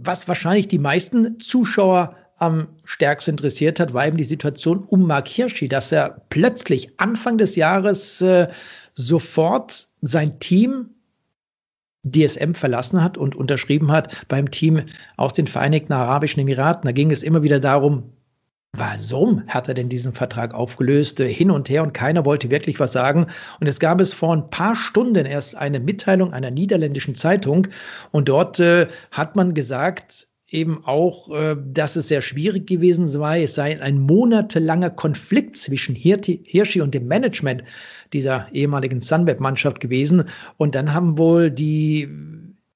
was 0.00 0.28
wahrscheinlich 0.28 0.68
die 0.68 0.78
meisten 0.78 1.40
Zuschauer 1.40 2.16
am 2.36 2.68
stärksten 2.84 3.32
interessiert 3.32 3.78
hat, 3.78 3.94
war 3.94 4.06
eben 4.06 4.16
die 4.16 4.24
Situation 4.24 4.84
um 4.84 5.06
Mark 5.06 5.28
Hirschi, 5.28 5.68
dass 5.68 5.92
er 5.92 6.22
plötzlich 6.30 6.98
Anfang 6.98 7.38
des 7.38 7.56
Jahres 7.56 8.20
äh, 8.20 8.48
sofort 8.92 9.88
sein 10.02 10.38
Team 10.40 10.90
DSM 12.04 12.52
verlassen 12.54 13.02
hat 13.02 13.16
und 13.16 13.34
unterschrieben 13.34 13.90
hat 13.90 14.26
beim 14.28 14.50
Team 14.50 14.82
aus 15.16 15.32
den 15.32 15.46
Vereinigten 15.46 15.92
Arabischen 15.92 16.40
Emiraten. 16.40 16.86
Da 16.86 16.92
ging 16.92 17.10
es 17.10 17.22
immer 17.22 17.42
wieder 17.42 17.60
darum, 17.60 18.13
Warum 18.76 19.46
hat 19.46 19.68
er 19.68 19.74
denn 19.74 19.88
diesen 19.88 20.14
Vertrag 20.14 20.52
aufgelöst? 20.52 21.20
Hin 21.20 21.50
und 21.50 21.68
her 21.68 21.84
und 21.84 21.94
keiner 21.94 22.24
wollte 22.24 22.50
wirklich 22.50 22.80
was 22.80 22.92
sagen. 22.92 23.26
Und 23.60 23.68
es 23.68 23.78
gab 23.78 24.00
es 24.00 24.12
vor 24.12 24.32
ein 24.32 24.50
paar 24.50 24.74
Stunden 24.74 25.26
erst 25.26 25.56
eine 25.56 25.78
Mitteilung 25.78 26.32
einer 26.32 26.50
niederländischen 26.50 27.14
Zeitung. 27.14 27.68
Und 28.10 28.28
dort 28.28 28.58
äh, 28.58 28.88
hat 29.12 29.36
man 29.36 29.54
gesagt, 29.54 30.26
eben 30.48 30.84
auch, 30.84 31.30
äh, 31.30 31.56
dass 31.64 31.94
es 31.94 32.08
sehr 32.08 32.20
schwierig 32.20 32.66
gewesen 32.66 33.06
sei. 33.08 33.44
Es 33.44 33.54
sei 33.54 33.80
ein 33.80 34.00
monatelanger 34.00 34.90
Konflikt 34.90 35.56
zwischen 35.56 35.94
Hirschi 35.94 36.80
und 36.80 36.94
dem 36.94 37.06
Management 37.06 37.62
dieser 38.12 38.48
ehemaligen 38.52 39.00
Sunweb-Mannschaft 39.00 39.78
gewesen. 39.78 40.24
Und 40.56 40.74
dann 40.74 40.92
haben 40.92 41.16
wohl 41.16 41.50
die 41.50 42.08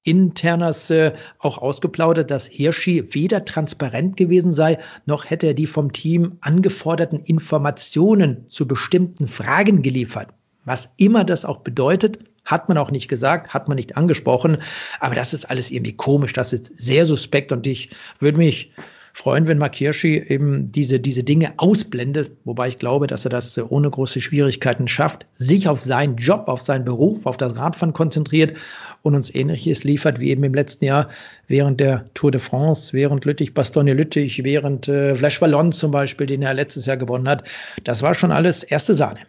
Internas 0.08 0.88
äh, 0.88 1.12
auch 1.38 1.58
ausgeplaudert, 1.58 2.30
dass 2.30 2.46
Hirschi 2.46 3.04
weder 3.14 3.44
transparent 3.44 4.16
gewesen 4.16 4.52
sei, 4.52 4.78
noch 5.04 5.28
hätte 5.28 5.48
er 5.48 5.54
die 5.54 5.66
vom 5.66 5.92
Team 5.92 6.38
angeforderten 6.40 7.20
Informationen 7.20 8.48
zu 8.48 8.66
bestimmten 8.66 9.28
Fragen 9.28 9.82
geliefert. 9.82 10.28
Was 10.64 10.92
immer 10.96 11.24
das 11.24 11.44
auch 11.44 11.58
bedeutet, 11.58 12.18
hat 12.46 12.68
man 12.68 12.78
auch 12.78 12.90
nicht 12.90 13.08
gesagt, 13.08 13.52
hat 13.52 13.68
man 13.68 13.76
nicht 13.76 13.96
angesprochen. 13.96 14.58
Aber 15.00 15.14
das 15.14 15.34
ist 15.34 15.50
alles 15.50 15.70
irgendwie 15.70 15.92
komisch, 15.92 16.32
das 16.32 16.54
ist 16.54 16.76
sehr 16.78 17.04
suspekt 17.04 17.52
und 17.52 17.66
ich 17.66 17.90
würde 18.18 18.38
mich 18.38 18.72
freuen, 19.12 19.48
wenn 19.48 19.58
Mark 19.58 19.74
Hirschi 19.74 20.22
eben 20.28 20.70
diese, 20.70 21.00
diese 21.00 21.24
Dinge 21.24 21.52
ausblendet, 21.56 22.30
wobei 22.44 22.68
ich 22.68 22.78
glaube, 22.78 23.08
dass 23.08 23.24
er 23.26 23.30
das 23.30 23.56
äh, 23.56 23.62
ohne 23.62 23.90
große 23.90 24.20
Schwierigkeiten 24.20 24.86
schafft, 24.86 25.26
sich 25.34 25.68
auf 25.68 25.80
seinen 25.80 26.16
Job, 26.16 26.44
auf 26.46 26.60
seinen 26.60 26.84
Beruf, 26.84 27.26
auf 27.26 27.36
das 27.36 27.56
Radfahren 27.56 27.92
konzentriert 27.92 28.56
und 29.02 29.14
uns 29.14 29.34
Ähnliches 29.34 29.84
liefert, 29.84 30.20
wie 30.20 30.30
eben 30.30 30.44
im 30.44 30.54
letzten 30.54 30.84
Jahr 30.84 31.08
während 31.46 31.80
der 31.80 32.04
Tour 32.14 32.30
de 32.30 32.40
France, 32.40 32.92
während 32.92 33.24
Lüttich, 33.24 33.54
Bastogne 33.54 33.94
Lüttich, 33.94 34.42
während 34.44 34.88
äh, 34.88 35.16
Flash 35.16 35.40
Ballon 35.40 35.72
zum 35.72 35.90
Beispiel, 35.90 36.26
den 36.26 36.42
er 36.42 36.54
letztes 36.54 36.87
Jahr 36.87 36.96
gewonnen 36.96 37.28
hat. 37.28 37.48
Das 37.84 38.02
war 38.02 38.14
schon 38.14 38.32
alles 38.32 38.64
erste 38.64 38.94
Sahne. 38.94 39.20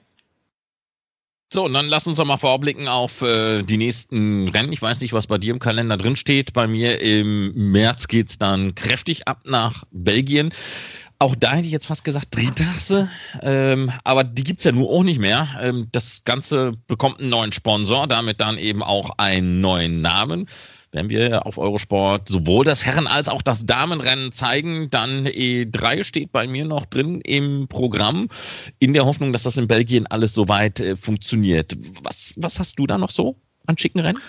So, 1.51 1.65
und 1.65 1.73
dann 1.73 1.87
lass 1.87 2.05
uns 2.05 2.17
doch 2.17 2.25
mal 2.25 2.37
vorblicken 2.37 2.87
auf 2.87 3.23
äh, 3.23 3.63
die 3.63 3.77
nächsten 3.77 4.47
Rennen. 4.49 4.71
Ich 4.71 4.83
weiß 4.83 5.01
nicht, 5.01 5.13
was 5.13 5.25
bei 5.25 5.39
dir 5.39 5.51
im 5.51 5.59
Kalender 5.59 5.97
drin 5.97 6.15
steht. 6.15 6.53
Bei 6.53 6.67
mir 6.67 7.01
im 7.01 7.71
März 7.71 8.07
geht's 8.07 8.37
dann 8.37 8.75
kräftig 8.75 9.27
ab 9.27 9.41
nach 9.45 9.83
Belgien. 9.89 10.51
Auch 11.21 11.35
da 11.35 11.51
hätte 11.51 11.65
ich 11.65 11.73
jetzt 11.73 11.87
fast 11.87 12.05
gesagt 12.05 12.33
Dritasse, 12.33 13.09
ähm, 13.41 13.91
aber 14.05 14.23
die 14.23 14.45
gibt's 14.45 14.63
ja 14.63 14.71
nur 14.71 14.89
auch 14.89 15.03
nicht 15.03 15.19
mehr. 15.19 15.49
Ähm, 15.61 15.89
das 15.91 16.23
Ganze 16.23 16.73
bekommt 16.87 17.19
einen 17.19 17.29
neuen 17.29 17.51
Sponsor, 17.51 18.07
damit 18.07 18.39
dann 18.39 18.57
eben 18.57 18.81
auch 18.81 19.11
einen 19.17 19.59
neuen 19.59 20.01
Namen 20.01 20.47
wenn 20.91 21.09
wir 21.09 21.45
auf 21.45 21.57
Eurosport 21.57 22.27
sowohl 22.27 22.65
das 22.65 22.85
Herren- 22.85 23.07
als 23.07 23.29
auch 23.29 23.41
das 23.41 23.65
Damenrennen 23.65 24.31
zeigen, 24.31 24.89
dann 24.89 25.27
E3 25.27 26.03
steht 26.03 26.31
bei 26.31 26.47
mir 26.47 26.65
noch 26.65 26.85
drin 26.85 27.21
im 27.21 27.67
Programm, 27.67 28.29
in 28.79 28.93
der 28.93 29.05
Hoffnung, 29.05 29.31
dass 29.33 29.43
das 29.43 29.57
in 29.57 29.67
Belgien 29.67 30.07
alles 30.07 30.33
soweit 30.33 30.79
äh, 30.79 30.95
funktioniert. 30.95 31.77
Was, 32.01 32.33
was 32.37 32.59
hast 32.59 32.79
du 32.79 32.87
da 32.87 32.97
noch 32.97 33.11
so 33.11 33.35
an 33.67 33.77
schicken 33.77 33.99
Rennen? 33.99 34.19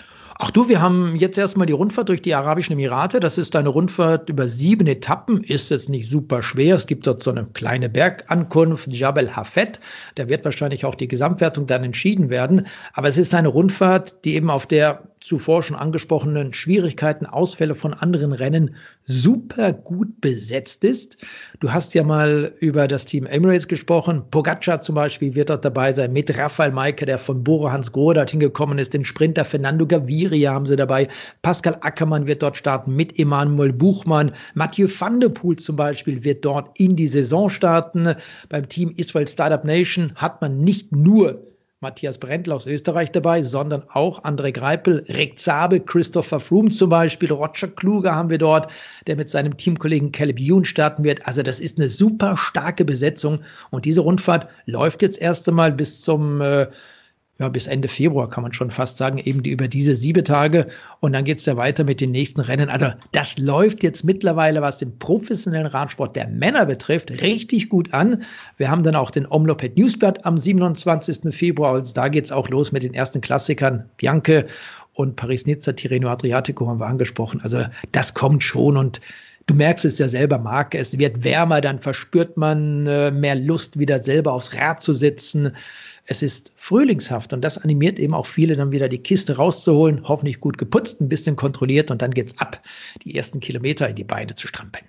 Ach 0.43 0.49
du, 0.49 0.67
wir 0.67 0.81
haben 0.81 1.17
jetzt 1.17 1.37
erstmal 1.37 1.67
die 1.67 1.73
Rundfahrt 1.73 2.09
durch 2.09 2.23
die 2.23 2.33
Arabischen 2.33 2.73
Emirate. 2.73 3.19
Das 3.19 3.37
ist 3.37 3.55
eine 3.55 3.69
Rundfahrt 3.69 4.27
über 4.27 4.47
sieben 4.47 4.87
Etappen. 4.87 5.43
Ist 5.43 5.69
jetzt 5.69 5.87
nicht 5.87 6.09
super 6.09 6.41
schwer. 6.41 6.73
Es 6.73 6.87
gibt 6.87 7.05
dort 7.05 7.21
so 7.21 7.29
eine 7.29 7.45
kleine 7.45 7.89
Bergankunft, 7.89 8.91
Jabal 8.91 9.35
Hafet. 9.35 9.79
Da 10.15 10.29
wird 10.29 10.43
wahrscheinlich 10.43 10.83
auch 10.83 10.95
die 10.95 11.07
Gesamtwertung 11.07 11.67
dann 11.67 11.83
entschieden 11.83 12.31
werden. 12.31 12.65
Aber 12.93 13.07
es 13.07 13.19
ist 13.19 13.35
eine 13.35 13.49
Rundfahrt, 13.49 14.25
die 14.25 14.33
eben 14.33 14.49
auf 14.49 14.65
der 14.65 15.03
zuvor 15.19 15.61
schon 15.61 15.75
angesprochenen 15.75 16.55
Schwierigkeiten, 16.55 17.27
Ausfälle 17.27 17.75
von 17.75 17.93
anderen 17.93 18.33
Rennen 18.33 18.75
super 19.05 19.71
gut 19.71 20.21
besetzt 20.21 20.83
ist. 20.83 21.17
Du 21.61 21.71
hast 21.71 21.93
ja 21.93 22.01
mal 22.01 22.55
über 22.59 22.87
das 22.87 23.05
Team 23.05 23.27
Emirates 23.27 23.67
gesprochen. 23.67 24.23
Pogacar 24.31 24.81
zum 24.81 24.95
Beispiel 24.95 25.35
wird 25.35 25.51
dort 25.51 25.63
dabei 25.63 25.93
sein 25.93 26.11
mit 26.11 26.35
Rafael 26.35 26.71
Maike, 26.71 27.05
der 27.05 27.19
von 27.19 27.43
Bora 27.43 27.71
Hans 27.71 27.91
Grohe 27.91 28.15
dorthin 28.15 28.39
gekommen 28.39 28.79
ist. 28.79 28.95
Den 28.95 29.05
Sprinter 29.05 29.45
Fernando 29.45 29.85
Gaviria 29.85 30.53
haben 30.53 30.65
sie 30.65 30.75
dabei. 30.75 31.07
Pascal 31.43 31.77
Ackermann 31.81 32.25
wird 32.25 32.41
dort 32.41 32.57
starten 32.57 32.95
mit 32.95 33.19
Emanuel 33.19 33.73
Buchmann. 33.73 34.31
Mathieu 34.55 34.87
van 34.87 35.19
der 35.19 35.29
Poel 35.29 35.57
zum 35.57 35.75
Beispiel 35.75 36.23
wird 36.23 36.43
dort 36.43 36.71
in 36.79 36.95
die 36.95 37.07
Saison 37.07 37.47
starten. 37.47 38.15
Beim 38.49 38.67
Team 38.67 38.95
Israel 38.97 39.27
Startup 39.27 39.63
Nation 39.63 40.13
hat 40.15 40.41
man 40.41 40.61
nicht 40.61 40.91
nur 40.91 41.50
Matthias 41.83 42.19
Brendl 42.19 42.51
aus 42.51 42.67
Österreich 42.67 43.11
dabei, 43.11 43.41
sondern 43.41 43.81
auch 43.91 44.23
André 44.23 44.51
Greipel, 44.51 45.03
Rick 45.09 45.39
Zabel, 45.39 45.79
Christopher 45.79 46.39
Froome 46.39 46.69
zum 46.69 46.91
Beispiel, 46.91 47.31
Roger 47.31 47.69
Kluger 47.69 48.13
haben 48.13 48.29
wir 48.29 48.37
dort, 48.37 48.71
der 49.07 49.15
mit 49.15 49.29
seinem 49.29 49.57
Teamkollegen 49.57 50.11
Caleb 50.11 50.37
Youn 50.39 50.63
starten 50.63 51.03
wird. 51.03 51.25
Also 51.25 51.41
das 51.41 51.59
ist 51.59 51.79
eine 51.79 51.89
super 51.89 52.37
starke 52.37 52.85
Besetzung 52.85 53.39
und 53.71 53.85
diese 53.85 54.01
Rundfahrt 54.01 54.47
läuft 54.67 55.01
jetzt 55.01 55.19
erst 55.19 55.49
einmal 55.49 55.71
bis 55.71 56.03
zum 56.03 56.39
äh, 56.41 56.67
ja, 57.41 57.49
bis 57.49 57.65
Ende 57.65 57.87
Februar 57.87 58.29
kann 58.29 58.43
man 58.43 58.53
schon 58.53 58.69
fast 58.69 58.97
sagen, 58.97 59.17
eben 59.17 59.41
die, 59.41 59.49
über 59.49 59.67
diese 59.67 59.95
sieben 59.95 60.23
Tage. 60.23 60.67
Und 60.99 61.13
dann 61.13 61.23
geht 61.23 61.39
es 61.39 61.45
ja 61.47 61.57
weiter 61.57 61.83
mit 61.83 61.99
den 61.99 62.11
nächsten 62.11 62.39
Rennen. 62.39 62.69
Also 62.69 62.87
das 63.11 63.37
läuft 63.39 63.81
jetzt 63.81 64.03
mittlerweile, 64.03 64.61
was 64.61 64.77
den 64.77 64.97
professionellen 64.99 65.65
Radsport 65.65 66.15
der 66.15 66.27
Männer 66.27 66.67
betrifft, 66.67 67.09
richtig 67.21 67.69
gut 67.69 67.93
an. 67.93 68.23
Wir 68.57 68.69
haben 68.69 68.83
dann 68.83 68.95
auch 68.95 69.09
den 69.09 69.25
Omloped 69.27 69.75
Newsblatt 69.75 70.23
am 70.23 70.37
27. 70.37 71.35
Februar. 71.35 71.73
Also 71.73 71.93
da 71.95 72.09
geht 72.09 72.25
es 72.25 72.31
auch 72.31 72.47
los 72.49 72.71
mit 72.71 72.83
den 72.83 72.93
ersten 72.93 73.21
Klassikern. 73.21 73.89
Bianche 73.97 74.45
und 74.93 75.15
Paris-Nizza, 75.15 75.73
Tirreno 75.73 76.09
Adriatico 76.09 76.67
haben 76.67 76.79
wir 76.79 76.87
angesprochen. 76.87 77.41
Also 77.41 77.63
das 77.91 78.13
kommt 78.13 78.43
schon 78.43 78.77
und 78.77 79.01
Du 79.47 79.55
merkst 79.55 79.85
es 79.85 79.97
ja 79.97 80.07
selber, 80.07 80.37
Marc, 80.37 80.75
es 80.75 80.97
wird 80.97 81.23
wärmer, 81.23 81.61
dann 81.61 81.79
verspürt 81.79 82.37
man 82.37 82.85
äh, 82.87 83.11
mehr 83.11 83.35
Lust, 83.35 83.79
wieder 83.79 84.01
selber 84.01 84.33
aufs 84.33 84.53
Rad 84.53 84.81
zu 84.81 84.93
sitzen. 84.93 85.51
Es 86.05 86.21
ist 86.21 86.51
frühlingshaft 86.55 87.33
und 87.33 87.41
das 87.41 87.57
animiert 87.57 87.99
eben 87.99 88.13
auch 88.13 88.25
viele, 88.25 88.55
dann 88.55 88.71
wieder 88.71 88.89
die 88.89 88.97
Kiste 88.97 89.37
rauszuholen, 89.37 90.07
hoffentlich 90.07 90.39
gut 90.39 90.57
geputzt, 90.57 91.01
ein 91.01 91.09
bisschen 91.09 91.35
kontrolliert 91.35 91.91
und 91.91 92.01
dann 92.01 92.11
geht's 92.11 92.37
ab, 92.39 92.61
die 93.03 93.15
ersten 93.15 93.39
Kilometer 93.39 93.87
in 93.87 93.95
die 93.95 94.03
Beine 94.03 94.35
zu 94.35 94.47
strampeln. 94.47 94.85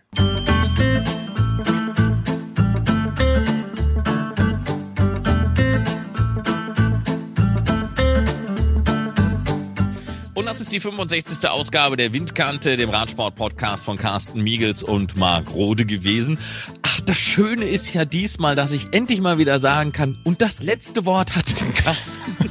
Ist 10.62 10.70
die 10.70 10.78
65. 10.78 11.50
Ausgabe 11.50 11.96
der 11.96 12.12
Windkante, 12.12 12.76
dem 12.76 12.88
Radsport-Podcast 12.90 13.84
von 13.84 13.98
Carsten 13.98 14.42
Miegels 14.42 14.84
und 14.84 15.16
Marc 15.16 15.52
Rode 15.52 15.84
gewesen. 15.84 16.38
Ach, 16.82 17.00
das 17.00 17.18
Schöne 17.18 17.64
ist 17.64 17.92
ja 17.94 18.04
diesmal, 18.04 18.54
dass 18.54 18.70
ich 18.70 18.86
endlich 18.92 19.20
mal 19.20 19.38
wieder 19.38 19.58
sagen 19.58 19.90
kann, 19.90 20.16
und 20.22 20.40
das 20.40 20.62
letzte 20.62 21.04
Wort 21.04 21.34
hat 21.34 21.56
Carsten. 21.74 22.36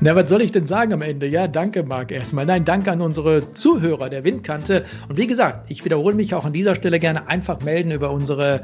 Na, 0.00 0.14
was 0.14 0.28
soll 0.28 0.42
ich 0.42 0.52
denn 0.52 0.66
sagen 0.66 0.92
am 0.92 1.00
Ende? 1.00 1.26
Ja, 1.26 1.48
danke, 1.48 1.82
Marc, 1.82 2.12
erstmal. 2.12 2.44
Nein, 2.44 2.66
danke 2.66 2.92
an 2.92 3.00
unsere 3.00 3.54
Zuhörer 3.54 4.10
der 4.10 4.22
Windkante. 4.22 4.84
Und 5.08 5.16
wie 5.16 5.26
gesagt, 5.26 5.70
ich 5.70 5.82
wiederhole 5.86 6.14
mich 6.14 6.34
auch 6.34 6.44
an 6.44 6.52
dieser 6.52 6.74
Stelle 6.74 6.98
gerne 6.98 7.26
einfach 7.28 7.62
melden 7.62 7.90
über 7.90 8.10
unsere 8.10 8.60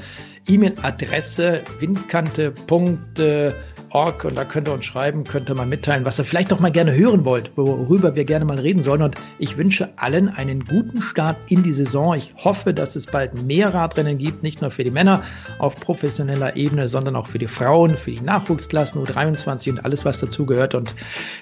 E-Mail-Adresse 0.46 1.62
windkante.de 1.80 3.54
org 3.94 4.24
und 4.24 4.36
da 4.36 4.44
könnt 4.44 4.68
ihr 4.68 4.72
uns 4.72 4.84
schreiben, 4.84 5.24
könnt 5.24 5.48
ihr 5.50 5.54
mal 5.54 5.66
mitteilen, 5.66 6.04
was 6.04 6.18
ihr 6.18 6.24
vielleicht 6.24 6.50
noch 6.50 6.60
mal 6.60 6.70
gerne 6.70 6.94
hören 6.94 7.24
wollt, 7.24 7.50
worüber 7.56 8.14
wir 8.14 8.24
gerne 8.24 8.44
mal 8.44 8.58
reden 8.58 8.82
sollen. 8.82 9.02
Und 9.02 9.16
ich 9.38 9.56
wünsche 9.56 9.90
allen 9.96 10.28
einen 10.28 10.64
guten 10.64 11.02
Start 11.02 11.36
in 11.48 11.62
die 11.62 11.72
Saison. 11.72 12.14
Ich 12.14 12.34
hoffe, 12.42 12.72
dass 12.74 12.96
es 12.96 13.06
bald 13.06 13.42
mehr 13.42 13.72
Radrennen 13.74 14.18
gibt, 14.18 14.42
nicht 14.42 14.60
nur 14.62 14.70
für 14.70 14.84
die 14.84 14.90
Männer 14.90 15.22
auf 15.58 15.76
professioneller 15.76 16.56
Ebene, 16.56 16.88
sondern 16.88 17.16
auch 17.16 17.26
für 17.26 17.38
die 17.38 17.46
Frauen, 17.46 17.96
für 17.96 18.10
die 18.10 18.20
Nachwuchsklassen 18.20 19.02
U23 19.02 19.70
und 19.70 19.84
alles, 19.84 20.04
was 20.04 20.20
dazugehört. 20.20 20.74
Und 20.74 20.94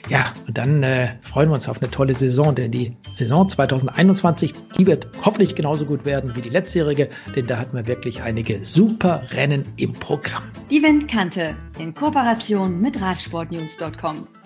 ja, 0.09 0.33
und 0.47 0.59
dann 0.59 0.83
äh, 0.83 1.09
freuen 1.23 1.51
wir 1.51 1.55
uns 1.55 1.69
auf 1.69 1.81
eine 1.81 1.91
tolle 1.91 2.15
Saison, 2.15 2.55
denn 2.55 2.71
die 2.71 2.97
Saison 3.13 3.49
2021, 3.49 4.55
die 4.79 4.87
wird 4.87 5.07
hoffentlich 5.25 5.55
genauso 5.55 5.85
gut 5.87 6.05
werden 6.05 6.35
wie 6.35 6.43
die 6.43 6.49
letztjährige, 6.49 7.09
denn 7.37 7.47
da 7.47 7.59
hatten 7.59 7.77
wir 7.77 7.87
wirklich 7.87 8.23
einige 8.23 8.65
super 8.65 9.23
Rennen 9.33 9.65
im 9.77 9.93
Programm. 9.93 10.45
Die 10.71 10.83
Windkante 10.83 11.55
in 11.81 11.95
Kooperation 11.95 12.81
mit 12.81 13.01
Radsportnews.com. 13.01 14.40